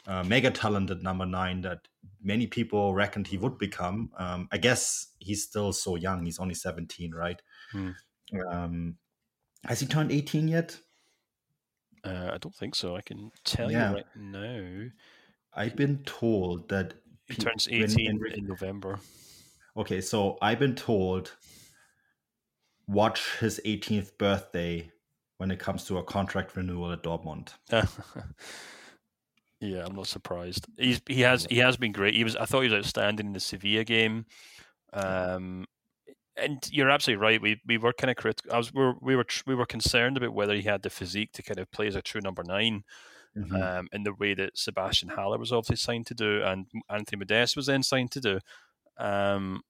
uh, 0.07 0.23
mega 0.23 0.51
talented 0.51 1.03
number 1.03 1.25
nine 1.25 1.63
that 1.63 1.89
many 2.23 2.47
people 2.47 2.93
reckoned 2.93 3.27
he 3.27 3.39
would 3.39 3.57
become. 3.57 4.11
Um, 4.19 4.49
I 4.53 4.59
guess 4.59 5.15
he's 5.19 5.43
still 5.43 5.73
so 5.73 5.97
young. 5.97 6.27
He's 6.27 6.39
only 6.39 6.55
17, 6.55 7.15
right? 7.15 7.41
Mm. 7.73 7.95
Um, 8.53 8.97
has 9.65 9.81
he 9.81 9.87
turned 9.87 10.13
18 10.13 10.47
yet? 10.47 10.79
Uh, 12.05 12.33
I 12.35 12.37
don't 12.37 12.55
think 12.55 12.75
so. 12.75 12.97
I 12.97 13.01
can 13.01 13.31
tell 13.45 13.73
yeah. 13.73 13.89
you 13.89 13.95
right 13.95 14.07
now. 14.15 14.89
I've 15.55 15.75
been 15.75 16.03
told 16.05 16.69
that 16.69 16.93
he 17.29 17.37
turns 17.37 17.69
18 17.71 18.07
in, 18.07 18.27
in 18.33 18.47
November. 18.47 18.99
Okay, 19.77 20.01
so 20.01 20.39
I've 20.43 20.59
been 20.59 20.75
told 20.75 21.33
watch 22.87 23.39
his 23.39 23.61
18th 23.65 24.17
birthday 24.19 24.91
when 25.37 25.51
it 25.51 25.59
comes 25.59 25.85
to 25.85 25.99
a 25.99 26.03
contract 26.03 26.57
renewal 26.57 26.93
at 26.93 27.03
Dortmund. 27.03 27.51
yeah, 29.61 29.85
I'm 29.85 29.95
not 29.95 30.07
surprised. 30.07 30.67
He's 30.77 31.01
he 31.07 31.21
has 31.21 31.47
he 31.49 31.59
has 31.59 31.77
been 31.77 31.93
great. 31.93 32.15
He 32.15 32.25
was 32.25 32.35
I 32.35 32.45
thought 32.45 32.63
he 32.63 32.71
was 32.71 32.85
outstanding 32.87 33.27
in 33.27 33.33
the 33.33 33.41
Sevilla 33.41 33.85
game. 33.85 34.27
Um, 34.93 35.67
and 36.37 36.67
you're 36.73 36.91
absolutely 36.91 37.23
right. 37.23 37.41
We 37.41 37.61
we 37.67 37.79
were 37.79 37.93
kind 37.93 38.11
of 38.11 38.17
critical. 38.17 38.53
I 38.53 38.57
was 38.57 38.73
we 38.73 38.83
were, 38.83 38.95
we 39.01 39.17
were 39.17 39.27
we 39.47 39.55
were 39.55 39.67
concerned 39.67 40.17
about 40.17 40.35
whether 40.35 40.55
he 40.55 40.63
had 40.63 40.83
the 40.83 40.91
physique 40.91 41.33
to 41.33 41.43
kind 41.43 41.59
of 41.59 41.71
play 41.71 41.87
as 41.87 41.95
a 41.95 42.03
true 42.03 42.21
number 42.21 42.43
nine 42.43 42.85
mm-hmm. 43.37 43.55
um, 43.55 43.89
in 43.93 44.03
the 44.03 44.15
way 44.15 44.35
that 44.35 44.59
Sebastian 44.59 45.11
Haller 45.11 45.39
was 45.39 45.53
obviously 45.53 45.77
signed 45.77 46.07
to 46.07 46.15
do 46.15 46.43
and 46.43 46.67
Anthony 46.89 47.19
Modeste 47.19 47.57
was 47.57 47.67
then 47.67 47.83
signed 47.83 48.11
to 48.13 48.21
do. 48.21 48.41
Um, 48.99 49.63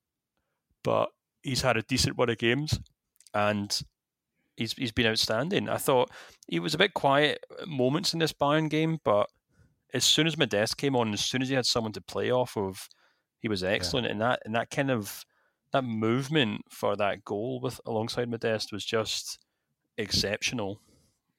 but 0.83 1.11
he's 1.43 1.63
had 1.63 1.77
a 1.77 1.83
decent 1.83 2.17
run 2.19 2.31
of 2.31 2.39
games 2.39 2.79
and 3.35 3.81
he's 4.57 4.73
he's 4.75 4.93
been 4.93 5.07
outstanding. 5.07 5.69
I 5.69 5.77
thought 5.77 6.11
he 6.47 6.61
was 6.61 6.75
a 6.75 6.79
bit 6.79 6.95
quiet 6.95 7.45
moments 7.67 8.13
in 8.13 8.19
this 8.19 8.33
Bayern 8.33 8.69
game, 8.69 8.99
but 9.05 9.29
as 9.95 10.05
soon 10.05 10.27
as 10.27 10.37
Modeste 10.37 10.77
came 10.77 10.97
on, 10.97 11.13
as 11.13 11.25
soon 11.25 11.43
as 11.43 11.49
he 11.49 11.55
had 11.55 11.67
someone 11.67 11.93
to 11.93 12.01
play 12.01 12.31
off 12.31 12.57
of, 12.57 12.89
he 13.41 13.49
was 13.49 13.65
excellent. 13.65 14.07
Yeah. 14.07 14.13
And 14.13 14.21
that 14.21 14.41
and 14.45 14.55
that 14.55 14.71
kind 14.71 14.91
of 14.91 15.25
that 15.73 15.83
movement 15.83 16.63
for 16.71 16.97
that 16.97 17.25
goal 17.25 17.61
with 17.61 17.81
alongside 17.87 18.29
Modeste 18.31 18.73
was 18.73 18.85
just 18.85 19.39
exceptional. 19.97 20.81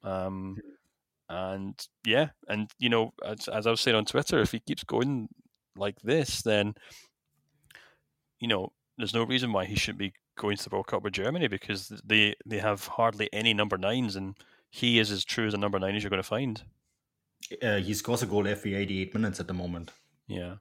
Um, 0.02 0.56
hmm. 0.60 0.68
And 1.32 1.80
yeah, 2.04 2.30
and 2.48 2.68
you 2.80 2.88
know, 2.88 3.12
as, 3.24 3.46
as 3.46 3.64
I 3.64 3.70
was 3.70 3.80
saying 3.80 3.96
on 3.96 4.04
Twitter, 4.04 4.40
if 4.40 4.50
he 4.50 4.58
keeps 4.58 4.82
going 4.82 5.28
like 5.76 5.94
this, 6.02 6.42
then 6.42 6.74
you 8.40 8.48
know, 8.48 8.72
there's 8.98 9.14
no 9.14 9.22
reason 9.22 9.52
why 9.52 9.64
he 9.64 9.76
shouldn't 9.76 10.00
be 10.00 10.12
going 10.36 10.56
to 10.56 10.64
the 10.68 10.74
World 10.74 10.88
Cup 10.88 11.04
with 11.04 11.12
Germany 11.12 11.46
because 11.46 11.92
they 12.04 12.34
they 12.44 12.58
have 12.58 12.84
hardly 12.88 13.28
any 13.32 13.54
number 13.54 13.78
nines, 13.78 14.16
and 14.16 14.34
he 14.70 14.98
is 14.98 15.12
as 15.12 15.24
true 15.24 15.46
as 15.46 15.54
a 15.54 15.56
number 15.58 15.78
nine 15.78 15.94
as 15.94 16.02
you're 16.02 16.10
going 16.10 16.20
to 16.20 16.28
find. 16.28 16.64
Uh, 17.62 17.76
he 17.76 17.94
scores 17.94 18.22
a 18.22 18.26
goal 18.26 18.48
every 18.48 18.74
88 18.74 19.14
minutes 19.14 19.38
at 19.38 19.46
the 19.46 19.54
moment. 19.54 19.92
Yeah, 20.26 20.56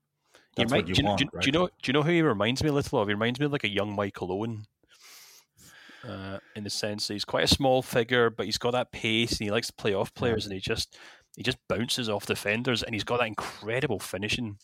that's 0.55 0.71
what 0.71 0.87
you 0.87 0.93
do, 0.93 1.03
want. 1.03 1.19
Do, 1.19 1.29
right? 1.33 1.41
do, 1.41 1.47
you 1.47 1.51
know? 1.51 1.65
Do 1.67 1.89
you 1.89 1.93
know 1.93 2.03
who 2.03 2.11
he 2.11 2.21
reminds 2.21 2.61
me 2.61 2.69
a 2.69 2.73
little 2.73 2.99
of? 2.99 3.07
He 3.07 3.13
reminds 3.15 3.39
me 3.39 3.47
of 3.47 3.51
like 3.51 3.63
a 3.63 3.69
young 3.69 3.95
Michael 3.95 4.31
Owen 4.31 4.67
uh, 6.07 6.39
in 6.55 6.63
the 6.63 6.69
sense 6.69 7.07
that 7.07 7.13
he's 7.13 7.25
quite 7.25 7.43
a 7.43 7.47
small 7.47 7.81
figure, 7.81 8.29
but 8.29 8.45
he's 8.45 8.57
got 8.57 8.71
that 8.71 8.91
pace 8.91 9.31
and 9.31 9.45
he 9.45 9.51
likes 9.51 9.67
to 9.67 9.73
play 9.73 9.93
off 9.93 10.13
players, 10.13 10.45
and 10.45 10.53
he 10.53 10.59
just 10.59 10.97
he 11.35 11.43
just 11.43 11.57
bounces 11.67 12.09
off 12.09 12.25
defenders, 12.25 12.83
and 12.83 12.93
he's 12.93 13.03
got 13.03 13.19
that 13.19 13.27
incredible 13.27 13.99
finishing. 13.99 14.57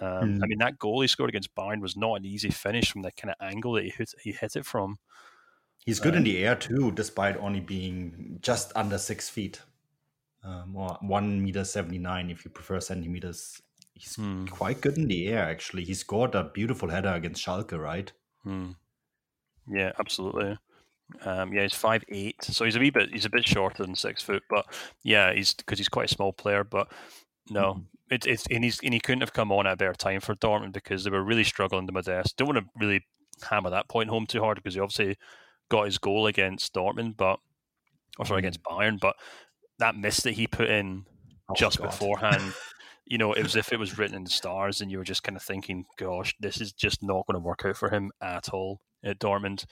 Um, 0.00 0.08
mm. 0.08 0.14
I 0.14 0.24
hmm. 0.24 0.48
mean, 0.48 0.58
that 0.58 0.78
goal 0.78 1.00
he 1.00 1.08
scored 1.08 1.30
against 1.30 1.54
Bayern 1.54 1.80
was 1.80 1.96
not 1.96 2.14
an 2.14 2.24
easy 2.24 2.50
finish 2.50 2.92
from 2.92 3.02
the 3.02 3.12
kind 3.12 3.30
of 3.30 3.46
angle 3.46 3.72
that 3.72 3.84
he 3.84 3.90
hit, 3.90 4.14
he 4.22 4.32
hit 4.32 4.56
it 4.56 4.64
from. 4.64 4.98
He's 5.84 5.98
good 5.98 6.14
um, 6.14 6.18
in 6.18 6.24
the 6.24 6.44
air 6.44 6.54
too, 6.54 6.92
despite 6.92 7.36
only 7.38 7.60
being 7.60 8.38
just 8.40 8.72
under 8.76 8.98
six 8.98 9.28
feet, 9.28 9.60
um, 10.44 10.76
or 10.76 10.98
one 11.00 11.42
meter 11.42 11.64
seventy 11.64 11.98
nine 11.98 12.30
if 12.30 12.44
you 12.44 12.50
prefer 12.50 12.80
centimeters. 12.80 13.60
He's 13.94 14.16
hmm. 14.16 14.46
quite 14.46 14.80
good 14.80 14.96
in 14.96 15.08
the 15.08 15.28
air, 15.28 15.44
actually. 15.44 15.84
He 15.84 15.94
scored 15.94 16.34
a 16.34 16.44
beautiful 16.44 16.88
header 16.88 17.12
against 17.12 17.44
Schalke, 17.44 17.78
right? 17.78 18.10
Hmm. 18.42 18.70
Yeah, 19.68 19.92
absolutely. 19.98 20.58
Um, 21.24 21.52
yeah, 21.52 21.62
he's 21.62 21.74
five 21.74 22.04
eight, 22.08 22.36
so 22.42 22.64
he's 22.64 22.76
a 22.76 22.80
wee 22.80 22.90
bit 22.90 23.10
he's 23.12 23.26
a 23.26 23.30
bit 23.30 23.46
shorter 23.46 23.82
than 23.82 23.94
six 23.94 24.22
foot, 24.22 24.42
but 24.48 24.66
yeah, 25.02 25.32
he's 25.32 25.54
because 25.54 25.78
he's 25.78 25.88
quite 25.88 26.10
a 26.10 26.14
small 26.14 26.32
player. 26.32 26.64
But 26.64 26.90
no, 27.50 27.74
mm. 27.74 27.84
it, 28.10 28.26
it's 28.26 28.46
and 28.50 28.64
he's 28.64 28.80
and 28.82 28.94
he 28.94 29.00
couldn't 29.00 29.20
have 29.20 29.32
come 29.32 29.52
on 29.52 29.66
at 29.66 29.74
a 29.74 29.76
better 29.76 29.92
time 29.92 30.20
for 30.20 30.34
Dortmund 30.34 30.72
because 30.72 31.04
they 31.04 31.10
were 31.10 31.22
really 31.22 31.44
struggling 31.44 31.86
to 31.86 31.92
Modeste. 31.92 32.36
Don't 32.36 32.48
want 32.48 32.58
to 32.58 32.64
really 32.78 33.04
hammer 33.48 33.70
that 33.70 33.88
point 33.88 34.08
home 34.10 34.26
too 34.26 34.40
hard 34.40 34.56
because 34.56 34.74
he 34.74 34.80
obviously 34.80 35.16
got 35.70 35.84
his 35.84 35.98
goal 35.98 36.26
against 36.26 36.74
Dortmund, 36.74 37.16
but 37.16 37.38
or 38.18 38.26
sorry, 38.26 38.40
against 38.40 38.62
Mm. 38.62 38.76
Bayern. 38.78 39.00
But 39.00 39.16
that 39.78 39.96
miss 39.96 40.20
that 40.20 40.32
he 40.32 40.46
put 40.46 40.70
in 40.70 41.04
Oh, 41.48 41.54
just 41.56 41.80
beforehand, 41.80 42.54
you 43.06 43.18
know, 43.18 43.32
it 43.32 43.42
was 43.42 43.56
if 43.56 43.72
it 43.72 43.78
was 43.78 43.98
written 43.98 44.16
in 44.16 44.24
the 44.24 44.30
stars, 44.30 44.80
and 44.80 44.90
you 44.90 44.98
were 44.98 45.04
just 45.04 45.24
kind 45.24 45.36
of 45.36 45.42
thinking, 45.42 45.84
"Gosh, 45.98 46.34
this 46.40 46.60
is 46.60 46.72
just 46.72 47.02
not 47.02 47.26
going 47.26 47.34
to 47.34 47.46
work 47.46 47.64
out 47.64 47.76
for 47.76 47.90
him 47.90 48.10
at 48.22 48.48
all 48.50 48.80
at 49.04 49.18
Dortmund." 49.18 49.64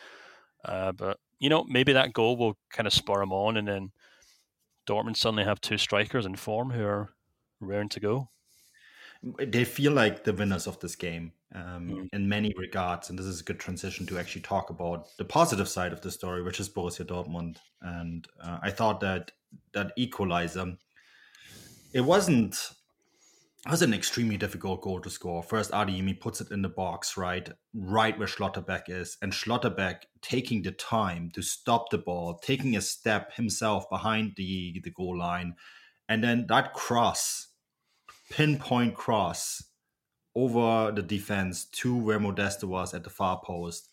Uh, 0.65 0.93
but 0.93 1.19
you 1.39 1.49
know, 1.49 1.65
maybe 1.65 1.93
that 1.95 2.13
goal 2.13 2.37
will 2.37 2.57
kind 2.71 2.87
of 2.87 2.93
spur 2.93 3.23
him 3.23 3.33
on, 3.33 3.57
and 3.57 3.67
then 3.69 3.93
Dortmund 4.87 5.17
suddenly 5.17 5.45
have 5.45 5.61
two 5.61 5.79
strikers 5.79 6.27
in 6.27 6.37
form 6.37 6.71
who 6.71 6.85
are 6.85 7.11
raring 7.61 7.89
to 7.91 8.01
go. 8.01 8.29
they 9.39 9.65
feel 9.65 9.93
like 9.93 10.25
the 10.25 10.33
winners 10.33 10.67
of 10.67 10.81
this 10.81 10.97
game 10.97 11.33
um, 11.55 11.89
Mm. 11.91 12.09
in 12.15 12.29
many 12.29 12.55
regards, 12.57 13.11
and 13.11 13.19
this 13.19 13.27
is 13.27 13.41
a 13.41 13.45
good 13.45 13.61
transition 13.61 14.07
to 14.07 14.19
actually 14.19 14.41
talk 14.43 14.71
about 14.71 15.09
the 15.19 15.25
positive 15.25 15.69
side 15.69 15.93
of 15.93 16.01
the 16.01 16.11
story, 16.11 16.43
which 16.43 16.59
is 16.61 16.71
Borussia 16.71 17.05
Dortmund. 17.05 17.59
And 17.83 18.27
uh, 18.43 18.59
I 18.63 18.71
thought 18.71 19.01
that 19.01 19.33
that 19.73 19.93
equalizer, 19.97 20.77
it 21.93 22.01
wasn't. 22.03 22.57
It 23.67 23.71
was 23.71 23.83
an 23.83 23.93
extremely 23.93 24.39
difficult 24.39 24.81
goal 24.81 25.01
to 25.01 25.11
score. 25.11 25.43
First, 25.43 25.73
Adeyemi 25.73 26.19
puts 26.19 26.41
it 26.41 26.51
in 26.51 26.63
the 26.63 26.71
box, 26.71 27.19
right, 27.19 27.47
right 27.75 28.19
where 28.19 28.27
Schlotterbeck 28.27 28.89
is, 28.89 29.19
and 29.21 29.33
Schlotterbeck 29.33 30.05
taking 30.23 30.63
the 30.63 30.73
time 30.73 31.31
to 31.35 31.43
stop 31.43 31.91
the 31.91 31.99
ball, 31.99 32.41
taking 32.43 32.75
a 32.75 32.81
step 32.81 33.35
himself 33.35 33.85
behind 33.91 34.33
the 34.37 34.81
the 34.83 34.91
goal 34.91 35.19
line, 35.19 35.57
and 36.09 36.25
then 36.25 36.47
that 36.49 36.73
cross 36.73 37.49
pinpoint 38.31 38.95
cross 38.95 39.63
over 40.35 40.93
the 40.93 41.03
defense 41.03 41.67
to 41.67 41.95
where 41.95 42.21
Modeste 42.21 42.65
was 42.65 42.95
at 42.95 43.05
the 43.05 43.11
far 43.11 43.43
post. 43.45 43.89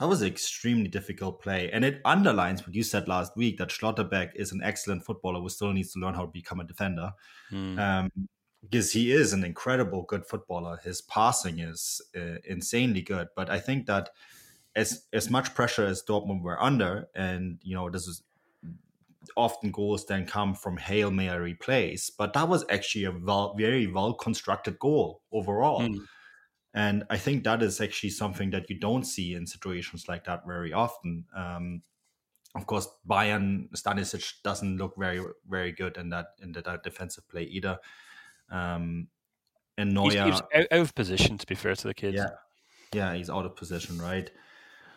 That 0.00 0.08
was 0.08 0.22
an 0.22 0.28
extremely 0.28 0.88
difficult 0.88 1.40
play. 1.40 1.70
And 1.70 1.84
it 1.84 2.00
underlines 2.04 2.66
what 2.66 2.74
you 2.74 2.82
said 2.82 3.06
last 3.06 3.36
week 3.36 3.58
that 3.58 3.68
Schlotterbeck 3.68 4.30
is 4.34 4.50
an 4.50 4.60
excellent 4.62 5.04
footballer 5.04 5.40
who 5.40 5.48
still 5.48 5.72
needs 5.72 5.92
to 5.92 6.00
learn 6.00 6.14
how 6.14 6.22
to 6.22 6.32
become 6.32 6.60
a 6.60 6.64
defender. 6.64 7.12
Mm. 7.52 7.78
Um, 7.78 8.28
because 8.70 8.92
he 8.92 9.12
is 9.12 9.32
an 9.32 9.44
incredible 9.44 10.02
good 10.02 10.26
footballer. 10.26 10.78
His 10.82 11.00
passing 11.02 11.58
is 11.58 12.00
uh, 12.16 12.38
insanely 12.44 13.02
good. 13.02 13.28
But 13.36 13.50
I 13.50 13.60
think 13.60 13.86
that 13.86 14.10
as 14.74 15.04
as 15.12 15.30
much 15.30 15.54
pressure 15.54 15.86
as 15.86 16.02
Dortmund 16.02 16.42
were 16.42 16.60
under, 16.62 17.08
and 17.14 17.58
you 17.62 17.74
know 17.74 17.90
this 17.90 18.06
is 18.06 18.22
often 19.36 19.70
goals 19.70 20.04
then 20.06 20.26
come 20.26 20.54
from 20.54 20.76
hail 20.76 21.10
mary 21.10 21.54
plays, 21.54 22.10
but 22.10 22.32
that 22.34 22.48
was 22.48 22.64
actually 22.70 23.04
a 23.04 23.12
well, 23.12 23.54
very 23.56 23.86
well 23.86 24.14
constructed 24.14 24.78
goal 24.78 25.22
overall. 25.32 25.80
Mm. 25.80 25.98
And 26.74 27.04
I 27.08 27.18
think 27.18 27.44
that 27.44 27.62
is 27.62 27.80
actually 27.80 28.10
something 28.10 28.50
that 28.50 28.68
you 28.68 28.78
don't 28.78 29.04
see 29.04 29.34
in 29.34 29.46
situations 29.46 30.08
like 30.08 30.24
that 30.24 30.44
very 30.44 30.72
often. 30.72 31.24
Um, 31.34 31.82
of 32.56 32.66
course, 32.66 32.88
Bayern 33.08 33.68
Stanisic 33.70 34.42
doesn't 34.42 34.76
look 34.76 34.94
very 34.96 35.20
very 35.48 35.72
good 35.72 35.96
in 35.96 36.10
that 36.10 36.26
in 36.40 36.52
that 36.52 36.82
defensive 36.82 37.28
play 37.28 37.44
either. 37.44 37.78
Um, 38.50 39.08
and 39.76 39.92
Neuer, 39.94 40.04
He's, 40.10 40.14
he 40.14 40.30
was 40.30 40.42
out, 40.54 40.66
out 40.70 40.80
of 40.80 40.94
position, 40.94 41.38
to 41.38 41.46
be 41.46 41.54
fair 41.54 41.74
to 41.74 41.86
the 41.88 41.94
kids. 41.94 42.16
yeah, 42.16 42.28
yeah, 42.92 43.14
he's 43.14 43.30
out 43.30 43.44
of 43.44 43.56
position, 43.56 43.98
right? 44.00 44.30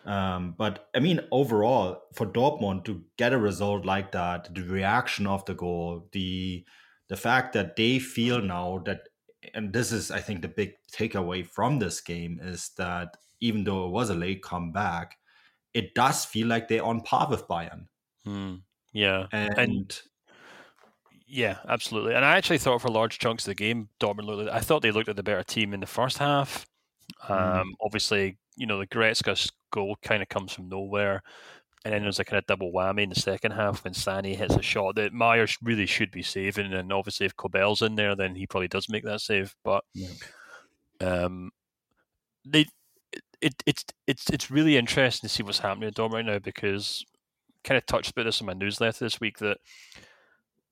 Um, 0.06 0.56
but 0.58 0.88
I 0.96 1.00
mean, 1.00 1.20
overall, 1.32 2.04
for 2.14 2.26
Dortmund 2.28 2.86
to 2.86 3.04
get 3.18 3.34
a 3.34 3.38
result 3.38 3.86
like 3.86 4.12
that, 4.14 4.54
the 4.54 4.62
reaction 4.64 5.28
of 5.28 5.44
the 5.46 5.56
goal, 5.56 6.08
the 6.12 6.66
the 7.10 7.18
fact 7.18 7.54
that 7.54 7.76
they 7.76 8.00
feel 8.00 8.42
now 8.42 8.84
that, 8.86 9.02
and 9.54 9.74
this 9.74 9.92
is, 9.92 10.12
I 10.12 10.20
think, 10.20 10.42
the 10.42 10.48
big 10.50 10.74
takeaway 10.94 11.46
from 11.46 11.80
this 11.80 12.02
game 12.02 12.40
is 12.42 12.70
that 12.78 13.16
even 13.40 13.64
though 13.64 13.86
it 13.88 13.92
was 13.92 14.10
a 14.10 14.16
late 14.16 14.42
comeback, 14.44 15.18
it 15.74 15.94
does 15.96 16.26
feel 16.26 16.48
like 16.48 16.68
they're 16.68 16.84
on 16.84 17.02
par 17.02 17.28
with 17.30 17.48
Bayern, 17.48 17.88
Mm. 18.26 18.62
Yeah. 18.94 19.28
and, 19.32 20.00
Yeah, 21.28 21.58
absolutely. 21.68 22.14
And 22.16 22.24
I 22.24 22.38
actually 22.38 22.58
thought 22.58 22.82
for 22.82 22.90
large 22.90 23.20
chunks 23.20 23.44
of 23.46 23.52
the 23.52 23.56
game, 23.56 23.90
Dortmund 24.00 24.26
looked. 24.26 24.50
I 24.50 24.62
thought 24.62 24.82
they 24.82 24.92
looked 24.92 25.10
at 25.10 25.18
the 25.18 25.24
better 25.24 25.44
team 25.44 25.74
in 25.74 25.82
the 25.82 25.86
first 25.86 26.18
half. 26.18 26.66
Mm. 27.28 27.62
Um, 27.62 27.74
Obviously, 27.82 28.38
you 28.56 28.66
know 28.66 28.80
the 28.80 28.88
Goretzka 28.88 29.52
goal 29.72 29.98
kind 30.02 30.22
of 30.24 30.30
comes 30.30 30.54
from 30.54 30.70
nowhere, 30.70 31.22
and 31.84 31.94
then 31.94 32.04
there's 32.04 32.20
a 32.20 32.26
kind 32.26 32.38
of 32.40 32.46
double 32.46 32.72
whammy 32.72 33.04
in 33.04 33.10
the 33.10 33.16
second 33.16 33.52
half 33.52 33.84
when 33.84 33.94
Sané 33.94 34.36
hits 34.36 34.56
a 34.56 34.62
shot 34.62 34.96
that 34.96 35.14
Meyer 35.14 35.48
really 35.62 35.86
should 35.86 36.12
be 36.12 36.24
saving. 36.24 36.74
And 36.74 36.94
obviously, 36.94 37.26
if 37.26 37.36
Kobel's 37.36 37.82
in 37.82 37.96
there, 37.96 38.16
then 38.16 38.36
he 38.36 38.48
probably 38.48 38.70
does 38.70 38.88
make 38.90 39.04
that 39.04 39.20
save. 39.22 39.54
But 39.66 39.84
Yeah. 39.94 40.08
um, 41.02 41.52
they 42.46 42.66
it, 43.42 43.54
it's 43.66 43.84
it's 44.08 44.30
it's 44.30 44.50
really 44.50 44.78
interesting 44.78 45.28
to 45.28 45.34
see 45.34 45.44
what's 45.44 45.60
happening 45.60 45.90
at 45.90 45.96
Dortmund 45.96 46.14
right 46.14 46.26
now 46.26 46.40
because 46.40 47.06
kind 47.64 47.78
of 47.78 47.86
touched 47.86 48.12
about 48.12 48.24
this 48.24 48.40
in 48.40 48.48
my 48.48 48.54
newsletter 48.54 49.04
this 49.04 49.20
week 49.20 49.40
that 49.40 49.58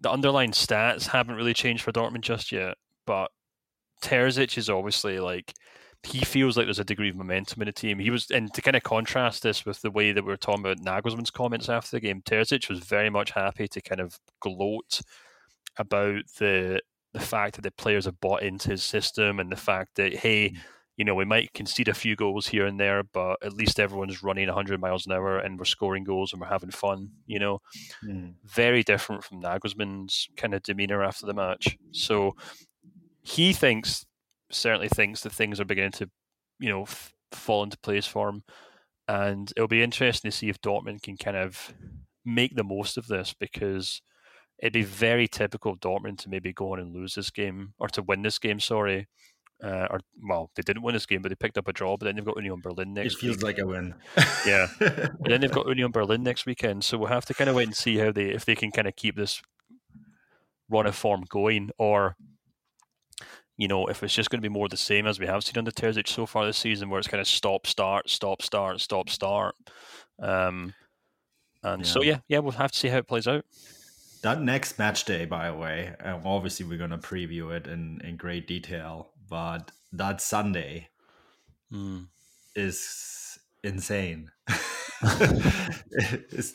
the 0.02 0.12
underlying 0.12 0.52
stats 0.52 1.08
haven't 1.08 1.36
really 1.36 1.54
changed 1.54 1.84
for 1.84 1.91
Dortmund 1.91 2.22
just 2.22 2.52
yet, 2.52 2.76
but 3.06 3.32
Terzic 4.04 4.58
is 4.58 4.70
obviously 4.70 5.20
like 5.20 5.54
he 6.06 6.24
feels 6.24 6.56
like 6.56 6.68
there's 6.68 6.80
a 6.80 6.84
degree 6.84 7.10
of 7.10 7.16
momentum 7.16 7.62
in 7.62 7.66
the 7.66 7.72
team. 7.72 8.00
He 8.00 8.12
was, 8.12 8.30
and 8.30 8.54
to 8.54 8.62
kind 8.62 8.76
of 8.76 8.84
contrast 8.84 9.43
this 9.43 9.66
with 9.66 9.82
the 9.82 9.91
way 9.91 10.12
that 10.12 10.24
we 10.24 10.30
were 10.30 10.38
talking 10.38 10.62
about 10.62 10.80
Nagelsmann's 10.80 11.32
comments 11.32 11.70
after 11.70 11.98
the 11.98 12.00
game, 12.00 12.22
Terzic 12.22 12.70
was 12.70 12.80
very 12.80 13.10
much 13.10 13.32
happy 13.32 13.68
to 13.68 13.82
kind 13.82 14.02
of 14.02 14.20
gloat 14.39 15.02
about 15.78 16.22
the 16.39 16.80
the 17.14 17.20
fact 17.22 17.56
that 17.56 17.62
the 17.62 17.72
players 17.72 18.06
have 18.06 18.20
bought 18.20 18.43
into 18.43 18.72
his 18.72 18.84
system 18.84 19.39
and 19.39 19.50
the 19.50 19.56
fact 19.56 19.96
that 19.96 20.14
hey, 20.14 20.50
hmm. 20.50 20.56
You 20.98 21.04
know, 21.06 21.16
we 21.16 21.26
might 21.26 21.54
concede 21.54 21.88
a 21.89 21.93
few 21.93 22.16
goals 22.16 22.48
here 22.48 22.66
and 22.66 22.80
there, 22.80 23.04
but 23.04 23.38
at 23.43 23.54
least 23.54 23.80
everyone's 23.80 24.24
running 24.24 24.48
100 24.48 24.80
miles 24.80 25.06
an 25.06 25.12
hour 25.12 25.39
and 25.39 25.60
we're 25.60 25.66
scoring 25.66 26.04
goals 26.06 26.32
and 26.32 26.41
we're 26.41 26.48
having 26.48 26.72
fun. 26.72 27.10
You 27.26 27.39
know, 27.39 27.62
Mm. 28.04 28.36
very 28.43 28.82
different 28.84 29.24
from 29.24 29.41
Nagelsmann's 29.41 30.30
kind 30.38 30.54
of 30.54 30.64
demeanor 30.64 31.04
after 31.04 31.26
the 31.26 31.34
match. 31.34 31.78
So 31.91 32.36
he 33.22 33.52
thinks, 33.54 34.06
certainly 34.52 34.88
thinks 34.89 35.22
that 35.22 35.34
things 35.34 35.60
are 35.60 35.66
beginning 35.66 35.91
to, 35.93 36.10
you 36.60 36.70
know, 36.70 36.84
f- 36.84 37.14
fall 37.32 37.64
into 37.64 37.78
place 37.80 38.06
for 38.06 38.30
him. 38.30 38.43
And 39.08 39.52
it'll 39.56 39.68
be 39.68 39.84
interesting 39.84 40.32
to 40.32 40.36
see 40.38 40.50
if 40.50 40.62
Dortmund 40.62 41.02
can 41.04 41.18
kind 41.18 41.38
of 41.38 41.74
make 42.24 42.56
the 42.56 42.64
most 42.64 42.98
of 42.98 43.08
this 43.08 43.34
because 43.34 44.02
it'd 44.60 44.74
be 44.74 44.84
very 44.84 45.28
typical 45.28 45.74
of 45.74 45.80
Dortmund 45.80 46.20
to 46.20 46.30
maybe 46.30 46.54
go 46.54 46.72
on 46.74 46.80
and 46.80 46.93
lose 46.93 47.16
this 47.16 47.30
game 47.30 47.74
or 47.78 47.88
to 47.89 48.02
win 48.02 48.22
this 48.22 48.39
game, 48.39 48.60
sorry. 48.60 49.08
Uh, 49.64 49.88
or 49.89 49.99
well, 50.28 50.51
they 50.56 50.62
didn't 50.62 50.84
win 50.84 50.93
this 50.93 51.06
game, 51.06 51.22
but 51.22 51.30
they 51.30 51.36
picked 51.36 51.58
up 51.58 51.68
a 51.68 51.74
draw. 51.74 51.95
But 51.97 52.06
then 52.06 52.16
they've 52.16 52.26
got 52.26 52.36
Union 52.36 52.60
Berlin 52.62 52.93
next. 52.93 53.16
it 53.16 53.20
feels 53.20 53.38
week. 53.38 53.43
like 53.43 53.60
a 53.60 53.66
win. 53.66 53.95
Yeah. 54.45 54.68
But 54.80 55.14
then 55.26 55.41
they've 55.41 55.51
got 55.51 55.68
Union 55.68 55.91
Berlin 55.91 56.24
next 56.24 56.45
weekend, 56.45 56.84
so 56.84 56.97
we'll 56.97 57.10
have 57.10 57.26
to 57.26 57.34
kind 57.34 57.49
of 57.49 57.56
wait 57.56 57.68
and 57.68 57.76
see 57.76 57.97
how 57.97 58.12
they 58.12 58.26
if 58.26 58.45
they 58.45 58.56
can 58.56 58.72
kind 58.72 58.88
of 58.88 58.95
keep 58.95 59.16
this 59.16 59.41
run 60.70 60.86
of 60.86 60.95
form 60.95 61.24
going, 61.30 61.72
or 61.78 62.16
you 63.58 63.68
know 63.68 63.88
if 63.88 64.03
it's 64.03 64.14
just 64.14 64.30
going 64.30 64.41
to 64.41 64.47
be 64.47 64.53
more 64.53 64.68
the 64.68 64.78
same 64.78 65.08
as 65.08 65.20
we 65.20 65.26
have 65.26 65.43
seen 65.43 65.58
under 65.58 65.72
Terzic 65.72 66.08
so 66.08 66.26
far 66.26 66.45
this 66.45 66.58
season, 66.58 66.89
where 66.89 66.99
it's 66.99 67.08
kind 67.08 67.22
of 67.22 67.28
stop, 67.28 67.66
start, 67.66 68.10
stop, 68.10 68.41
start, 68.41 68.82
stop, 68.82 69.10
start. 69.10 69.56
Um, 70.20 70.74
and 71.64 71.86
so 71.86 72.03
yeah, 72.03 72.20
yeah, 72.28 72.39
we'll 72.39 72.51
have 72.51 72.72
to 72.72 72.78
see 72.78 72.89
how 72.89 72.97
it 72.97 73.08
plays 73.08 73.28
out. 73.28 73.45
That 74.22 74.41
next 74.41 74.80
match 74.80 75.06
day, 75.06 75.26
by 75.26 75.49
the 75.49 75.58
way, 75.58 75.93
um, 76.03 76.22
obviously 76.26 76.66
we're 76.66 76.78
gonna 76.78 76.97
preview 76.97 77.56
it 77.56 77.68
in, 77.68 78.01
in 78.03 78.18
great 78.18 78.47
detail, 78.47 79.10
but 79.30 79.71
that 79.91 80.21
Sunday 80.21 80.89
Mm. 81.71 82.07
is 82.55 83.39
insane. 83.63 84.32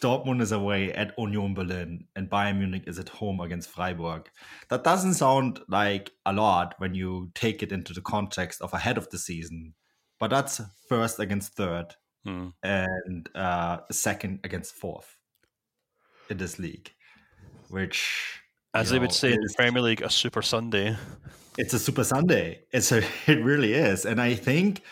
Dortmund 0.01 0.41
is 0.41 0.53
away 0.53 0.93
at 0.93 1.13
Union 1.19 1.55
Berlin 1.55 2.05
and 2.17 2.31
Bayern 2.31 2.59
Munich 2.59 2.85
is 2.87 2.99
at 2.99 3.09
home 3.09 3.41
against 3.41 3.69
Freiburg. 3.71 4.31
That 4.69 4.85
doesn't 4.85 5.15
sound 5.15 5.61
like 5.69 6.11
a 6.25 6.33
lot 6.33 6.75
when 6.79 6.95
you 6.95 7.31
take 7.35 7.63
it 7.63 7.73
into 7.73 7.93
the 7.93 8.01
context 8.01 8.61
of 8.63 8.73
ahead 8.73 8.99
of 8.99 9.09
the 9.11 9.19
season, 9.19 9.75
but 10.19 10.31
that's 10.31 10.61
first 10.89 11.19
against 11.19 11.55
third 11.55 11.95
Mm. 12.27 12.53
and 12.63 13.29
uh, 13.35 13.79
second 13.91 14.41
against 14.45 14.75
fourth 14.75 15.17
in 16.29 16.37
this 16.37 16.59
league, 16.59 16.93
which 17.71 18.43
As 18.75 18.91
they 18.91 18.97
know, 18.97 19.03
would 19.03 19.13
say 19.13 19.33
in 19.33 19.41
the 19.41 19.55
Premier 19.57 19.81
League, 19.81 20.03
a 20.03 20.11
Super 20.11 20.43
Sunday. 20.43 20.97
It's 21.61 21.75
a 21.75 21.79
super 21.79 22.05
Sunday. 22.05 22.63
It's 22.73 22.91
a 22.91 22.99
it 23.27 23.45
really 23.45 23.75
is, 23.75 24.07
and 24.07 24.21
I 24.21 24.35
think 24.35 24.83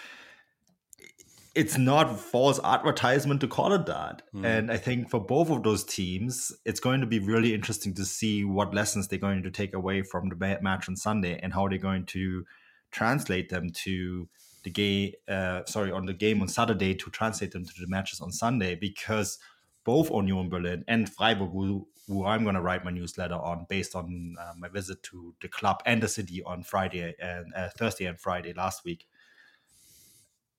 it's 1.54 1.78
not 1.78 2.20
false 2.20 2.60
advertisement 2.62 3.40
to 3.40 3.48
call 3.48 3.72
it 3.72 3.86
that. 3.86 4.22
Mm. 4.32 4.44
And 4.44 4.70
I 4.70 4.76
think 4.76 5.10
for 5.10 5.18
both 5.18 5.50
of 5.50 5.62
those 5.64 5.82
teams, 5.82 6.52
it's 6.64 6.78
going 6.78 7.00
to 7.00 7.06
be 7.06 7.18
really 7.18 7.52
interesting 7.52 7.94
to 7.94 8.04
see 8.04 8.44
what 8.44 8.74
lessons 8.74 9.08
they're 9.08 9.18
going 9.18 9.42
to 9.42 9.50
take 9.50 9.74
away 9.74 10.02
from 10.02 10.28
the 10.28 10.58
match 10.62 10.88
on 10.88 10.94
Sunday 10.94 11.40
and 11.42 11.52
how 11.52 11.66
they're 11.66 11.78
going 11.78 12.06
to 12.06 12.44
translate 12.92 13.48
them 13.48 13.70
to 13.70 14.28
the 14.62 14.70
game. 14.70 15.12
Uh, 15.26 15.62
sorry, 15.66 15.90
on 15.90 16.06
the 16.06 16.14
game 16.14 16.42
on 16.42 16.48
Saturday 16.48 16.94
to 16.94 17.10
translate 17.10 17.50
them 17.50 17.64
to 17.64 17.72
the 17.80 17.88
matches 17.88 18.20
on 18.20 18.30
Sunday 18.30 18.76
because 18.76 19.38
both 19.84 20.10
Union 20.10 20.48
Berlin 20.50 20.84
and 20.86 21.08
Freiburg, 21.08 21.50
who, 21.50 21.88
who 22.08 22.24
I'm 22.24 22.42
going 22.42 22.54
to 22.54 22.62
write 22.62 22.84
my 22.84 22.90
newsletter 22.90 23.34
on 23.34 23.66
based 23.68 23.94
on 23.94 24.34
uh, 24.40 24.52
my 24.58 24.68
visit 24.68 25.02
to 25.04 25.34
the 25.40 25.48
club 25.48 25.82
and 25.86 26.02
the 26.02 26.08
city 26.08 26.42
on 26.42 26.62
Friday 26.64 27.14
and 27.20 27.52
uh, 27.54 27.68
Thursday 27.76 28.06
and 28.06 28.18
Friday 28.18 28.54
last 28.54 28.84
week. 28.84 29.06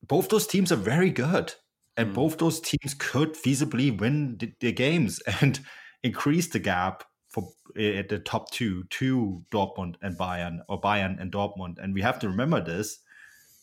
Both 0.08 0.30
those 0.30 0.47
teams 0.47 0.72
are 0.72 0.78
very 0.78 1.10
good, 1.10 1.56
and 1.97 2.12
Mm. 2.12 2.14
both 2.14 2.38
those 2.38 2.62
teams 2.62 2.93
could 2.93 3.34
feasibly 3.34 3.97
win 4.00 4.38
the, 4.38 4.54
the 4.60 4.72
games. 4.72 5.22
And 5.41 5.60
increase 6.02 6.47
the 6.47 6.60
gap 6.60 7.04
for 7.28 7.52
at 7.78 8.08
the 8.10 8.20
top 8.20 8.52
two 8.52 8.84
to 8.86 9.43
Dortmund 9.52 9.95
and 10.02 10.18
Bayern 10.18 10.60
or 10.70 10.80
Bayern 10.80 11.20
and 11.20 11.32
Dortmund. 11.32 11.78
And 11.78 11.93
we 11.93 12.02
have 12.02 12.20
to 12.20 12.30
remember 12.30 12.64
this: 12.64 13.00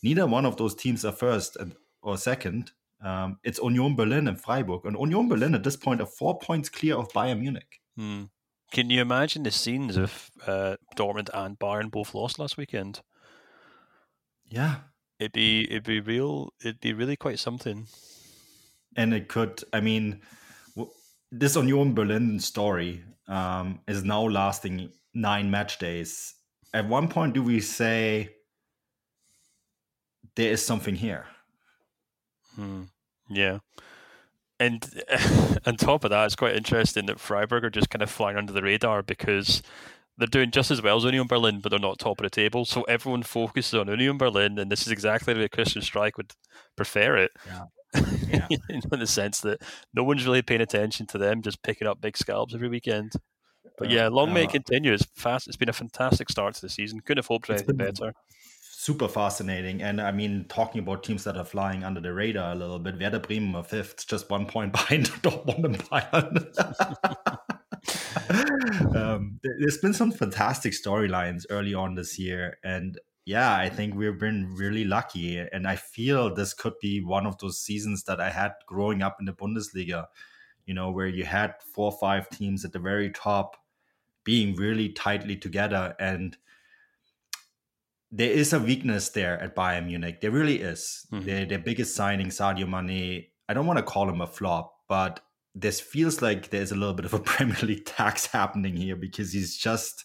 neither 0.03 0.27
one 0.27 0.45
of 0.45 0.57
those 0.57 0.75
teams 0.75 1.05
are 1.05 1.13
first 1.13 1.57
or 2.03 2.19
second. 2.19 2.73
Um, 3.03 3.39
it's 3.45 3.59
Union 3.59 3.95
Berlin 3.95 4.29
and 4.29 4.41
Freiburg, 4.41 4.85
and 4.85 4.97
Union 4.99 5.29
Berlin 5.29 5.55
at 5.55 5.65
this 5.65 5.77
point 5.77 6.01
are 6.01 6.07
four 6.07 6.39
points 6.39 6.69
clear 6.69 6.97
of 6.97 7.13
Bayern 7.13 7.41
Munich. 7.41 7.81
Hmm. 7.97 8.25
Can 8.73 8.91
you 8.91 9.01
imagine 9.01 9.43
the 9.45 9.51
scenes 9.51 9.97
if 9.97 10.31
uh, 10.47 10.77
Dortmund 10.97 11.31
and 11.33 11.59
Bayern 11.59 11.91
both 11.91 12.15
lost 12.15 12.39
last 12.39 12.57
weekend? 12.57 13.01
Yeah, 14.45 14.77
it'd 15.19 15.33
be 15.33 15.65
it'd 15.71 15.85
be 15.85 16.01
real. 16.01 16.53
It'd 16.61 16.81
be 16.81 16.93
really 16.93 17.17
quite 17.17 17.39
something. 17.39 17.87
And 18.97 19.13
it 19.13 19.29
could. 19.29 19.63
I 19.73 19.81
mean, 19.81 20.23
this 21.31 21.57
Union 21.57 21.95
Berlin 21.95 22.41
story 22.41 23.05
um, 23.29 23.81
is 23.87 24.05
now 24.05 24.23
lasting 24.23 24.91
nine 25.15 25.51
match 25.51 25.79
days. 25.79 26.35
At 26.75 26.89
one 26.89 27.09
point, 27.09 27.35
do 27.35 27.43
we 27.43 27.61
say 27.61 28.31
there 30.35 30.53
is 30.53 30.65
something 30.65 30.95
here? 30.95 31.27
Hmm. 32.57 32.83
Yeah. 33.29 33.59
And 34.59 34.85
on 35.67 35.77
top 35.77 36.05
of 36.05 36.11
that, 36.11 36.25
it's 36.27 36.37
quite 36.37 36.57
interesting 36.57 37.07
that 37.07 37.21
Freiburg 37.21 37.65
are 37.65 37.71
just 37.71 37.91
kind 37.91 38.03
of 38.03 38.11
flying 38.11 38.37
under 38.37 38.53
the 38.53 38.63
radar 38.63 39.03
because 39.03 39.63
they're 40.19 40.27
doing 40.27 40.51
just 40.51 40.71
as 40.71 40.81
well 40.81 40.97
as 40.97 41.05
Union 41.05 41.27
Berlin, 41.27 41.61
but 41.61 41.69
they're 41.69 41.79
not 41.79 41.99
top 41.99 42.21
of 42.21 42.25
the 42.25 42.31
table. 42.31 42.65
So 42.65 42.83
everyone 42.83 43.23
focuses 43.23 43.75
on 43.75 43.89
Union 43.89 44.17
Berlin, 44.17 44.59
and 44.59 44.73
this 44.73 44.87
is 44.87 44.93
exactly 44.93 45.35
the 45.35 45.41
way 45.41 45.49
Christian 45.49 45.83
Streich 45.83 46.17
would 46.17 46.33
prefer 46.77 47.17
it. 47.17 47.33
Yeah. 47.47 47.63
Yeah. 48.29 48.47
in 48.69 48.83
the 48.99 49.07
sense 49.07 49.41
that 49.41 49.63
no 49.95 50.03
one's 50.03 50.27
really 50.27 50.43
paying 50.43 50.61
attention 50.61 51.07
to 51.07 51.19
them, 51.19 51.41
just 51.41 51.63
picking 51.63 51.87
up 51.87 52.01
big 52.01 52.17
scalps 52.17 52.55
every 52.55 52.69
weekend. 52.69 53.13
But 53.79 53.91
yeah, 53.91 54.09
long 54.09 54.33
may 54.33 54.45
it 54.45 54.51
continue. 54.51 54.93
It's 54.93 55.07
fast. 55.15 55.47
It's 55.47 55.57
been 55.57 55.69
a 55.69 55.75
fantastic 55.75 56.29
start 56.29 56.55
to 56.57 56.61
the 56.61 56.69
season. 56.69 57.01
Couldn't 57.01 57.23
have 57.23 57.29
hoped 57.29 57.47
for 57.47 57.53
anything 57.53 57.77
better. 57.77 58.13
Super 58.87 59.09
fascinating, 59.09 59.83
and 59.83 60.01
I 60.01 60.13
mean, 60.13 60.45
talking 60.49 60.79
about 60.79 61.03
teams 61.03 61.25
that 61.25 61.37
are 61.37 61.45
flying 61.45 61.83
under 61.83 62.01
the 62.01 62.15
radar 62.15 62.53
a 62.53 62.55
little 62.55 62.79
bit. 62.79 63.01
Werder 63.01 63.19
Bremen 63.19 63.57
are 63.57 63.65
fifth, 63.65 64.07
just 64.07 64.31
one 64.31 64.47
point 64.47 64.71
behind 64.79 65.07
Dortmund 65.23 65.65
and 65.65 65.79
Bayern. 65.91 66.47
um, 68.97 69.41
there's 69.43 69.79
been 69.79 69.93
some 69.93 70.13
fantastic 70.13 70.73
storylines 70.73 71.47
early 71.51 71.75
on 71.75 71.97
this 71.97 72.17
year, 72.17 72.59
and 72.63 72.97
yeah, 73.25 73.57
I 73.57 73.71
think 73.71 73.97
we've 73.97 74.21
been 74.21 74.55
really 74.55 74.85
lucky. 74.85 75.37
And 75.39 75.67
I 75.67 75.75
feel 75.75 76.33
this 76.33 76.55
could 76.55 76.75
be 76.81 77.01
one 77.01 77.27
of 77.27 77.37
those 77.39 77.59
seasons 77.61 78.05
that 78.05 78.21
I 78.21 78.31
had 78.31 78.53
growing 78.69 79.03
up 79.03 79.17
in 79.19 79.27
the 79.27 79.33
Bundesliga, 79.33 80.05
you 80.65 80.75
know, 80.75 80.93
where 80.93 81.09
you 81.09 81.25
had 81.25 81.55
four 81.75 81.91
or 81.91 81.99
five 81.99 82.31
teams 82.31 82.65
at 82.65 82.73
the 82.73 82.79
very 82.79 83.11
top 83.11 83.57
being 84.23 84.55
really 84.55 84.91
tightly 84.91 85.35
together. 85.35 85.97
And 85.99 86.37
there 88.11 88.31
is 88.31 88.53
a 88.53 88.61
weakness 88.61 89.11
there 89.11 89.41
at 89.41 89.57
Bayern 89.57 89.87
Munich. 89.87 90.21
There 90.21 90.31
really 90.31 90.61
is. 90.61 91.07
Mm-hmm. 91.13 91.27
Their, 91.27 91.47
their 91.47 91.59
biggest 91.59 91.95
signing, 91.95 92.29
Sadio 92.29 92.69
Mane, 92.69 93.27
I 93.49 93.55
don't 93.55 93.67
want 93.67 93.79
to 93.79 93.83
call 93.83 94.09
him 94.09 94.21
a 94.21 94.27
flop, 94.27 94.73
but 94.89 95.21
this 95.55 95.81
feels 95.81 96.21
like 96.21 96.51
there's 96.51 96.73
a 96.73 96.77
little 96.77 96.95
bit 96.95 97.07
of 97.07 97.15
a 97.15 97.19
Premier 97.35 97.57
League 97.63 97.87
tax 97.87 98.27
happening 98.27 98.77
here 98.77 98.97
because 98.97 99.33
he's 99.33 99.57
just 99.57 100.05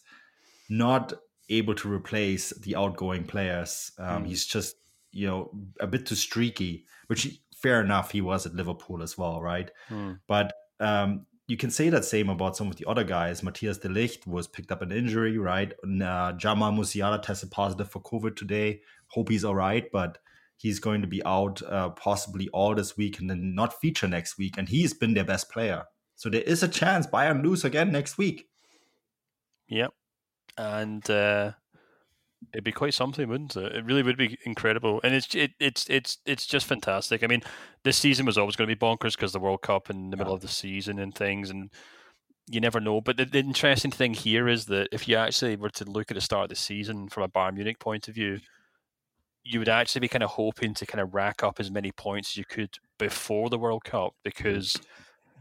not 0.70 1.14
able 1.50 1.76
to 1.76 1.92
replace 1.92 2.52
the 2.60 2.76
outgoing 2.76 3.26
players. 3.26 3.92
Um, 4.00 4.24
mm. 4.24 4.28
He's 4.28 4.46
just 4.46 4.76
you 5.12 5.28
know 5.28 5.52
a 5.80 5.88
bit 5.88 6.06
too 6.06 6.16
streaky, 6.16 6.86
which 7.08 7.28
fair 7.56 7.82
enough 7.82 8.12
he 8.12 8.22
was 8.22 8.46
at 8.46 8.56
Liverpool 8.56 9.04
as 9.04 9.18
well, 9.18 9.42
right? 9.42 9.70
Mm. 9.90 10.20
But 10.28 10.54
um, 10.80 11.26
you 11.52 11.58
can 11.58 11.70
say 11.70 11.90
that 11.90 12.06
same 12.06 12.30
about 12.30 12.56
some 12.56 12.70
of 12.70 12.78
the 12.78 12.86
other 12.88 13.04
guys. 13.04 13.44
Matthias 13.44 13.78
de 13.78 13.90
Ligt 13.90 14.26
was 14.26 14.48
picked 14.48 14.72
up 14.72 14.82
an 14.82 14.94
injury, 14.94 15.38
right? 15.38 15.74
And, 15.84 16.02
uh, 16.02 16.32
Jamal 16.38 16.72
Musiala 16.72 17.22
tested 17.22 17.52
positive 17.52 17.92
for 17.92 18.02
COVID 18.02 18.38
today. 18.38 18.80
Hope 19.08 19.28
he's 19.28 19.44
all 19.44 19.56
right, 19.56 19.92
but 19.92 20.18
he's 20.56 20.80
going 20.80 21.02
to 21.02 21.08
be 21.08 21.22
out 21.26 21.62
uh, 21.64 21.90
possibly 21.90 22.48
all 22.54 22.74
this 22.74 22.96
week 22.96 23.20
and 23.20 23.30
then 23.30 23.54
not 23.54 23.82
feature 23.82 24.08
next 24.08 24.38
week. 24.38 24.58
And 24.58 24.70
he's 24.70 24.94
been 24.94 25.14
their 25.14 25.26
best 25.26 25.52
player. 25.52 25.84
So 26.16 26.30
there 26.30 26.42
is 26.42 26.64
a 26.64 26.70
chance 26.70 27.06
Bayern 27.06 27.44
lose 27.44 27.66
again 27.66 27.92
next 27.92 28.18
week. 28.18 28.48
Yep. 29.68 29.92
And 30.58 31.10
uh, 31.10 31.52
it'd 32.54 32.64
be 32.64 32.72
quite 32.72 32.94
something, 32.94 33.28
wouldn't 33.28 33.56
it? 33.56 33.76
It 33.76 33.86
really 33.86 34.04
would 34.04 34.18
be 34.18 34.38
incredible. 34.46 35.00
And 35.04 35.14
it's 35.14 35.34
it, 35.36 35.52
it's 35.60 35.86
it's 35.90 36.18
it's 36.26 36.46
just 36.46 36.66
fantastic. 36.66 37.24
I 37.24 37.28
mean, 37.28 37.42
this 37.84 37.98
season 37.98 38.26
was 38.26 38.38
always 38.38 38.56
going 38.56 38.70
to 38.70 38.76
be 38.76 38.80
bonkers 38.80 39.16
because 39.16 39.32
the 39.32 39.40
World 39.40 39.62
Cup 39.62 39.90
in 39.90 40.10
the 40.10 40.18
middle 40.18 40.34
of 40.34 40.42
the 40.42 40.48
season 40.48 41.00
and 41.00 41.14
things 41.14 41.50
and 41.50 41.70
you 42.50 42.60
never 42.60 42.80
know. 42.80 43.02
But 43.02 43.18
the, 43.18 43.26
the, 43.26 43.40
interesting 43.40 43.92
thing 43.92 44.14
here 44.14 44.48
is 44.48 44.66
that 44.66 44.90
if 44.92 45.08
you 45.08 45.16
actually 45.16 45.56
were 45.56 45.70
to 45.70 45.86
look 45.86 46.12
at 46.12 46.16
the 46.16 46.22
start 46.22 46.44
of 46.44 46.50
the 46.50 46.56
season 46.56 47.08
from 47.08 47.24
a 47.24 47.30
Bayern 47.30 47.56
Munich 47.56 47.80
point 47.80 48.08
of 48.08 48.16
view, 48.16 48.40
you 49.44 49.60
would 49.60 49.70
actually 49.70 50.02
be 50.02 50.08
kind 50.08 50.24
of 50.24 50.32
hoping 50.32 50.74
to 50.74 50.86
kind 50.86 51.02
of 51.02 51.14
rack 51.14 51.44
up 51.44 51.60
as 51.60 51.72
many 51.72 51.92
points 51.92 52.32
as 52.32 52.38
you 52.38 52.46
could 52.46 52.78
before 53.00 53.50
the 53.50 53.58
World 53.58 53.84
Cup 53.84 54.14
because 54.24 54.80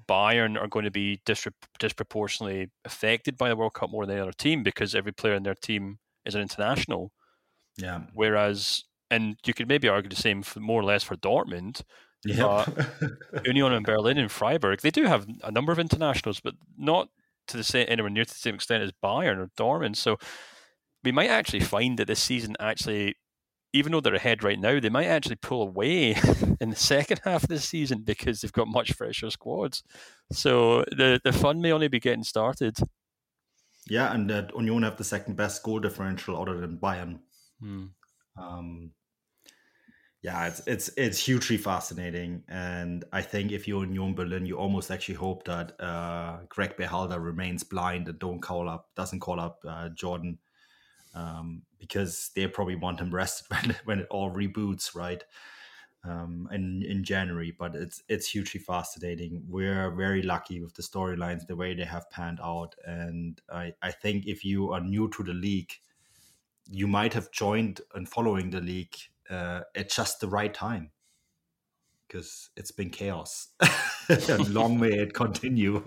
Bayern 0.09 0.61
are 0.61 0.69
going 0.69 0.85
to 0.85 0.91
be 0.91 1.21
dispro- 1.27 1.53
disproportionately 1.79 2.71
affected 2.85 3.37
by 3.37 3.49
the 3.49 3.57
World 3.57 3.75
Cup 3.75 3.91
more 3.91 4.07
than 4.07 4.17
any 4.17 4.23
other 4.23 4.33
team 4.33 4.63
because 4.63 4.95
every 4.95 5.13
player 5.13 5.35
in 5.35 5.43
their 5.43 5.55
team 5.55 5.99
is 6.25 6.35
an 6.35 6.43
international. 6.43 7.13
Yeah. 7.77 8.03
Whereas, 8.15 8.85
and 9.11 9.37
you 9.45 9.55
could 9.55 9.69
maybe 9.69 9.89
argue 9.89 10.11
the 10.11 10.17
same 10.17 10.43
for, 10.43 10.61
more 10.61 10.81
or 10.81 10.85
less 10.85 11.03
for 11.03 11.17
Dortmund. 11.17 11.83
Yeah. 12.25 12.67
Union 13.45 13.73
and 13.73 13.87
Berlin 13.87 14.19
and 14.19 14.31
Freiburg, 14.31 14.81
they 14.81 14.91
do 14.91 15.05
have 15.05 15.27
a 15.43 15.51
number 15.51 15.73
of 15.73 15.79
internationals, 15.79 16.41
but 16.41 16.55
not 16.77 17.09
to 17.49 17.57
the 17.57 17.65
same 17.65 17.87
anywhere 17.89 18.11
near 18.11 18.25
to 18.25 18.33
the 18.33 18.39
same 18.39 18.55
extent 18.55 18.83
as 18.83 18.93
Bayern 19.03 19.39
or 19.39 19.51
Dortmund. 19.59 19.97
So 19.97 20.19
we 21.03 21.13
might 21.13 21.31
actually 21.31 21.61
find 21.61 21.99
that 21.99 22.07
this 22.07 22.23
season 22.23 22.57
actually 22.61 23.17
even 23.73 23.93
though 23.93 24.01
they're 24.01 24.15
ahead 24.15 24.43
right 24.43 24.59
now, 24.59 24.81
they 24.81 24.89
might 24.89 25.07
actually 25.07 25.37
pull 25.37 25.63
away 25.63 26.17
in 26.61 26.71
the 26.71 26.77
second 26.77 27.21
half 27.25 27.45
of 27.45 27.49
the 27.49 27.59
season 27.59 28.03
because 28.03 28.41
they've 28.41 28.53
got 28.53 28.69
much 28.69 28.93
fresher 28.93 29.31
squads. 29.31 29.83
So 30.33 30.85
the 30.91 31.21
the 31.23 31.33
fun 31.33 31.61
may 31.61 31.73
only 31.73 31.89
be 31.89 32.01
getting 32.01 32.25
started. 32.25 32.77
Yeah, 33.91 34.15
and 34.15 34.31
that 34.31 34.53
Union 34.57 34.85
have 34.85 34.97
the 34.97 35.05
second 35.05 35.37
best 35.37 35.63
goal 35.63 35.81
differential 35.81 36.41
other 36.41 36.59
than 36.61 36.79
Bayern. 36.79 37.19
Hmm. 37.61 37.87
Um, 38.39 38.93
yeah, 40.23 40.47
it's 40.47 40.63
it's 40.67 40.91
it's 40.97 41.19
hugely 41.19 41.57
fascinating, 41.57 42.45
and 42.49 43.05
I 43.13 43.23
think 43.23 43.53
if 43.53 43.67
you're 43.67 43.85
in 43.85 43.95
Union 43.95 44.15
Berlin, 44.15 44.47
you 44.47 44.57
almost 44.57 44.91
actually 44.91 45.17
hope 45.17 45.45
that 45.45 45.81
uh, 45.81 46.41
Greg 46.49 46.77
Berhalter 46.77 47.23
remains 47.23 47.65
blind 47.65 48.07
and 48.09 48.19
don't 48.19 48.41
call 48.41 48.69
up 48.69 48.91
doesn't 48.95 49.21
call 49.21 49.41
up 49.41 49.59
uh, 49.67 49.89
Jordan 49.89 50.39
um, 51.15 51.63
because 51.79 52.31
they 52.37 52.47
probably 52.47 52.77
want 52.77 53.01
him 53.01 53.15
rested 53.15 53.47
when, 53.51 53.77
when 53.85 54.01
it 54.01 54.07
all 54.11 54.31
reboots, 54.31 54.95
right? 54.95 55.25
Um, 56.03 56.49
in 56.51 56.83
in 56.83 57.05
January, 57.05 57.51
but 57.51 57.75
it's 57.75 58.03
it's 58.09 58.27
hugely 58.27 58.59
fascinating. 58.59 59.43
We're 59.47 59.91
very 59.91 60.23
lucky 60.23 60.63
with 60.63 60.73
the 60.73 60.83
storylines, 60.83 61.47
the 61.47 61.57
way 61.57 61.75
they 61.75 61.85
have 61.85 62.09
panned 62.09 62.41
out, 62.43 62.75
and 62.87 63.39
I 63.53 63.75
I 63.83 63.91
think 63.91 64.27
if 64.27 64.43
you 64.43 64.73
are 64.73 64.81
new 64.81 65.11
to 65.11 65.23
the 65.23 65.35
league, 65.35 65.73
you 66.71 66.87
might 66.87 67.13
have 67.13 67.31
joined 67.33 67.83
and 67.95 68.09
following 68.09 68.49
the 68.49 68.63
league 68.63 68.97
uh, 69.29 69.61
at 69.77 69.91
just 69.91 70.21
the 70.21 70.29
right 70.29 70.55
time 70.55 70.91
because 72.11 72.51
it's 72.57 72.73
been 72.73 72.91
chaos. 72.91 73.49
long 74.49 74.81
may 74.81 74.89
it 74.89 75.15
continue. 75.15 75.77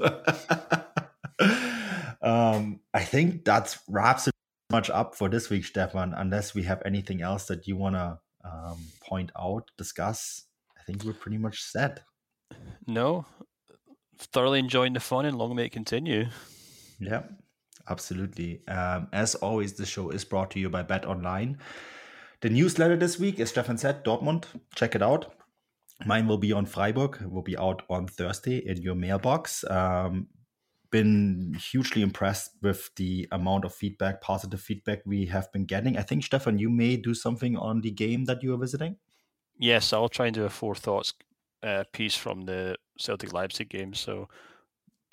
um, 2.22 2.80
I 2.93 3.03
think 3.03 3.45
that 3.45 3.78
wraps 3.89 4.28
it 4.28 4.34
much 4.72 4.89
up 4.89 5.16
for 5.16 5.28
this 5.30 5.49
week, 5.49 5.66
Stefan, 5.66 6.14
unless 6.16 6.55
we 6.55 6.64
have 6.64 6.82
anything 6.86 7.22
else 7.22 7.47
that 7.47 7.68
you 7.68 7.76
want 7.76 7.95
to 7.95 8.20
um, 8.44 8.80
point 9.02 9.32
out, 9.39 9.70
discuss. 9.78 10.46
I 10.78 10.84
think 10.84 11.04
we're 11.04 11.14
pretty 11.14 11.38
much 11.38 11.62
set. 11.62 12.02
No, 12.88 13.26
thoroughly 14.18 14.60
enjoying 14.60 14.94
the 14.94 15.00
fun 15.00 15.26
and 15.26 15.38
long 15.38 15.56
may 15.56 15.66
it 15.66 15.72
continue. 15.72 16.28
Yeah, 17.00 17.24
absolutely. 17.89 18.68
Um, 18.68 19.08
as 19.12 19.36
always, 19.36 19.74
the 19.74 19.86
show 19.86 20.10
is 20.10 20.26
brought 20.26 20.52
to 20.52 20.60
you 20.60 20.70
by 20.70 20.84
BetOnline. 20.84 21.58
The 22.41 22.50
newsletter 22.50 22.98
this 22.98 23.18
week, 23.18 23.39
as 23.39 23.50
Stefan 23.50 23.78
said, 23.78 24.04
Dortmund. 24.04 24.46
Check 24.76 24.96
it 24.96 25.02
out. 25.02 25.34
Mine 26.06 26.28
will 26.28 26.38
be 26.38 26.52
on 26.52 26.66
Freiburg. 26.66 27.20
It 27.22 27.32
will 27.32 27.41
be 27.41 27.58
out 27.58 27.84
on 27.89 28.08
Thursday 28.08 28.58
in 28.58 28.82
your 28.82 28.96
mailbox. 28.96 29.64
Um, 29.70 30.28
been 30.94 31.56
hugely 31.60 32.04
impressed 32.04 32.52
with 32.62 32.91
the 32.98 33.28
amount 33.32 33.66
of 33.66 33.74
feedback, 33.74 34.22
positive 34.22 34.62
feedback 34.62 35.00
we 35.08 35.26
have 35.26 35.52
been 35.52 35.66
getting. 35.66 35.98
I 35.98 36.04
think, 36.04 36.24
Stefan, 36.24 36.60
you 36.60 36.70
may 36.70 36.98
do 36.98 37.16
something 37.16 37.58
on 37.58 37.82
the 37.82 37.89
game 37.89 38.26
that 38.26 38.44
you 38.44 38.54
are 38.54 38.58
visiting. 38.58 38.98
Yes, 39.58 39.91
I'll 39.91 40.08
try 40.08 40.28
and 40.28 40.36
do 40.36 40.46
a 40.46 40.50
four 40.50 40.76
thoughts 40.76 41.14
uh, 41.64 41.84
piece 41.94 42.16
from 42.16 42.41
the 42.41 42.76
Celtic 43.00 43.34
Leipzig 43.34 43.70
game. 43.70 43.96
So 43.96 44.30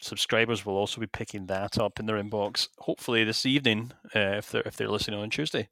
subscribers 0.02 0.66
will 0.66 0.76
also 0.76 1.00
be 1.00 1.06
picking 1.06 1.46
that 1.46 1.78
up 1.78 1.98
in 1.98 2.04
their 2.04 2.22
inbox, 2.22 2.68
hopefully 2.80 3.24
this 3.24 3.46
evening, 3.46 3.92
uh, 4.14 4.36
if 4.36 4.50
they're 4.50 4.62
if 4.66 4.76
they're 4.76 4.88
listening 4.88 5.18
on 5.18 5.30
Tuesday. 5.30 5.68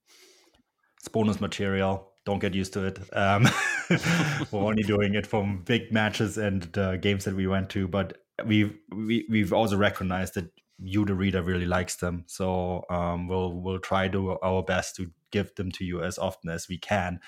It's 0.99 1.09
bonus 1.09 1.39
material. 1.39 2.13
Don't 2.25 2.39
get 2.39 2.55
used 2.55 2.73
to 2.73 2.87
it. 2.87 2.99
Um, 3.13 3.47
we're 4.51 4.65
only 4.65 4.83
doing 4.83 5.15
it 5.15 5.27
from 5.27 5.63
big 5.65 5.93
matches 5.93 6.39
and 6.39 6.77
uh, 6.79 6.97
games 6.97 7.25
that 7.25 7.35
we 7.35 7.47
went 7.47 7.71
to, 7.71 7.87
but 7.87 8.19
we've 8.45 8.77
we, 8.95 9.27
we've 9.29 9.53
also 9.53 9.77
recognized 9.77 10.35
that 10.35 10.51
you 10.81 11.05
the 11.05 11.15
reader 11.15 11.43
really 11.43 11.67
likes 11.67 11.97
them. 11.97 12.25
So 12.27 12.85
um, 12.91 13.29
we'll 13.29 13.61
we'll 13.61 13.81
try 13.81 14.09
to 14.09 14.39
our 14.41 14.63
best 14.63 14.97
to 14.97 15.11
give 15.31 15.55
them 15.57 15.71
to 15.73 15.85
you 15.85 16.03
as 16.03 16.19
often 16.19 16.51
as 16.51 16.69
we 16.69 16.79
can. 16.79 17.21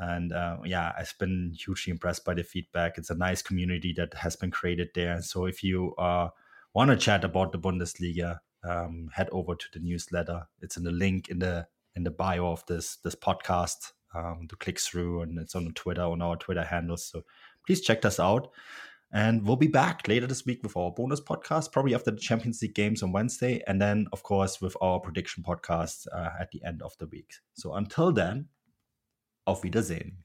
And 0.00 0.32
uh, 0.32 0.58
yeah 0.64 0.92
i've 0.96 1.14
been 1.18 1.54
hugely 1.58 1.90
impressed 1.90 2.24
by 2.24 2.34
the 2.34 2.44
feedback. 2.44 2.98
It's 2.98 3.10
a 3.10 3.14
nice 3.16 3.42
community 3.42 3.92
that 3.96 4.14
has 4.14 4.36
been 4.36 4.50
created 4.50 4.90
there. 4.94 5.20
So 5.22 5.46
if 5.46 5.62
you 5.62 5.94
uh, 5.96 6.28
want 6.72 6.90
to 6.90 6.96
chat 6.96 7.24
about 7.24 7.52
the 7.52 7.58
bundesliga 7.58 8.38
um, 8.68 9.10
head 9.12 9.28
over 9.32 9.54
to 9.54 9.66
the 9.72 9.80
newsletter. 9.80 10.46
It's 10.60 10.76
in 10.76 10.84
the 10.84 10.92
link 10.92 11.28
in 11.28 11.38
the 11.38 11.66
in 11.94 12.04
the 12.04 12.10
bio 12.10 12.50
of 12.50 12.64
this 12.66 12.96
this 12.96 13.14
podcast 13.14 13.92
um, 14.14 14.46
to 14.48 14.56
click 14.56 14.80
through. 14.80 15.22
And 15.22 15.38
it's 15.38 15.54
on 15.54 15.72
twitter 15.74 16.02
on 16.02 16.22
our 16.22 16.36
twitter 16.36 16.64
handles. 16.64 17.04
So 17.04 17.22
please 17.66 17.80
check 17.80 18.04
us 18.04 18.20
out 18.20 18.48
and 19.12 19.46
we'll 19.46 19.56
be 19.56 19.68
back 19.68 20.06
later 20.06 20.26
this 20.26 20.44
week 20.44 20.62
with 20.62 20.76
our 20.76 20.90
bonus 20.90 21.20
podcast, 21.20 21.72
probably 21.72 21.94
after 21.94 22.10
the 22.10 22.18
Champions 22.18 22.60
League 22.60 22.74
games 22.74 23.02
on 23.02 23.12
Wednesday. 23.12 23.62
And 23.66 23.80
then, 23.80 24.06
of 24.12 24.22
course, 24.22 24.60
with 24.60 24.76
our 24.80 25.00
prediction 25.00 25.42
podcast 25.42 26.06
uh, 26.14 26.30
at 26.38 26.50
the 26.50 26.62
end 26.64 26.82
of 26.82 26.96
the 26.98 27.06
week. 27.06 27.32
So 27.54 27.72
until 27.72 28.12
then, 28.12 28.48
auf 29.46 29.62
Wiedersehen. 29.62 30.24